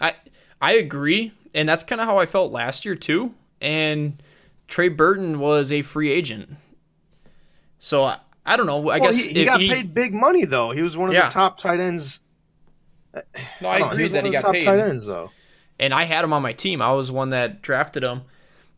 I 0.00 0.14
I 0.60 0.72
agree, 0.72 1.30
and 1.54 1.68
that's 1.68 1.84
kind 1.84 2.00
of 2.00 2.08
how 2.08 2.18
I 2.18 2.26
felt 2.26 2.50
last 2.50 2.84
year 2.84 2.96
too. 2.96 3.32
And 3.60 4.20
Trey 4.66 4.88
Burton 4.88 5.38
was 5.38 5.70
a 5.70 5.82
free 5.82 6.10
agent, 6.10 6.50
so 7.78 8.02
I, 8.02 8.18
I 8.44 8.56
don't 8.56 8.66
know. 8.66 8.78
I 8.90 8.98
well, 8.98 9.12
guess 9.12 9.24
he, 9.24 9.34
he 9.34 9.44
got 9.44 9.60
paid 9.60 9.94
big 9.94 10.12
money 10.12 10.44
though. 10.44 10.72
He 10.72 10.82
was 10.82 10.96
one 10.96 11.10
of 11.10 11.14
Yeah. 11.14 11.28
the 11.28 11.32
top 11.32 11.58
tight 11.58 11.78
ends. 11.78 12.18
No, 13.60 13.68
I 13.68 13.76
I 13.76 13.78
know, 13.78 13.90
agree 13.90 14.02
was 14.02 14.12
that 14.12 14.24
one 14.24 14.32
he 14.32 14.36
of 14.36 14.42
the 14.42 14.42
got 14.42 14.42
top 14.42 14.52
paid, 14.54 14.64
tight 14.64 14.78
ends 14.80 15.06
though. 15.06 15.30
and 15.78 15.94
I 15.94 16.02
had 16.02 16.24
him 16.24 16.32
on 16.32 16.42
my 16.42 16.54
team. 16.54 16.82
I 16.82 16.92
was 16.92 17.08
one 17.12 17.30
that 17.30 17.62
drafted 17.62 18.02
him, 18.02 18.22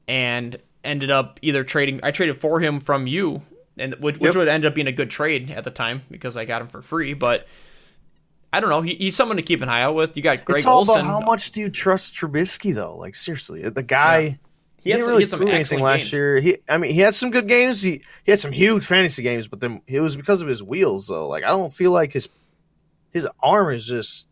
and 0.07 0.59
ended 0.85 1.11
up 1.11 1.39
either 1.41 1.65
trading. 1.65 1.99
I 2.03 2.11
traded 2.11 2.39
for 2.43 2.61
him 2.61 2.79
from 2.79 3.07
you, 3.07 3.41
and 3.79 3.95
which, 3.95 4.17
which 4.19 4.29
Yep. 4.31 4.35
would 4.37 4.49
end 4.49 4.65
up 4.65 4.75
being 4.75 4.87
a 4.87 4.93
good 4.93 5.11
trade 5.11 5.51
at 5.51 5.65
the 5.65 5.71
time 5.71 6.03
because 6.11 6.37
I 6.37 6.45
got 6.45 6.61
him 6.63 6.69
for 6.69 6.83
free. 6.83 7.15
But 7.15 7.47
I 8.53 8.61
don't 8.61 8.71
know. 8.71 8.83
He, 8.83 8.95
he's 8.97 9.17
someone 9.17 9.37
to 9.39 9.43
keep 9.43 9.63
an 9.63 9.69
eye 9.69 9.83
out 9.83 9.95
with. 9.95 10.17
You 10.17 10.23
got 10.23 10.45
Greg 10.45 10.59
it's 10.59 10.67
all 10.67 10.79
Olsen. 10.81 10.97
about 11.01 11.05
how 11.07 11.21
much 11.21 11.51
do 11.53 11.61
you 11.61 11.71
trust 11.71 12.15
Trubisky 12.15 12.75
though? 12.75 12.97
Like 12.97 13.15
seriously, 13.15 13.69
the 13.69 13.83
guy. 13.83 14.39
He 14.85 14.91
had 14.91 14.97
didn't 14.97 15.05
some- 15.05 15.11
he 15.11 15.13
really 15.13 15.23
had 15.23 15.31
some 15.31 15.39
prove 15.39 15.49
anything 15.51 15.61
excellent 15.61 15.85
last 15.85 16.01
games. 16.01 16.13
year. 16.13 16.41
He, 16.41 16.57
I 16.69 16.77
mean, 16.77 16.93
he 16.93 17.01
had 17.01 17.15
some 17.15 17.31
good 17.31 17.47
games. 17.49 17.81
He 17.81 18.03
he 18.25 18.33
had 18.33 18.41
some 18.41 18.51
huge 18.53 18.85
fantasy 18.85 19.23
games, 19.23 19.47
but 19.47 19.61
then 19.61 19.81
it 19.87 20.01
was 20.01 20.17
because 20.17 20.43
of 20.43 20.49
his 20.49 20.63
wheels 20.63 21.07
though. 21.07 21.29
Like 21.29 21.45
I 21.45 21.49
don't 21.49 21.73
feel 21.73 21.93
like 21.93 22.13
his 22.13 22.29
his 23.11 23.29
arm 23.41 23.73
is 23.75 23.87
just 23.87 24.27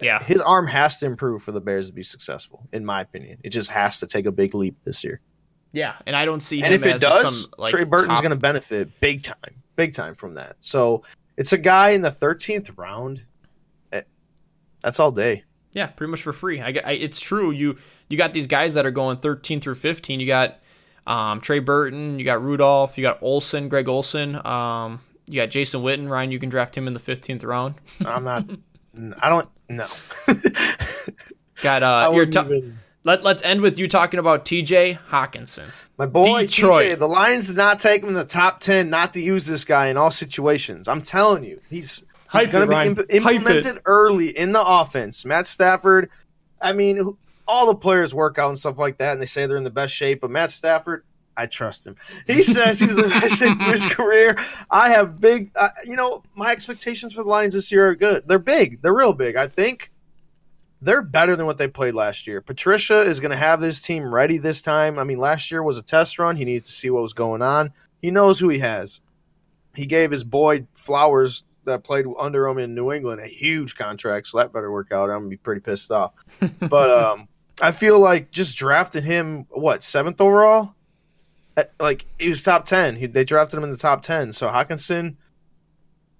yeah, 0.00 0.22
his 0.22 0.40
arm 0.40 0.66
has 0.68 0.98
to 0.98 1.06
improve 1.06 1.42
for 1.42 1.50
the 1.52 1.60
Bears 1.60 1.88
to 1.88 1.92
be 1.92 2.02
successful, 2.04 2.68
in 2.72 2.84
my 2.84 3.00
opinion. 3.00 3.38
It 3.42 3.50
just 3.50 3.70
has 3.70 3.98
to 4.00 4.06
take 4.06 4.26
a 4.26 4.30
big 4.32 4.54
leap 4.54 4.76
this 4.84 5.02
year. 5.02 5.20
Yeah, 5.72 5.94
and 6.06 6.16
I 6.16 6.24
don't 6.24 6.40
see 6.40 6.62
And 6.62 6.72
him 6.74 6.80
if 6.82 6.86
it 6.86 6.94
as 6.94 7.00
does, 7.00 7.42
some 7.44 7.52
like 7.58 7.70
Trey 7.70 7.84
Burton's 7.84 8.14
top- 8.14 8.22
going 8.22 8.30
to 8.30 8.36
benefit 8.38 9.00
big 9.00 9.22
time, 9.22 9.36
big 9.76 9.94
time 9.94 10.14
from 10.14 10.34
that. 10.34 10.56
So 10.60 11.02
it's 11.36 11.52
a 11.52 11.58
guy 11.58 11.90
in 11.90 12.00
the 12.02 12.10
13th 12.10 12.76
round. 12.78 13.22
Eh, 13.92 14.02
That's 14.82 14.98
all 14.98 15.10
day. 15.12 15.44
Yeah, 15.74 15.88
pretty 15.88 16.10
much 16.10 16.22
for 16.22 16.32
free. 16.32 16.60
I, 16.60 16.68
I 16.84 16.92
it's 16.92 17.20
true. 17.20 17.50
You 17.50 17.76
you 18.08 18.16
got 18.16 18.32
these 18.32 18.46
guys 18.46 18.74
that 18.74 18.86
are 18.86 18.90
going 18.90 19.18
13 19.18 19.60
through 19.60 19.74
15. 19.74 20.18
You 20.20 20.26
got 20.26 20.58
um, 21.06 21.40
Trey 21.42 21.58
Burton, 21.58 22.18
you 22.18 22.24
got 22.24 22.42
Rudolph, 22.42 22.96
you 22.96 23.02
got 23.02 23.22
Olsen, 23.22 23.68
Greg 23.68 23.88
Olsen, 23.88 24.44
um, 24.46 25.00
you 25.26 25.36
got 25.40 25.50
Jason 25.50 25.82
Witten. 25.82 26.08
Ryan, 26.08 26.30
you 26.32 26.38
can 26.38 26.48
draft 26.48 26.74
him 26.76 26.86
in 26.86 26.94
the 26.94 27.00
15th 27.00 27.44
round. 27.44 27.74
I'm 28.04 28.24
not. 28.24 28.44
I 29.20 29.28
don't. 29.28 29.48
No. 29.68 29.86
Got 31.62 31.82
I 31.82 32.04
uh, 32.04 32.10
your 32.10 32.14
wouldn't 32.20 32.32
top 32.32 32.46
even- 32.46 32.78
Let 33.04 33.22
Let's 33.22 33.42
end 33.42 33.60
with 33.60 33.78
you 33.78 33.88
talking 33.88 34.20
about 34.20 34.44
T.J. 34.44 34.98
Hockenson. 35.08 35.66
My 35.98 36.06
boy, 36.06 36.42
Detroit. 36.42 36.86
TJ, 36.86 36.98
the 36.98 37.08
Lions 37.08 37.48
did 37.48 37.56
not 37.56 37.78
take 37.78 38.02
him 38.02 38.08
in 38.08 38.14
the 38.14 38.24
top 38.24 38.60
ten 38.60 38.90
not 38.90 39.12
to 39.14 39.20
use 39.20 39.44
this 39.44 39.64
guy 39.64 39.88
in 39.88 39.96
all 39.96 40.10
situations. 40.10 40.88
I'm 40.88 41.02
telling 41.02 41.44
you, 41.44 41.60
he's, 41.68 42.04
he's 42.32 42.46
going 42.48 42.68
to 42.68 42.76
be 42.76 43.00
imp- 43.00 43.12
implemented 43.12 43.80
early 43.84 44.36
in 44.36 44.52
the 44.52 44.62
offense. 44.64 45.24
Matt 45.24 45.46
Stafford, 45.46 46.10
I 46.60 46.72
mean, 46.72 47.16
all 47.48 47.66
the 47.66 47.74
players 47.74 48.14
work 48.14 48.38
out 48.38 48.50
and 48.50 48.58
stuff 48.58 48.78
like 48.78 48.98
that, 48.98 49.12
and 49.12 49.20
they 49.20 49.26
say 49.26 49.46
they're 49.46 49.56
in 49.56 49.64
the 49.64 49.70
best 49.70 49.94
shape. 49.94 50.20
But 50.20 50.30
Matt 50.30 50.50
Stafford, 50.52 51.04
I 51.36 51.46
trust 51.46 51.86
him. 51.86 51.96
He 52.26 52.42
says 52.44 52.78
he's 52.78 52.96
in 52.96 53.02
the 53.02 53.08
best 53.08 53.38
shape 53.38 53.60
of 53.60 53.66
his 53.66 53.86
career. 53.86 54.36
I 54.70 54.90
have 54.90 55.20
big, 55.20 55.50
uh, 55.56 55.70
you 55.84 55.96
know, 55.96 56.22
my 56.34 56.52
expectations 56.52 57.14
for 57.14 57.22
the 57.22 57.28
Lions 57.28 57.54
this 57.54 57.72
year 57.72 57.88
are 57.88 57.96
good. 57.96 58.28
They're 58.28 58.38
big. 58.38 58.82
They're 58.82 58.94
real 58.94 59.12
big. 59.12 59.36
I 59.36 59.46
think 59.48 59.90
they're 60.80 61.02
better 61.02 61.34
than 61.36 61.46
what 61.46 61.58
they 61.58 61.68
played 61.68 61.94
last 61.94 62.26
year. 62.26 62.40
Patricia 62.40 63.02
is 63.02 63.20
going 63.20 63.30
to 63.32 63.36
have 63.36 63.60
this 63.60 63.80
team 63.80 64.12
ready 64.14 64.38
this 64.38 64.62
time. 64.62 64.98
I 64.98 65.04
mean, 65.04 65.18
last 65.18 65.50
year 65.50 65.62
was 65.62 65.78
a 65.78 65.82
test 65.82 66.18
run. 66.18 66.36
He 66.36 66.44
needed 66.44 66.66
to 66.66 66.72
see 66.72 66.90
what 66.90 67.02
was 67.02 67.14
going 67.14 67.42
on. 67.42 67.72
He 68.00 68.10
knows 68.10 68.38
who 68.38 68.48
he 68.48 68.60
has. 68.60 69.00
He 69.74 69.86
gave 69.86 70.10
his 70.10 70.24
boy 70.24 70.66
Flowers 70.74 71.44
that 71.64 71.84
played 71.84 72.06
under 72.18 72.46
him 72.46 72.58
in 72.58 72.74
New 72.74 72.92
England 72.92 73.20
a 73.20 73.26
huge 73.26 73.76
contract, 73.76 74.28
so 74.28 74.38
that 74.38 74.52
better 74.52 74.70
work 74.70 74.90
out. 74.90 75.10
I'm 75.10 75.18
gonna 75.20 75.28
be 75.28 75.36
pretty 75.36 75.60
pissed 75.60 75.92
off. 75.92 76.12
but 76.60 76.90
um, 76.90 77.28
I 77.60 77.72
feel 77.72 78.00
like 78.00 78.30
just 78.30 78.56
drafting 78.58 79.04
him, 79.04 79.46
what 79.50 79.84
seventh 79.84 80.20
overall? 80.20 80.74
Uh, 81.56 81.64
Like 81.78 82.06
he 82.18 82.28
was 82.28 82.42
top 82.42 82.64
ten. 82.64 82.96
He, 82.96 83.06
they 83.06 83.24
drafted 83.24 83.58
him 83.58 83.64
in 83.64 83.70
the 83.70 83.76
top 83.76 84.02
ten. 84.02 84.32
So 84.32 84.48
Hockenson, 84.48 85.16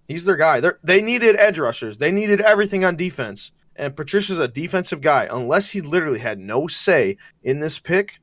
he's 0.07 0.25
their 0.25 0.37
guy. 0.37 0.61
They're, 0.61 0.79
they 0.85 1.01
needed 1.01 1.37
edge 1.37 1.59
rushers. 1.59 1.99
They 1.99 2.13
needed 2.13 2.41
everything 2.41 2.85
on 2.85 2.97
defense. 2.97 3.53
And 3.79 3.97
Patricia's 3.97 4.39
a 4.41 4.49
defensive 4.49 5.01
guy. 5.01 5.29
Unless 5.31 5.71
he 5.71 5.81
literally 5.81 6.19
had 6.19 6.39
no 6.39 6.67
say 6.67 7.17
in 7.45 7.61
this 7.61 7.79
pick, 7.79 8.19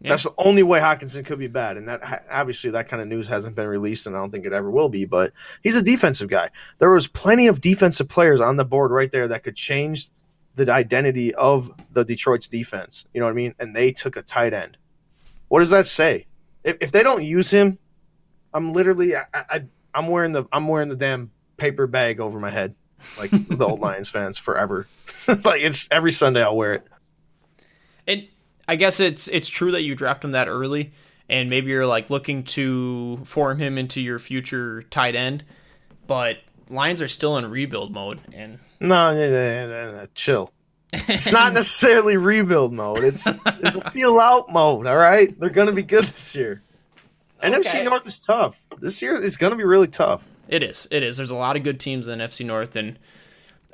Yeah. 0.00 0.10
that's 0.10 0.24
the 0.24 0.34
only 0.38 0.62
way 0.62 0.78
Hockenson 0.80 1.24
could 1.24 1.38
be 1.38 1.46
bad. 1.48 1.76
And 1.78 1.88
that 1.88 2.24
obviously 2.30 2.70
that 2.72 2.88
kind 2.88 3.02
of 3.02 3.08
news 3.08 3.26
hasn't 3.26 3.56
been 3.56 3.66
released, 3.66 4.06
and 4.06 4.14
I 4.14 4.20
don't 4.20 4.30
think 4.30 4.44
it 4.44 4.52
ever 4.52 4.70
will 4.70 4.90
be. 4.90 5.06
But 5.06 5.32
he's 5.62 5.76
a 5.76 5.82
defensive 5.82 6.28
guy. 6.28 6.50
There 6.78 6.90
was 6.90 7.06
plenty 7.08 7.46
of 7.48 7.60
defensive 7.60 8.08
players 8.08 8.40
on 8.40 8.56
the 8.56 8.64
board 8.64 8.90
right 8.90 9.10
there 9.10 9.26
that 9.28 9.42
could 9.42 9.56
change 9.56 10.08
the 10.56 10.70
identity 10.70 11.34
of 11.34 11.70
the 11.92 12.04
Detroit's 12.04 12.48
defense. 12.48 13.06
You 13.14 13.20
know 13.20 13.26
what 13.26 13.32
I 13.32 13.34
mean? 13.34 13.54
And 13.58 13.74
they 13.74 13.92
took 13.92 14.16
a 14.16 14.22
tight 14.22 14.52
end. 14.52 14.76
What 15.48 15.60
does 15.60 15.70
that 15.70 15.86
say? 15.86 16.26
If, 16.64 16.76
if 16.80 16.92
they 16.92 17.02
don't 17.02 17.24
use 17.24 17.50
him, 17.50 17.78
I'm 18.52 18.72
literally 18.74 19.16
I, 19.16 19.22
I 19.32 19.64
I'm 19.94 20.08
wearing 20.08 20.32
the 20.32 20.44
I'm 20.52 20.68
wearing 20.68 20.90
the 20.90 20.96
damn 20.96 21.30
paper 21.56 21.86
bag 21.86 22.20
over 22.20 22.38
my 22.38 22.50
head 22.50 22.74
like 23.18 23.30
the 23.30 23.64
old 23.66 23.80
Lions 23.80 24.08
fans 24.08 24.38
forever. 24.38 24.86
like 25.44 25.62
it's 25.62 25.88
every 25.90 26.12
Sunday 26.12 26.42
I'll 26.42 26.56
wear 26.56 26.72
it. 26.74 26.86
And 28.06 28.26
I 28.66 28.76
guess 28.76 29.00
it's 29.00 29.28
it's 29.28 29.48
true 29.48 29.72
that 29.72 29.82
you 29.82 29.94
draft 29.94 30.24
him 30.24 30.32
that 30.32 30.48
early, 30.48 30.92
and 31.28 31.50
maybe 31.50 31.70
you're 31.70 31.86
like 31.86 32.10
looking 32.10 32.44
to 32.44 33.18
form 33.24 33.58
him 33.58 33.78
into 33.78 34.00
your 34.00 34.18
future 34.18 34.82
tight 34.84 35.14
end, 35.14 35.44
but 36.06 36.38
Lions 36.70 37.00
are 37.02 37.08
still 37.08 37.36
in 37.38 37.48
rebuild 37.50 37.92
mode, 37.92 38.20
and 38.32 38.58
No, 38.80 39.14
no, 39.14 39.30
no, 39.30 39.68
no, 39.68 39.92
no, 39.92 40.06
chill. 40.14 40.52
It's 40.92 41.30
not 41.30 41.52
necessarily 41.54 42.16
rebuild 42.16 42.72
mode. 42.72 43.04
It's 43.04 43.26
it's 43.26 43.76
a 43.76 43.90
feel 43.90 44.18
out 44.18 44.50
mode. 44.50 44.86
All 44.86 44.96
right, 44.96 45.38
they're 45.38 45.50
gonna 45.50 45.72
be 45.72 45.82
good 45.82 46.04
this 46.04 46.34
year. 46.34 46.62
NFC 47.42 47.58
Okay. 47.76 47.84
North 47.84 48.06
is 48.06 48.18
tough. 48.18 48.60
This 48.80 49.00
year 49.02 49.20
is 49.20 49.36
gonna 49.36 49.56
be 49.56 49.64
really 49.64 49.86
tough. 49.88 50.28
it 50.48 50.62
is 50.62 50.86
it 50.90 51.02
is. 51.02 51.16
There's 51.16 51.30
a 51.30 51.36
lot 51.36 51.56
of 51.56 51.62
good 51.62 51.78
teams 51.80 52.06
in 52.08 52.18
NFC 52.18 52.44
North, 52.44 52.76
and 52.76 52.98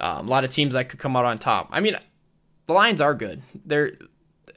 um, 0.00 0.26
a 0.26 0.30
lot 0.30 0.44
of 0.44 0.50
teams 0.50 0.74
that 0.74 0.88
could 0.88 0.98
come 0.98 1.16
out 1.16 1.24
on 1.24 1.38
top. 1.38 1.68
I 1.70 1.80
mean, 1.80 1.96
the 2.66 2.72
Lions 2.72 3.00
are 3.00 3.14
good. 3.14 3.42
They're 3.64 3.92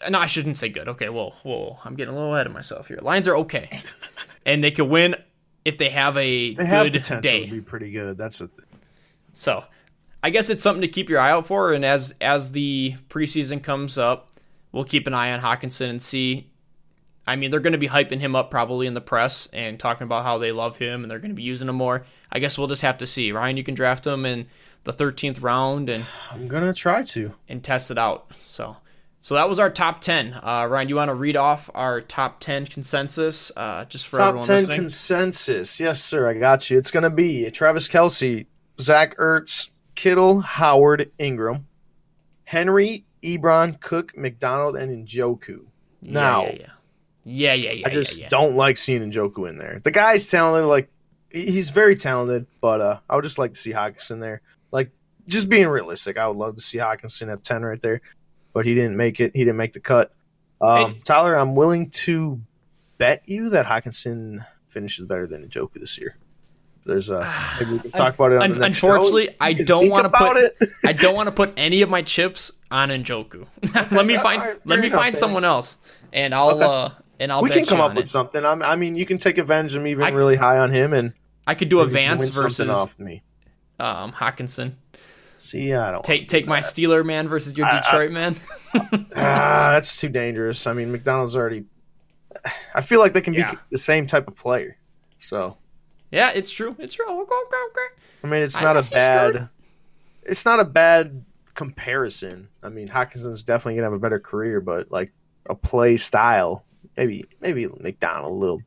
no, 0.09 0.19
I 0.19 0.27
shouldn't 0.27 0.57
say 0.57 0.69
good. 0.69 0.87
Okay, 0.89 1.09
whoa, 1.09 1.33
whoa, 1.43 1.79
I'm 1.83 1.95
getting 1.95 2.13
a 2.13 2.17
little 2.17 2.33
ahead 2.35 2.45
of 2.47 2.53
myself 2.53 2.87
here. 2.87 2.99
Lions 3.01 3.27
are 3.27 3.37
okay, 3.37 3.79
and 4.45 4.63
they 4.63 4.71
could 4.71 4.85
win 4.89 5.15
if 5.65 5.77
they 5.77 5.89
have 5.89 6.15
a 6.17 6.53
They 6.53 6.65
have 6.65 6.91
good 6.91 7.21
day. 7.21 7.45
to 7.45 7.51
be 7.51 7.61
pretty 7.61 7.91
good. 7.91 8.17
That's 8.17 8.41
a 8.41 8.49
So, 9.33 9.63
I 10.23 10.29
guess 10.29 10.49
it's 10.49 10.61
something 10.63 10.81
to 10.81 10.87
keep 10.87 11.09
your 11.09 11.19
eye 11.19 11.31
out 11.31 11.47
for. 11.47 11.73
And 11.73 11.83
as 11.85 12.13
as 12.21 12.51
the 12.51 12.95
preseason 13.09 13.61
comes 13.63 13.97
up, 13.97 14.35
we'll 14.71 14.83
keep 14.83 15.07
an 15.07 15.13
eye 15.13 15.31
on 15.31 15.39
Hockenson 15.41 15.89
and 15.89 16.01
see. 16.01 16.51
I 17.27 17.35
mean, 17.35 17.51
they're 17.51 17.59
going 17.59 17.73
to 17.73 17.77
be 17.77 17.89
hyping 17.89 18.19
him 18.19 18.35
up 18.35 18.49
probably 18.49 18.87
in 18.87 18.93
the 18.93 19.01
press 19.01 19.47
and 19.51 19.77
talking 19.79 20.05
about 20.05 20.23
how 20.23 20.37
they 20.37 20.51
love 20.51 20.77
him 20.77 21.03
and 21.03 21.11
they're 21.11 21.19
going 21.19 21.31
to 21.31 21.35
be 21.35 21.43
using 21.43 21.67
him 21.69 21.75
more. 21.75 22.05
I 22.31 22.39
guess 22.39 22.57
we'll 22.57 22.67
just 22.67 22.81
have 22.83 22.97
to 22.99 23.07
see. 23.07 23.31
Ryan, 23.31 23.57
you 23.57 23.63
can 23.63 23.75
draft 23.75 24.07
him 24.07 24.25
in 24.25 24.47
the 24.85 24.93
13th 24.93 25.43
round 25.43 25.89
and 25.89 26.05
I'm 26.31 26.47
gonna 26.47 26.73
try 26.73 27.03
to. 27.03 27.33
and 27.49 27.61
test 27.61 27.91
it 27.91 27.97
out. 27.97 28.31
So, 28.39 28.77
so 29.19 29.35
that 29.35 29.49
was 29.49 29.59
our 29.59 29.69
top 29.69 29.99
10. 29.99 30.33
Uh, 30.41 30.67
Ryan, 30.69 30.87
you 30.87 30.95
want 30.95 31.09
to 31.09 31.15
read 31.15 31.35
off 31.35 31.69
our 31.75 31.99
top 31.99 32.39
10 32.39 32.67
consensus 32.67 33.51
uh, 33.57 33.83
just 33.85 34.07
for 34.07 34.17
Top 34.19 34.27
everyone 34.29 34.47
ten 34.47 34.57
listening? 34.59 34.79
consensus. 34.79 35.79
Yes, 35.81 36.01
sir. 36.01 36.29
I 36.29 36.33
got 36.35 36.69
you. 36.69 36.77
It's 36.77 36.91
gonna 36.91 37.09
be 37.09 37.49
Travis 37.51 37.89
Kelce, 37.89 38.45
Zach 38.79 39.17
Ertz, 39.17 39.69
Kittle, 39.95 40.39
Howard, 40.39 41.11
Engram, 41.19 41.63
Henry, 42.45 43.05
Ebron, 43.23 43.79
Cook, 43.81 44.17
McDonald, 44.17 44.77
and 44.77 45.05
Njoku. 45.05 45.65
Yeah, 46.01 46.11
now, 46.13 46.43
yeah, 46.45 46.55
yeah. 46.59 46.67
Yeah, 47.29 47.53
yeah, 47.53 47.71
yeah. 47.71 47.87
I 47.87 47.89
just 47.89 48.17
yeah, 48.17 48.23
yeah. 48.23 48.29
don't 48.29 48.55
like 48.55 48.77
seeing 48.77 49.01
Njoku 49.11 49.49
in 49.49 49.57
there. 49.57 49.79
The 49.83 49.91
guy's 49.91 50.27
talented, 50.29 50.67
like 50.69 50.89
he's 51.29 51.69
very 51.71 51.95
talented, 51.97 52.47
but 52.61 52.79
uh, 52.79 52.99
I 53.09 53.15
would 53.15 53.23
just 53.23 53.37
like 53.37 53.51
to 53.51 53.57
see 53.59 53.71
Hockenson 53.71 54.21
there. 54.21 54.41
Like 54.71 54.91
just 55.27 55.49
being 55.49 55.67
realistic, 55.67 56.17
I 56.17 56.27
would 56.27 56.37
love 56.37 56.55
to 56.55 56.61
see 56.61 56.77
Hockenson 56.77 57.31
at 57.31 57.43
ten 57.43 57.63
right 57.63 57.81
there, 57.81 57.99
but 58.53 58.65
he 58.65 58.73
didn't 58.73 58.95
make 58.95 59.19
it. 59.19 59.33
He 59.35 59.41
didn't 59.43 59.57
make 59.57 59.73
the 59.73 59.81
cut. 59.81 60.13
Um, 60.61 60.93
Hey. 60.93 61.01
Tyler, 61.03 61.35
I'm 61.35 61.53
willing 61.55 61.89
to 61.91 62.39
bet 62.97 63.27
you 63.27 63.49
that 63.49 63.65
Hockenson 63.65 64.45
finishes 64.69 65.05
better 65.05 65.27
than 65.27 65.47
Njoku 65.47 65.73
this 65.73 65.97
year. 65.97 66.15
There's 66.85 67.09
a 67.09 67.19
maybe 67.59 67.73
we 67.73 67.79
can 67.79 67.91
talk 67.91 68.15
about 68.15 68.31
it. 68.31 68.35
On 68.37 68.43
Un- 68.43 68.51
the 68.53 68.59
next 68.59 68.77
unfortunately, 68.81 69.27
show. 69.27 69.33
I 69.41 69.51
don't 69.51 69.89
wanna 69.89 70.09
put- 70.09 70.37
it. 70.37 70.55
I 70.85 70.93
don't 70.93 71.13
want 71.15 71.27
to 71.27 71.35
put 71.35 71.53
any 71.57 71.81
of 71.81 71.89
my 71.89 72.01
chips 72.03 72.51
on 72.71 72.87
Njoku. 72.89 73.45
let 73.91 74.05
me 74.05 74.15
find 74.17 74.41
Alright, 74.41 74.65
let 74.65 74.79
me 74.79 74.87
enough, 74.87 74.97
find 75.01 75.13
fair 75.13 75.19
someone 75.19 75.43
else, 75.43 75.75
and 76.13 76.33
I'll 76.33 76.51
Okay. 76.51 76.63
uh 76.63 76.89
and 77.19 77.31
I'll 77.31 77.41
we 77.41 77.49
can 77.49 77.65
come 77.65 77.79
up 77.81 77.93
with 77.95 78.05
it. 78.05 78.07
something. 78.09 78.45
I'm, 78.45 78.61
I 78.61 78.75
mean, 78.75 78.95
you 78.95 79.05
can 79.05 79.17
take 79.17 79.37
advantage 79.37 79.75
of 79.75 79.83
me 79.83 79.93
being 79.95 80.05
I- 80.07 80.11
really 80.11 80.35
high 80.35 80.59
on 80.59 80.71
him 80.71 80.93
and 80.93 81.13
I 81.45 81.55
could 81.55 81.69
do 81.69 81.79
a 81.79 81.85
maybe 81.85 82.01
you 82.01 82.07
can 82.09 82.17
Vance 82.19 82.29
versus 82.35 82.69
off 82.69 82.99
me. 82.99 83.23
um 83.79 84.11
Hockenson. 84.13 84.73
See, 85.37 85.71
I 85.73 85.91
don't 85.91 86.03
Take 86.03 86.27
take 86.27 86.47
my 86.47 86.59
Steeler 86.59 87.05
man 87.05 87.27
versus 87.27 87.55
your 87.57 87.67
I- 87.67 87.77
I- 87.77 87.81
Detroit 87.81 88.11
man. 88.11 88.35
Ah, 89.15 89.71
that's 89.73 89.97
too 89.99 90.09
dangerous. 90.09 90.67
I 90.67 90.73
mean, 90.73 90.91
McDonald's 90.91 91.35
already. 91.35 91.65
I 92.75 92.81
feel 92.81 92.99
like 92.99 93.13
they 93.13 93.21
can 93.21 93.33
Yeah. 93.33 93.51
be 93.51 93.57
the 93.71 93.77
same 93.77 94.05
type 94.05 94.27
of 94.27 94.35
player. 94.35 94.77
So, 95.19 95.57
yeah, 96.11 96.31
it's 96.35 96.51
true. 96.51 96.75
It's 96.79 96.93
true. 96.93 97.05
Okay, 97.07 97.19
okay, 97.21 97.57
okay. 97.71 98.01
I 98.23 98.27
mean, 98.27 98.43
it's 98.43 98.59
not 98.61 98.77
a 98.77 98.87
bad. 98.91 99.49
It's 100.23 100.45
not 100.45 100.59
a 100.59 100.65
bad 100.65 101.23
comparison. 101.55 102.47
I 102.63 102.69
mean, 102.69 102.87
Hockenson's 102.87 103.43
definitely 103.43 103.75
gonna 103.75 103.85
have 103.87 103.93
a 103.93 103.99
better 103.99 104.19
career, 104.19 104.61
but 104.61 104.91
like 104.91 105.11
a 105.49 105.55
play 105.55 105.97
style, 105.97 106.65
maybe 106.97 107.25
maybe 107.39 107.67
McDonald 107.67 108.31
a 108.31 108.35
little, 108.35 108.61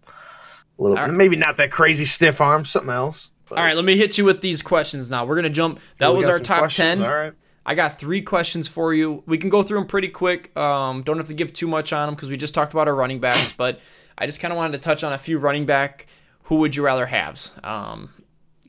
a 0.78 0.82
little, 0.82 0.96
right. 0.96 1.10
maybe 1.10 1.36
not 1.36 1.56
that 1.58 1.70
crazy 1.70 2.04
stiff 2.04 2.40
arm, 2.40 2.64
something 2.64 2.92
else. 2.92 3.30
But- 3.48 3.58
All 3.58 3.64
right, 3.64 3.76
let 3.76 3.84
me 3.84 3.96
hit 3.96 4.16
you 4.16 4.24
with 4.24 4.40
these 4.40 4.62
questions 4.62 5.10
now. 5.10 5.26
We're 5.26 5.36
gonna 5.36 5.50
jump. 5.50 5.80
That 5.98 6.14
was 6.14 6.26
our 6.26 6.38
top 6.38 6.60
questions? 6.60 7.00
ten. 7.00 7.06
All 7.06 7.14
right. 7.14 7.32
I 7.66 7.74
got 7.74 7.98
three 7.98 8.22
questions 8.22 8.68
for 8.68 8.94
you. 8.94 9.22
We 9.26 9.36
can 9.36 9.50
go 9.50 9.62
through 9.62 9.80
them 9.80 9.86
pretty 9.86 10.08
quick. 10.08 10.56
Um, 10.56 11.02
don't 11.02 11.18
have 11.18 11.28
to 11.28 11.34
give 11.34 11.52
too 11.52 11.68
much 11.68 11.92
on 11.92 12.06
them 12.08 12.14
because 12.14 12.28
we 12.30 12.36
just 12.36 12.54
talked 12.54 12.72
about 12.72 12.88
our 12.88 12.94
running 12.94 13.20
backs, 13.20 13.52
but 13.52 13.80
I 14.16 14.26
just 14.26 14.40
kind 14.40 14.50
of 14.50 14.56
wanted 14.56 14.72
to 14.72 14.78
touch 14.78 15.04
on 15.04 15.12
a 15.12 15.18
few 15.18 15.38
running 15.38 15.66
back. 15.66 16.06
Who 16.44 16.56
would 16.56 16.74
you 16.74 16.82
rather 16.82 17.06
have? 17.06 17.38
Um, 17.62 18.10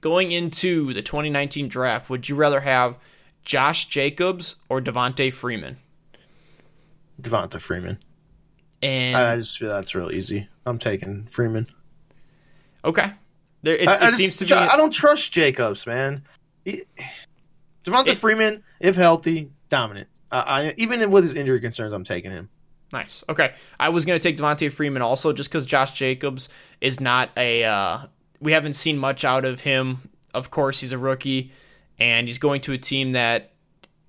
going 0.01 0.31
into 0.31 0.93
the 0.93 1.01
2019 1.01 1.67
draft, 1.69 2.09
would 2.09 2.27
you 2.27 2.35
rather 2.35 2.59
have 2.59 2.97
Josh 3.43 3.85
Jacobs 3.85 4.57
or 4.67 4.81
Devonta 4.81 5.31
Freeman? 5.31 5.77
Devonta 7.19 7.61
Freeman. 7.61 7.97
And 8.83 9.15
I 9.17 9.35
just 9.35 9.57
feel 9.59 9.69
that's 9.69 9.93
real 9.95 10.11
easy. 10.11 10.47
I'm 10.65 10.79
taking 10.79 11.25
Freeman. 11.27 11.67
okay, 12.83 13.11
there 13.63 13.75
it's, 13.75 13.87
I, 13.87 13.91
I 13.91 13.95
it 13.95 13.99
just- 14.11 14.17
seems 14.17 14.37
to 14.37 14.45
be. 14.45 14.53
I 14.53 14.75
don't 14.77 14.91
trust 14.93 15.31
Jacobs, 15.31 15.85
man. 15.85 16.23
He, 16.65 16.83
Devonta 17.83 18.09
It- 18.09 18.17
Freeman, 18.17 18.63
if 18.79 18.95
healthy, 18.95 19.51
dominant. 19.69 20.07
Uh, 20.31 20.43
I, 20.45 20.73
even 20.77 21.09
with 21.11 21.23
his 21.25 21.33
injury 21.33 21.59
concerns, 21.59 21.93
I'm 21.93 22.03
taking 22.03 22.31
him. 22.31 22.49
Nice. 22.93 23.23
Okay. 23.29 23.53
I 23.79 23.89
was 23.89 24.03
going 24.05 24.19
to 24.19 24.23
take 24.23 24.37
Devonta 24.37 24.71
Freeman 24.71 25.01
also 25.01 25.31
just 25.33 25.49
because 25.49 25.65
Josh 25.65 25.93
Jacobs 25.93 26.49
is 26.81 26.99
not 26.99 27.29
a. 27.37 27.63
Uh, 27.63 27.99
we 28.39 28.51
haven't 28.53 28.73
seen 28.73 28.97
much 28.97 29.23
out 29.25 29.45
of 29.45 29.61
him. 29.61 30.09
Of 30.33 30.51
course, 30.51 30.79
he's 30.79 30.91
a 30.93 30.97
rookie, 30.97 31.51
and 31.99 32.27
he's 32.27 32.37
going 32.37 32.61
to 32.61 32.73
a 32.73 32.77
team 32.77 33.11
that 33.13 33.51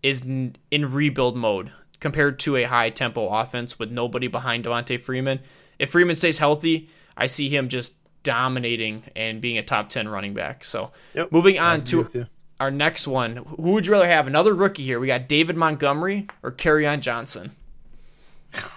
is 0.02 0.22
in 0.22 0.56
rebuild 0.92 1.36
mode 1.36 1.72
compared 2.02 2.38
to 2.40 2.56
a 2.56 2.64
high 2.64 2.90
tempo 2.90 3.28
offense 3.28 3.78
with 3.78 3.90
nobody 3.90 4.26
behind 4.26 4.64
Devonta 4.66 5.00
Freeman. 5.00 5.40
If 5.78 5.90
Freeman 5.90 6.16
stays 6.16 6.36
healthy, 6.36 6.90
I 7.16 7.26
see 7.28 7.48
him 7.48 7.70
just 7.70 7.94
dominating 8.22 9.04
and 9.16 9.40
being 9.40 9.56
a 9.56 9.62
top 9.62 9.88
10 9.88 10.08
running 10.08 10.34
back. 10.34 10.64
So 10.64 10.90
Yep. 11.14 11.32
moving 11.32 11.58
on 11.58 11.84
to 11.84 12.26
our 12.60 12.70
next 12.70 13.06
one. 13.06 13.36
Who 13.36 13.72
would 13.72 13.86
you 13.86 13.92
rather 13.92 14.06
have? 14.08 14.26
Another 14.26 14.54
rookie 14.54 14.82
here. 14.84 15.00
We 15.00 15.06
got 15.06 15.26
David 15.28 15.56
Montgomery 15.56 16.26
or 16.42 16.52
Kerryon 16.52 17.00
Johnson. 17.00 17.52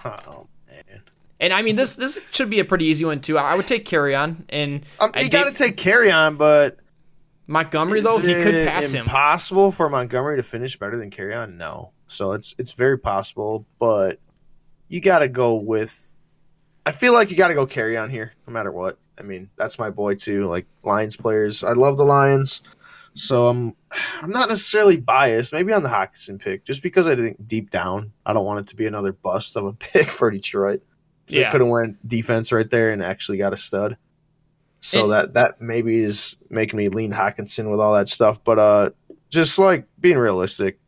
Oh 0.04 0.46
man. 0.68 1.02
And 1.38 1.52
I 1.52 1.60
mean, 1.62 1.76
this 1.76 1.96
this 1.96 2.18
should 2.30 2.48
be 2.48 2.60
a 2.60 2.64
pretty 2.64 2.86
easy 2.86 3.04
one 3.04 3.20
too. 3.20 3.36
I 3.36 3.54
would 3.54 3.66
take 3.66 3.84
Kerryon 3.84 4.44
and 4.48 4.84
Um, 4.98 5.10
you 5.20 5.28
got 5.28 5.44
to 5.44 5.52
take 5.52 5.76
Kerryon, 5.76 6.38
but 6.38 6.78
Montgomery 7.46 8.00
though. 8.00 8.18
He 8.18 8.32
could 8.34 8.66
pass 8.66 8.90
him. 8.90 9.02
Impossible 9.04 9.70
for 9.72 9.90
Montgomery 9.90 10.36
to 10.36 10.42
finish 10.42 10.78
better 10.78 10.96
than 10.96 11.10
Kerryon. 11.10 11.56
No, 11.58 11.90
so 12.08 12.32
it's 12.32 12.54
it's 12.58 12.72
very 12.72 12.98
possible, 12.98 13.66
but 13.78 14.18
you 14.88 15.00
got 15.00 15.20
to 15.20 15.28
go 15.28 15.54
with. 15.54 16.14
I 16.84 16.92
feel 16.92 17.12
like 17.12 17.30
you 17.30 17.36
got 17.36 17.48
to 17.48 17.54
go 17.54 17.66
Kerryon 17.66 18.10
here, 18.10 18.32
no 18.46 18.52
matter 18.52 18.70
what. 18.70 18.98
I 19.18 19.22
mean, 19.22 19.50
that's 19.56 19.78
my 19.78 19.90
boy 19.90 20.14
too. 20.14 20.44
Like 20.44 20.66
Lions 20.84 21.16
players, 21.16 21.64
I 21.64 21.72
love 21.72 21.96
the 21.96 22.04
Lions, 22.04 22.62
so 23.14 23.48
I'm 23.48 23.74
I'm 24.22 24.30
not 24.30 24.48
necessarily 24.48 24.96
biased. 24.96 25.52
Maybe 25.52 25.72
on 25.72 25.82
the 25.82 25.88
Hockenson 25.88 26.38
pick, 26.38 26.64
just 26.64 26.82
because 26.82 27.08
I 27.08 27.16
think 27.16 27.44
deep 27.46 27.70
down 27.70 28.12
I 28.24 28.32
don't 28.32 28.44
want 28.44 28.60
it 28.60 28.66
to 28.68 28.76
be 28.76 28.86
another 28.86 29.12
bust 29.12 29.56
of 29.56 29.64
a 29.66 29.72
pick 29.72 30.08
for 30.08 30.30
Detroit. 30.30 30.82
Yeah. 31.28 31.44
They 31.46 31.50
could 31.50 31.60
have 31.62 31.70
went 31.70 32.08
defense 32.08 32.52
right 32.52 32.70
there 32.70 32.90
and 32.90 33.02
actually 33.02 33.38
got 33.38 33.52
a 33.52 33.56
stud. 33.56 33.96
So 34.80 35.04
And- 35.04 35.12
that 35.12 35.34
that 35.34 35.60
maybe 35.60 35.98
is 35.98 36.36
making 36.50 36.76
me 36.76 36.88
lean 36.88 37.10
Hockenson 37.12 37.68
with 37.70 37.80
all 37.80 37.94
that 37.94 38.08
stuff. 38.08 38.44
But 38.44 38.58
uh 38.60 38.90
just 39.30 39.58
like 39.58 39.88
being 39.98 40.18
realistic, 40.18 40.78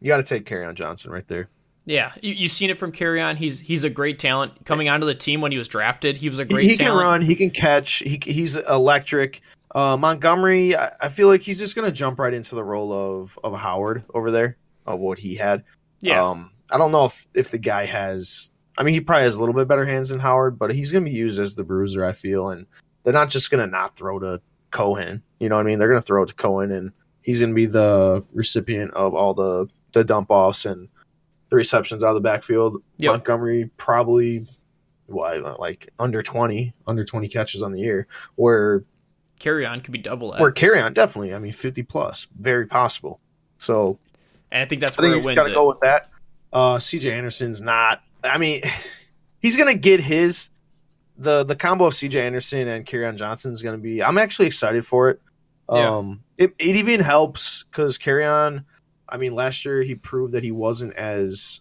you 0.00 0.08
got 0.08 0.18
to 0.18 0.22
take 0.22 0.46
Kerryon 0.46 0.74
Johnson 0.74 1.10
right 1.10 1.26
there. 1.28 1.48
Yeah, 1.86 2.12
you, 2.22 2.32
you've 2.32 2.52
seen 2.52 2.70
it 2.70 2.78
from 2.78 2.92
Kerryon. 2.92 3.36
He's 3.36 3.60
he's 3.60 3.84
a 3.84 3.90
great 3.90 4.18
talent. 4.18 4.64
Coming 4.64 4.88
onto 4.88 5.06
the 5.06 5.14
team 5.14 5.40
when 5.40 5.52
he 5.52 5.58
was 5.58 5.68
drafted, 5.68 6.16
he 6.16 6.28
was 6.28 6.38
a 6.38 6.44
great 6.44 6.64
he 6.64 6.76
can 6.76 6.86
talent. 6.86 7.02
run, 7.02 7.20
he 7.22 7.34
can 7.34 7.50
catch, 7.50 7.98
he, 7.98 8.18
he's 8.24 8.56
electric. 8.56 9.40
Uh, 9.74 9.96
Montgomery, 9.96 10.76
I, 10.76 10.92
I 11.02 11.08
feel 11.08 11.28
like 11.28 11.42
he's 11.42 11.58
just 11.58 11.74
going 11.74 11.84
to 11.84 11.92
jump 11.92 12.18
right 12.18 12.32
into 12.32 12.54
the 12.54 12.64
role 12.64 12.92
of 12.92 13.38
of 13.44 13.54
Howard 13.58 14.04
over 14.14 14.30
there, 14.30 14.56
of 14.86 15.00
what 15.00 15.18
he 15.18 15.34
had. 15.34 15.64
Yeah, 16.00 16.24
Um, 16.26 16.52
I 16.70 16.78
don't 16.78 16.92
know 16.92 17.04
if 17.06 17.26
if 17.34 17.50
the 17.50 17.58
guy 17.58 17.84
has. 17.86 18.50
I 18.78 18.82
mean, 18.82 18.94
he 18.94 19.00
probably 19.00 19.24
has 19.24 19.36
a 19.36 19.40
little 19.40 19.54
bit 19.54 19.68
better 19.68 19.84
hands 19.84 20.08
than 20.08 20.20
Howard, 20.20 20.58
but 20.58 20.74
he's 20.74 20.90
going 20.90 21.04
to 21.04 21.10
be 21.10 21.16
used 21.16 21.38
as 21.38 21.54
the 21.54 21.64
bruiser. 21.64 22.04
I 22.04 22.12
feel, 22.12 22.48
and 22.48 22.66
they're 23.02 23.12
not 23.12 23.30
just 23.30 23.50
going 23.50 23.60
to 23.64 23.70
not 23.70 23.94
throw 23.94 24.18
to 24.20 24.40
Cohen. 24.70 25.22
You 25.38 25.48
know 25.48 25.56
what 25.56 25.62
I 25.62 25.64
mean? 25.64 25.78
They're 25.78 25.88
going 25.88 26.00
to 26.00 26.06
throw 26.06 26.22
it 26.22 26.28
to 26.28 26.34
Cohen, 26.34 26.70
and 26.72 26.92
he's 27.22 27.40
going 27.40 27.50
to 27.50 27.54
be 27.54 27.66
the 27.66 28.24
recipient 28.32 28.92
of 28.94 29.14
all 29.14 29.34
the 29.34 29.66
the 29.94 30.04
dump 30.04 30.30
offs 30.30 30.66
and 30.66 30.88
the 31.48 31.56
receptions 31.56 32.04
out 32.04 32.10
of 32.10 32.14
the 32.14 32.20
backfield. 32.20 32.82
Yep. 32.98 33.12
Montgomery 33.12 33.70
probably 33.78 34.46
what 35.06 35.58
like 35.58 35.88
under 35.98 36.22
twenty, 36.22 36.74
under 36.86 37.04
twenty 37.04 37.28
catches 37.28 37.62
on 37.62 37.72
the 37.72 37.80
year, 37.80 38.06
where 38.34 38.84
Kerryon 39.40 39.82
could 39.82 39.92
be 39.92 39.98
double 39.98 40.32
that, 40.32 40.40
where 40.40 40.52
carry 40.52 40.80
on 40.80 40.92
definitely. 40.92 41.34
I 41.34 41.38
mean, 41.38 41.52
fifty 41.52 41.82
plus, 41.82 42.26
very 42.38 42.66
possible. 42.66 43.20
So 43.58 43.98
and 44.50 44.62
I 44.62 44.66
think 44.66 44.80
that's 44.80 44.98
I 44.98 45.02
where 45.02 45.12
think 45.12 45.22
it 45.22 45.26
wins 45.26 45.36
got 45.36 45.48
to 45.48 45.54
go 45.54 45.68
with 45.68 45.80
that. 45.80 46.10
Uh, 46.52 46.76
CJ 46.76 47.10
Anderson's 47.10 47.60
not. 47.60 48.02
I 48.22 48.38
mean, 48.38 48.62
he's 49.40 49.56
gonna 49.56 49.74
get 49.74 50.00
his. 50.00 50.50
the 51.18 51.44
The 51.44 51.56
combo 51.56 51.86
of 51.86 51.94
CJ 51.94 52.16
Anderson 52.16 52.68
and 52.68 52.86
Kerryon 52.86 53.16
Johnson 53.16 53.52
is 53.52 53.62
gonna 53.62 53.78
be. 53.78 54.02
I'm 54.02 54.18
actually 54.18 54.46
excited 54.46 54.84
for 54.86 55.10
it. 55.10 55.20
Yeah. 55.72 55.96
Um, 55.96 56.22
it 56.36 56.52
it 56.58 56.76
even 56.76 57.00
helps 57.00 57.64
because 57.64 57.98
Kerryon. 57.98 58.64
I 59.08 59.16
mean, 59.16 59.34
last 59.34 59.64
year 59.64 59.82
he 59.82 59.94
proved 59.94 60.32
that 60.32 60.42
he 60.44 60.52
wasn't 60.52 60.94
as 60.94 61.60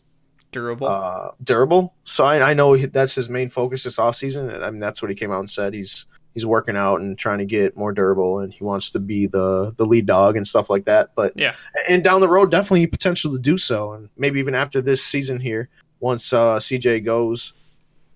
Durable. 0.51 0.87
uh, 0.87 1.31
durable. 1.43 1.95
So 2.03 2.25
I, 2.25 2.51
I 2.51 2.53
know 2.53 2.77
that's 2.77 3.15
his 3.15 3.27
main 3.29 3.49
focus 3.49 3.83
this 3.83 3.97
offseason. 3.97 4.53
and 4.53 4.63
I 4.63 4.69
mean, 4.69 4.79
that's 4.79 5.01
what 5.01 5.09
he 5.09 5.15
came 5.15 5.31
out 5.31 5.39
and 5.39 5.49
said. 5.49 5.73
He's 5.73 6.05
he's 6.35 6.45
working 6.45 6.75
out 6.77 7.01
and 7.01 7.17
trying 7.17 7.39
to 7.39 7.45
get 7.45 7.75
more 7.75 7.91
durable, 7.91 8.39
and 8.39 8.53
he 8.53 8.63
wants 8.63 8.89
to 8.91 8.99
be 8.99 9.25
the 9.27 9.71
the 9.77 9.85
lead 9.85 10.05
dog 10.05 10.37
and 10.37 10.47
stuff 10.47 10.69
like 10.69 10.85
that. 10.85 11.09
But 11.15 11.33
Yeah. 11.35 11.53
and 11.89 12.03
down 12.03 12.21
the 12.21 12.27
road, 12.27 12.51
definitely 12.51 12.85
potential 12.87 13.31
to 13.31 13.39
do 13.39 13.57
so, 13.57 13.93
and 13.93 14.09
maybe 14.15 14.39
even 14.39 14.53
after 14.53 14.79
this 14.81 15.03
season 15.03 15.39
here, 15.39 15.69
once 15.99 16.31
uh, 16.33 16.57
CJ 16.59 17.03
goes, 17.03 17.53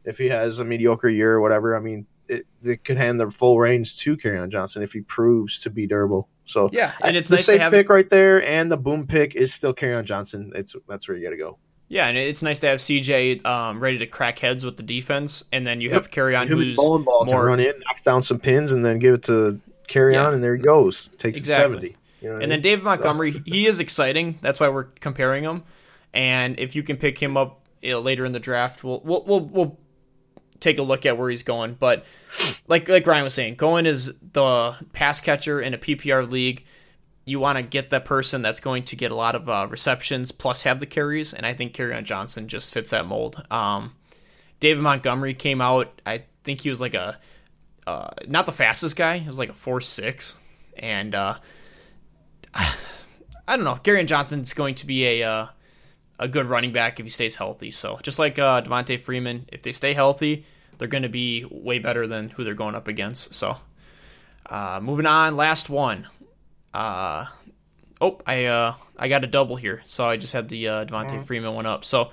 if 0.06 0.18
he 0.20 0.28
has 0.28 0.60
a 0.60 0.64
mediocre 0.64 1.10
year 1.10 1.34
or 1.34 1.42
whatever, 1.42 1.76
I 1.76 1.80
mean. 1.80 2.06
It, 2.30 2.46
it 2.62 2.84
could 2.84 2.98
hand 2.98 3.22
the 3.22 3.30
full 3.30 3.58
reins 3.58 3.96
to 4.00 4.18
Kerryon 4.18 4.50
Johnson 4.50 4.84
if 4.84 4.92
he 4.92 5.00
proves 5.00 5.60
to 5.60 5.70
be 5.70 5.88
durable. 5.88 6.28
So 6.48 6.70
yeah, 6.72 6.94
and 7.04 7.16
it's 7.18 7.30
the 7.30 7.36
nice 7.36 7.46
safe 7.46 7.58
to 7.58 7.64
have. 7.64 7.72
pick 7.74 7.90
right 7.90 8.10
there, 8.10 8.42
and 8.48 8.72
the 8.72 8.78
boom 8.78 9.06
pick 9.06 9.36
is 9.36 9.54
still 9.54 9.74
on 9.96 10.06
Johnson. 10.06 10.52
It's 10.56 10.76
that's 10.88 11.08
where 11.08 11.18
you 11.18 11.24
got 11.24 11.32
to 11.32 11.38
go. 11.38 11.58
Yeah, 11.90 12.08
and 12.08 12.18
it's 12.18 12.42
nice 12.42 12.60
to 12.60 12.68
have 12.68 12.80
CJ 12.80 13.46
um, 13.46 13.80
ready 13.80 13.98
to 14.00 14.08
crack 14.08 14.40
heads 14.40 14.66
with 14.66 14.78
the 14.78 14.84
defense, 14.84 15.44
and 15.54 15.66
then 15.66 15.80
you 15.82 15.90
Yep. 15.90 15.94
have 15.96 16.12
He'll 16.48 16.58
be 16.58 16.66
who's 16.68 16.78
ball 16.78 17.00
can 17.04 17.26
more 17.26 17.46
run 17.46 17.60
in, 17.60 17.74
knock 17.88 18.04
down 18.04 18.22
some 18.22 18.40
pins, 18.40 18.72
and 18.74 18.84
then 18.84 19.00
give 19.00 19.14
it 19.16 19.24
to 19.24 19.60
carry 19.88 20.14
Yeah. 20.14 20.28
on, 20.28 20.34
and 20.34 20.44
there 20.44 20.56
he 20.56 20.62
goes. 20.62 21.10
Takes 21.18 21.40
Exactly. 21.40 21.44
it 21.44 21.46
seventy. 21.82 21.96
You 22.22 22.28
know 22.30 22.34
what 22.34 22.40
I 22.40 22.44
And 22.44 22.52
then 22.52 22.58
mean? 22.58 22.64
David 22.64 22.84
Montgomery, 22.86 23.32
he 23.46 23.68
is 23.68 23.80
exciting. 23.80 24.40
That's 24.42 24.60
why 24.60 24.70
we're 24.70 24.86
comparing 24.86 25.44
him. 25.44 25.64
And 26.14 26.60
if 26.60 26.76
you 26.76 26.84
can 26.84 26.98
pick 26.98 27.20
him 27.20 27.38
up 27.38 27.62
you 27.82 27.92
know, 27.92 28.00
later 28.00 28.26
in 28.26 28.32
the 28.32 28.40
draft, 28.40 28.84
we'll 28.84 29.02
we'll 29.06 29.24
we'll, 29.26 29.42
we'll 29.42 29.78
take 30.60 30.78
a 30.78 30.84
look 30.84 31.06
at 31.06 31.18
where 31.18 31.30
he's 31.30 31.44
going. 31.44 31.76
But 31.80 32.06
like 32.68 32.88
like 32.90 33.06
Ryan 33.06 33.24
was 33.24 33.34
saying, 33.34 33.56
going 33.56 33.86
is 33.86 34.14
the 34.34 34.76
pass 34.94 35.22
catcher 35.22 35.60
in 35.60 35.74
a 35.74 35.78
PPR 35.78 36.30
league. 36.30 36.66
You 37.26 37.40
want 37.40 37.58
to 37.58 37.62
get 37.62 37.90
that 37.90 38.06
person 38.06 38.42
that's 38.42 38.62
going 38.62 38.84
to 38.86 38.96
get 38.96 39.12
a 39.12 39.16
lot 39.16 39.36
of 39.36 39.50
uh, 39.50 39.68
receptions 39.70 40.32
plus 40.32 40.62
have 40.62 40.80
the 40.80 40.86
carries, 40.86 41.34
and 41.34 41.46
I 41.46 41.54
think 41.54 41.74
Kerryon 41.74 42.04
Johnson 42.04 42.48
just 42.48 42.74
fits 42.74 42.92
that 42.92 43.06
mold. 43.06 43.46
Um, 43.52 43.96
David 44.60 44.82
Montgomery 44.82 45.34
came 45.34 45.60
out. 45.60 46.02
I 46.06 46.24
think 46.44 46.62
he 46.62 46.70
was 46.70 46.80
like 46.80 46.94
a 46.94 47.20
uh, 47.86 48.10
not 48.28 48.46
the 48.46 48.52
fastest 48.52 48.96
guy. 48.96 49.18
He 49.18 49.28
was 49.28 49.38
like 49.38 49.50
a 49.50 49.54
four 49.54 49.82
six, 49.82 50.38
and 50.78 51.14
uh, 51.14 51.38
I 52.54 52.76
don't 53.56 53.64
know. 53.64 53.80
Gary 53.84 54.04
Johnson's 54.06 54.54
going 54.54 54.76
to 54.76 54.86
be 54.86 55.06
a 55.06 55.24
uh, 55.24 55.48
a 56.20 56.28
good 56.28 56.46
running 56.46 56.72
back 56.72 57.00
if 57.00 57.06
he 57.06 57.10
stays 57.10 57.36
healthy. 57.36 57.72
So 57.72 58.00
just 58.04 58.20
like 58.20 58.40
uh, 58.40 58.62
Devonta 58.62 59.00
Freeman, 59.00 59.46
if 59.52 59.62
they 59.62 59.74
stay 59.74 59.94
healthy, 59.94 60.46
they're 60.78 60.88
going 60.88 61.04
to 61.04 61.10
be 61.10 61.46
way 61.50 61.80
better 61.80 62.08
than 62.08 62.30
who 62.30 62.44
they're 62.44 62.54
going 62.54 62.76
up 62.76 62.88
against. 62.88 63.34
So 63.34 63.58
uh, 64.50 64.80
moving 64.82 65.06
on, 65.06 65.36
last 65.36 65.70
one. 65.70 66.08
Uh, 66.74 67.26
oh, 68.02 68.20
I 68.26 68.46
uh, 68.46 68.76
I 68.98 69.08
got 69.08 69.24
a 69.24 69.28
double 69.28 69.56
here, 69.56 69.82
so 69.86 70.06
I 70.06 70.18
just 70.18 70.34
had 70.34 70.50
the 70.50 70.68
uh, 70.68 70.86
Devonta 70.86 71.24
Freeman 71.26 71.54
one 71.54 71.66
up. 71.66 71.84
So 71.86 72.12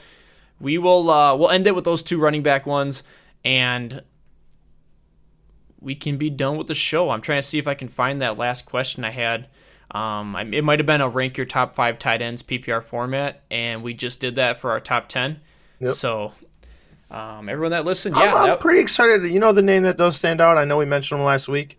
we 0.61 0.79
will 0.79 1.11
uh, 1.11 1.37
we'll 1.37 1.51
end 1.51 1.67
it 1.67 1.75
with 1.75 1.85
those 1.85 2.03
two 2.03 2.19
running 2.19 2.43
back 2.43 2.67
ones, 2.67 3.03
and 3.45 4.03
we 5.81 5.95
can 5.95 6.17
be 6.17 6.31
done 6.31 6.57
with 6.57 6.67
the 6.67 6.75
show. 6.75 7.11
I'm 7.11 7.21
trying 7.21 7.43
to 7.43 7.47
see 7.47 7.59
if 7.59 7.69
I 7.69 7.75
can 7.75 7.89
find 7.89 8.21
that 8.21 8.39
last 8.39 8.65
question 8.65 9.05
I 9.05 9.11
had. 9.11 9.49
Um, 9.91 10.35
it 10.53 10.64
might 10.64 10.78
have 10.78 10.87
been 10.87 11.01
a 11.01 11.09
rank 11.09 11.37
your 11.37 11.47
top 11.47 11.74
five 11.74 11.99
tight 11.99 12.20
ends 12.22 12.43
PPR 12.43 12.82
format, 12.82 13.43
and 13.51 13.82
we 13.82 13.95
just 13.95 14.20
did 14.20 14.37
that 14.37 14.61
for 14.61 14.70
our 14.70 14.80
top 14.80 15.09
ten. 15.09 15.41
Yep. 15.80 15.95
So, 15.95 16.32
um, 17.11 17.49
everyone 17.49 17.72
that 17.72 17.85
listened, 17.85 18.16
I'm, 18.16 18.22
yeah, 18.22 18.35
I'm 18.35 18.47
that- 18.49 18.61
pretty 18.61 18.80
excited. 18.80 19.24
You 19.30 19.39
know 19.41 19.53
the 19.53 19.62
name 19.62 19.82
that 19.85 19.97
does 19.97 20.16
stand 20.16 20.41
out. 20.41 20.59
I 20.59 20.64
know 20.64 20.78
we 20.78 20.85
mentioned 20.87 21.20
him 21.20 21.26
last 21.26 21.49
week. 21.49 21.78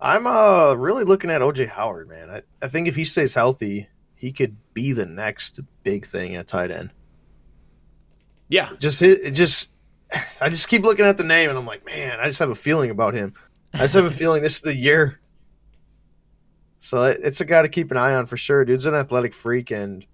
I'm 0.00 0.26
uh 0.26 0.74
really 0.74 1.04
looking 1.04 1.28
at 1.30 1.42
OJ 1.42 1.68
Howard, 1.68 2.08
man. 2.08 2.30
I, 2.30 2.42
I 2.62 2.68
think 2.68 2.88
if 2.88 2.96
he 2.96 3.04
stays 3.04 3.34
healthy, 3.34 3.88
he 4.14 4.32
could 4.32 4.56
be 4.72 4.92
the 4.92 5.04
next 5.06 5.60
big 5.82 6.06
thing 6.06 6.36
at 6.36 6.46
tight 6.46 6.70
end. 6.70 6.90
yeah, 8.48 8.70
Just 8.78 9.02
it 9.02 9.32
just 9.32 9.70
I 10.40 10.48
just 10.48 10.68
keep 10.68 10.82
looking 10.82 11.04
at 11.04 11.16
the 11.16 11.24
name 11.24 11.50
and 11.50 11.58
I'm 11.58 11.66
like, 11.66 11.84
man, 11.84 12.18
I 12.20 12.26
just 12.26 12.38
have 12.38 12.50
a 12.50 12.54
feeling 12.54 12.90
about 12.90 13.12
him. 13.14 13.34
I 13.74 13.78
just 13.78 13.94
have 13.94 14.04
a 14.06 14.10
feeling 14.10 14.42
this 14.42 14.56
is 14.56 14.60
the 14.62 14.74
year. 14.74 15.20
So 16.80 17.04
it, 17.04 17.20
it's 17.22 17.40
a 17.40 17.44
guy 17.44 17.62
to 17.62 17.68
keep 17.68 17.90
an 17.90 17.96
eye 17.96 18.14
on 18.14 18.26
for 18.26 18.36
sure. 18.36 18.64
Dude's 18.64 18.86
an 18.86 18.94
athletic 18.94 19.34
freak 19.34 19.70
and 19.70 20.04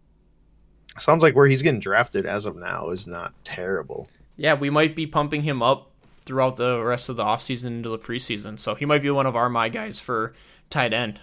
sounds 0.99 1.23
like 1.23 1.35
where 1.35 1.47
he's 1.47 1.62
getting 1.62 1.81
drafted 1.81 2.27
as 2.27 2.45
of 2.45 2.57
now 2.57 2.91
is 2.91 3.07
not 3.07 3.33
terrible. 3.45 4.09
yeah, 4.37 4.55
we 4.55 4.71
might 4.71 4.95
be 4.95 5.07
pumping 5.07 5.43
him 5.43 5.62
up 5.62 5.91
throughout 6.25 6.57
the 6.57 6.83
rest 6.83 7.09
of 7.09 7.17
the 7.17 7.25
offseason 7.25 7.67
into 7.67 7.89
the 7.89 7.99
preseason. 7.99 8.59
So 8.59 8.75
he 8.75 8.85
might 8.85 9.03
be 9.03 9.11
one 9.11 9.27
of 9.27 9.37
our 9.37 9.49
my 9.49 9.69
guys 9.69 9.99
for 9.99 10.35
tight 10.71 10.93
end. 10.93 11.21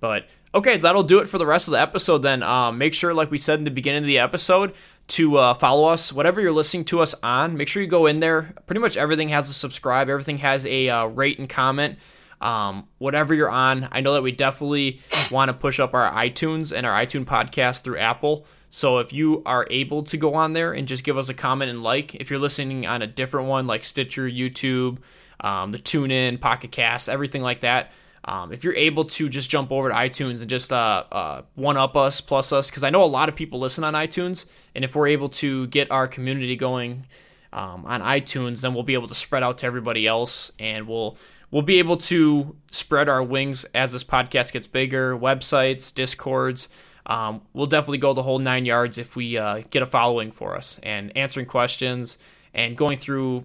But 0.00 0.26
okay, 0.54 0.78
that'll 0.78 1.04
do 1.04 1.18
it 1.18 1.28
for 1.28 1.38
the 1.38 1.46
rest 1.46 1.68
of 1.68 1.72
the 1.72 1.80
episode. 1.80 2.18
Then 2.18 2.42
um, 2.42 2.78
make 2.78 2.94
sure, 2.94 3.14
like 3.14 3.30
we 3.30 3.38
said 3.38 3.58
in 3.58 3.64
the 3.64 3.70
beginning 3.70 4.02
of 4.02 4.06
the 4.06 4.18
episode, 4.18 4.74
to 5.08 5.36
uh, 5.36 5.54
follow 5.54 5.88
us 5.88 6.12
whatever 6.12 6.40
you're 6.40 6.52
listening 6.52 6.84
to 6.86 7.00
us 7.00 7.14
on. 7.22 7.56
Make 7.56 7.68
sure 7.68 7.82
you 7.82 7.88
go 7.88 8.06
in 8.06 8.20
there. 8.20 8.54
Pretty 8.66 8.80
much 8.80 8.96
everything 8.96 9.28
has 9.28 9.48
a 9.48 9.54
subscribe. 9.54 10.08
Everything 10.08 10.38
has 10.38 10.66
a 10.66 10.88
uh, 10.88 11.06
rate 11.06 11.38
and 11.38 11.48
comment. 11.48 11.98
Um, 12.40 12.88
whatever 12.98 13.34
you're 13.34 13.50
on, 13.50 13.88
I 13.92 14.00
know 14.00 14.14
that 14.14 14.22
we 14.22 14.32
definitely 14.32 15.00
want 15.30 15.50
to 15.50 15.54
push 15.54 15.78
up 15.78 15.94
our 15.94 16.10
iTunes 16.12 16.74
and 16.74 16.86
our 16.86 16.98
iTunes 16.98 17.26
podcast 17.26 17.82
through 17.82 17.98
Apple. 17.98 18.46
So 18.70 18.98
if 18.98 19.12
you 19.12 19.42
are 19.44 19.66
able 19.68 20.04
to 20.04 20.16
go 20.16 20.34
on 20.34 20.52
there 20.52 20.72
and 20.72 20.88
just 20.88 21.04
give 21.04 21.18
us 21.18 21.28
a 21.28 21.34
comment 21.34 21.70
and 21.70 21.82
like, 21.82 22.14
if 22.14 22.30
you're 22.30 22.38
listening 22.38 22.86
on 22.86 23.02
a 23.02 23.06
different 23.06 23.48
one 23.48 23.66
like 23.66 23.84
Stitcher, 23.84 24.28
YouTube, 24.28 24.98
um, 25.40 25.72
the 25.72 25.78
TuneIn, 25.78 26.40
Pocket 26.40 26.70
Cast, 26.70 27.08
everything 27.08 27.42
like 27.42 27.60
that, 27.60 27.92
um, 28.24 28.52
if 28.52 28.64
you're 28.64 28.74
able 28.74 29.06
to 29.06 29.28
just 29.28 29.50
jump 29.50 29.72
over 29.72 29.88
to 29.88 29.94
iTunes 29.94 30.40
and 30.40 30.48
just 30.48 30.72
uh, 30.72 31.04
uh, 31.10 31.42
one 31.54 31.76
up 31.76 31.96
us, 31.96 32.20
plus 32.20 32.52
us, 32.52 32.70
because 32.70 32.84
I 32.84 32.90
know 32.90 33.02
a 33.02 33.06
lot 33.06 33.28
of 33.28 33.34
people 33.34 33.58
listen 33.58 33.82
on 33.82 33.94
iTunes, 33.94 34.44
and 34.74 34.84
if 34.84 34.94
we're 34.94 35.08
able 35.08 35.30
to 35.30 35.66
get 35.68 35.90
our 35.90 36.06
community 36.06 36.54
going 36.54 37.06
um, 37.52 37.86
on 37.86 38.02
iTunes, 38.02 38.60
then 38.60 38.74
we'll 38.74 38.82
be 38.82 38.94
able 38.94 39.08
to 39.08 39.14
spread 39.14 39.42
out 39.42 39.58
to 39.58 39.66
everybody 39.66 40.06
else, 40.06 40.52
and 40.58 40.86
we'll 40.86 41.16
we'll 41.50 41.62
be 41.62 41.78
able 41.78 41.96
to 41.96 42.56
spread 42.70 43.08
our 43.08 43.22
wings 43.22 43.64
as 43.74 43.92
this 43.92 44.04
podcast 44.04 44.52
gets 44.52 44.66
bigger. 44.66 45.16
Websites, 45.16 45.92
discords. 45.92 46.68
Um, 47.06 47.42
we'll 47.52 47.66
definitely 47.66 47.98
go 47.98 48.12
the 48.12 48.22
whole 48.22 48.38
nine 48.38 48.64
yards 48.64 48.98
if 48.98 49.16
we 49.16 49.36
uh, 49.36 49.62
get 49.70 49.82
a 49.82 49.86
following 49.86 50.30
for 50.30 50.56
us 50.56 50.78
and 50.82 51.16
answering 51.16 51.46
questions 51.46 52.18
and 52.54 52.76
going 52.76 52.98
through 52.98 53.44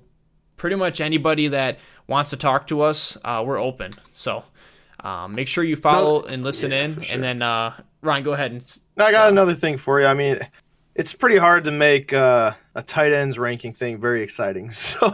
pretty 0.57 0.75
much 0.75 1.01
anybody 1.01 1.47
that 1.49 1.79
wants 2.07 2.29
to 2.31 2.37
talk 2.37 2.67
to 2.67 2.81
us. 2.81 3.17
Uh, 3.23 3.43
we're 3.45 3.59
open. 3.59 3.93
So 4.11 4.43
um, 4.99 5.33
make 5.33 5.47
sure 5.47 5.63
you 5.63 5.75
follow 5.75 6.23
and 6.23 6.43
listen 6.43 6.71
yeah, 6.71 6.83
in. 6.83 7.01
sure. 7.01 7.15
And 7.15 7.23
then 7.23 7.41
uh, 7.41 7.75
Ryan, 8.01 8.23
go 8.23 8.33
ahead 8.33 8.51
and. 8.51 8.79
I 8.97 9.11
got 9.11 9.29
another 9.29 9.53
thing 9.53 9.77
for 9.77 9.99
you. 9.99 10.05
I 10.05 10.13
mean, 10.13 10.39
it's 10.95 11.13
pretty 11.13 11.35
hard 11.35 11.65
to 11.65 11.71
make 11.71 12.13
uh, 12.13 12.53
a 12.73 12.81
tight 12.81 13.11
ends 13.11 13.37
ranking 13.37 13.73
thing 13.73 13.99
very 13.99 14.21
exciting. 14.21 14.71
So 14.95 15.11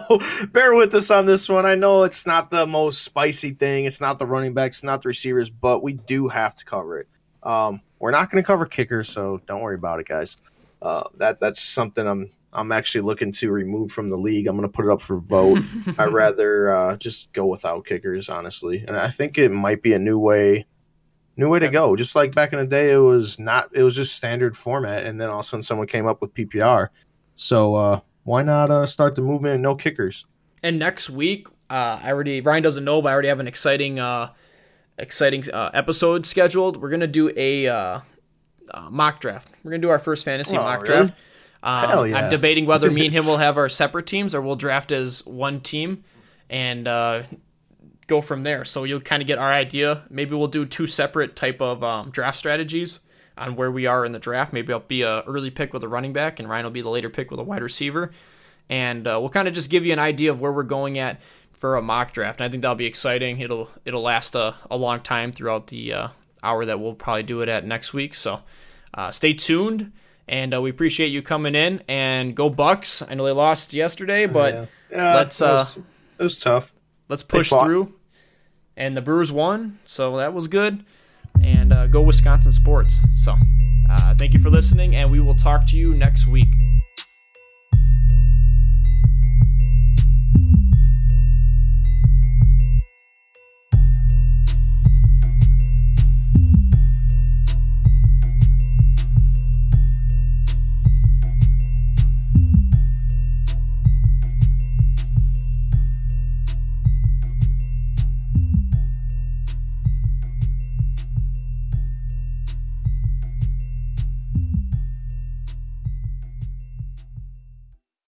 bear 0.51 0.75
with 0.75 0.93
us 0.93 1.09
on 1.09 1.25
this 1.25 1.49
one. 1.49 1.65
I 1.65 1.75
know 1.75 2.03
it's 2.03 2.27
not 2.27 2.51
the 2.51 2.67
most 2.67 3.03
spicy 3.03 3.51
thing. 3.51 3.85
It's 3.85 3.99
not 3.99 4.19
the 4.19 4.27
running 4.27 4.53
backs, 4.53 4.83
not 4.83 5.01
the 5.01 5.09
receivers, 5.09 5.49
but 5.49 5.81
we 5.81 5.93
do 5.93 6.27
have 6.27 6.55
to 6.57 6.65
cover 6.65 6.99
it. 6.99 7.07
Um, 7.41 7.81
we're 7.99 8.11
not 8.11 8.29
going 8.29 8.43
to 8.43 8.45
cover 8.45 8.65
kickers, 8.65 9.09
so 9.09 9.41
don't 9.47 9.61
worry 9.61 9.75
about 9.75 9.99
it, 9.99 10.07
guys. 10.07 10.37
Uh, 10.81 11.03
that 11.17 11.39
that's 11.39 11.61
something 11.61 12.05
I'm 12.05 12.31
I'm 12.53 12.71
actually 12.71 13.01
looking 13.01 13.31
to 13.33 13.49
remove 13.49 13.91
from 13.91 14.09
the 14.09 14.17
league. 14.17 14.47
I'm 14.47 14.57
going 14.57 14.69
to 14.69 14.73
put 14.73 14.85
it 14.85 14.91
up 14.91 15.01
for 15.01 15.19
vote. 15.19 15.63
I'd 15.97 16.13
rather 16.13 16.75
uh, 16.75 16.97
just 16.97 17.31
go 17.33 17.45
without 17.45 17.85
kickers, 17.85 18.29
honestly, 18.29 18.83
and 18.87 18.95
I 18.97 19.09
think 19.09 19.37
it 19.37 19.49
might 19.49 19.81
be 19.81 19.93
a 19.93 19.99
new 19.99 20.19
way 20.19 20.65
new 21.41 21.49
way 21.49 21.59
to 21.59 21.69
go. 21.69 21.95
Just 21.95 22.15
like 22.15 22.33
back 22.33 22.53
in 22.53 22.59
the 22.59 22.65
day, 22.65 22.91
it 22.93 22.97
was 22.97 23.37
not. 23.39 23.69
It 23.73 23.83
was 23.83 23.95
just 23.95 24.15
standard 24.15 24.55
format, 24.55 25.05
and 25.05 25.19
then 25.19 25.29
all 25.29 25.39
of 25.39 25.45
a 25.45 25.47
sudden, 25.47 25.63
someone 25.63 25.87
came 25.87 26.07
up 26.07 26.21
with 26.21 26.33
PPR. 26.33 26.87
So 27.35 27.75
uh, 27.75 27.99
why 28.23 28.43
not 28.43 28.69
uh, 28.69 28.85
start 28.85 29.15
the 29.15 29.21
movement 29.21 29.55
and 29.55 29.63
no 29.63 29.75
kickers? 29.75 30.25
And 30.63 30.77
next 30.79 31.09
week, 31.09 31.47
uh, 31.69 31.99
I 32.03 32.11
already 32.11 32.39
Ryan 32.41 32.63
doesn't 32.63 32.83
know, 32.85 33.01
but 33.01 33.09
I 33.09 33.13
already 33.13 33.27
have 33.29 33.39
an 33.39 33.47
exciting, 33.47 33.99
uh, 33.99 34.31
exciting 34.97 35.49
uh, 35.51 35.71
episode 35.73 36.25
scheduled. 36.25 36.77
We're 36.77 36.91
gonna 36.91 37.07
do 37.07 37.31
a 37.35 37.67
uh, 37.67 37.99
uh, 38.71 38.89
mock 38.89 39.19
draft. 39.19 39.49
We're 39.63 39.71
gonna 39.71 39.81
do 39.81 39.89
our 39.89 39.99
first 39.99 40.23
fantasy 40.23 40.57
Oh, 40.57 40.61
mock 40.61 40.83
really? 40.83 41.07
draft. 41.07 41.13
Um, 41.63 42.07
yeah. 42.07 42.17
I'm 42.17 42.29
debating 42.29 42.65
whether 42.65 42.89
me 42.89 43.05
and 43.05 43.13
him 43.13 43.25
will 43.27 43.37
have 43.37 43.57
our 43.57 43.69
separate 43.69 44.07
teams 44.07 44.33
or 44.33 44.41
we'll 44.41 44.55
draft 44.55 44.91
as 44.91 45.23
one 45.27 45.61
team 45.61 46.03
and 46.49 46.87
uh, 46.87 47.23
go 48.11 48.21
from 48.21 48.43
there. 48.43 48.65
So 48.65 48.83
you'll 48.83 49.01
kind 49.01 49.21
of 49.23 49.27
get 49.27 49.39
our 49.39 49.51
idea. 49.51 50.03
Maybe 50.09 50.35
we'll 50.35 50.47
do 50.47 50.65
two 50.65 50.85
separate 50.85 51.35
type 51.35 51.61
of 51.61 51.83
um, 51.83 52.11
draft 52.11 52.37
strategies 52.37 52.99
on 53.37 53.55
where 53.55 53.71
we 53.71 53.85
are 53.87 54.05
in 54.05 54.11
the 54.11 54.19
draft. 54.19 54.53
Maybe 54.53 54.73
I'll 54.73 54.79
be 54.79 55.01
a 55.01 55.21
early 55.21 55.49
pick 55.49 55.73
with 55.73 55.83
a 55.83 55.87
running 55.87 56.13
back, 56.13 56.39
and 56.39 56.49
Ryan 56.49 56.65
will 56.65 56.71
be 56.71 56.81
the 56.81 56.89
later 56.89 57.09
pick 57.09 57.31
with 57.31 57.39
a 57.39 57.43
wide 57.43 57.63
receiver. 57.63 58.11
And 58.69 59.07
uh, 59.07 59.17
we'll 59.19 59.29
kind 59.29 59.47
of 59.47 59.53
just 59.53 59.69
give 59.69 59.85
you 59.85 59.93
an 59.93 59.99
idea 59.99 60.31
of 60.31 60.39
where 60.39 60.51
we're 60.51 60.63
going 60.63 60.99
at 60.99 61.21
for 61.51 61.77
a 61.77 61.81
mock 61.81 62.13
draft. 62.13 62.39
And 62.39 62.45
I 62.45 62.49
think 62.49 62.61
that'll 62.61 62.75
be 62.75 62.85
exciting. 62.85 63.39
It'll 63.39 63.69
it'll 63.85 64.01
last 64.01 64.35
a, 64.35 64.55
a 64.69 64.77
long 64.77 64.99
time 64.99 65.31
throughout 65.31 65.67
the 65.67 65.93
uh, 65.93 66.07
hour 66.43 66.65
that 66.65 66.79
we'll 66.79 66.95
probably 66.95 67.23
do 67.23 67.41
it 67.41 67.49
at 67.49 67.65
next 67.65 67.93
week. 67.93 68.13
So 68.13 68.41
uh, 68.93 69.11
stay 69.11 69.33
tuned. 69.33 69.91
And 70.27 70.53
uh, 70.53 70.61
we 70.61 70.69
appreciate 70.69 71.07
you 71.07 71.21
coming 71.21 71.55
in 71.55 71.81
and 71.87 72.35
go 72.35 72.49
Bucks. 72.49 73.01
I 73.01 73.15
know 73.15 73.25
they 73.25 73.31
lost 73.31 73.73
yesterday, 73.73 74.27
but 74.27 74.53
Yeah. 74.53 74.65
Yeah, 74.91 75.15
let's 75.15 75.39
it 75.41 75.45
uh, 75.45 75.53
was, 75.53 75.77
it 75.77 76.23
was 76.23 76.37
tough. 76.37 76.73
let's 77.07 77.23
push 77.23 77.49
through. 77.49 77.93
And 78.77 78.95
the 78.95 79.01
Brewers 79.01 79.31
won, 79.31 79.79
so 79.85 80.17
that 80.17 80.33
was 80.33 80.47
good. 80.47 80.83
And 81.41 81.73
uh, 81.73 81.87
go 81.87 82.01
Wisconsin 82.01 82.51
sports. 82.51 82.99
So 83.15 83.35
uh, 83.89 84.15
thank 84.15 84.33
you 84.33 84.39
for 84.39 84.49
listening, 84.49 84.95
and 84.95 85.11
we 85.11 85.19
will 85.19 85.35
talk 85.35 85.67
to 85.67 85.77
you 85.77 85.93
next 85.93 86.27
week. 86.27 86.49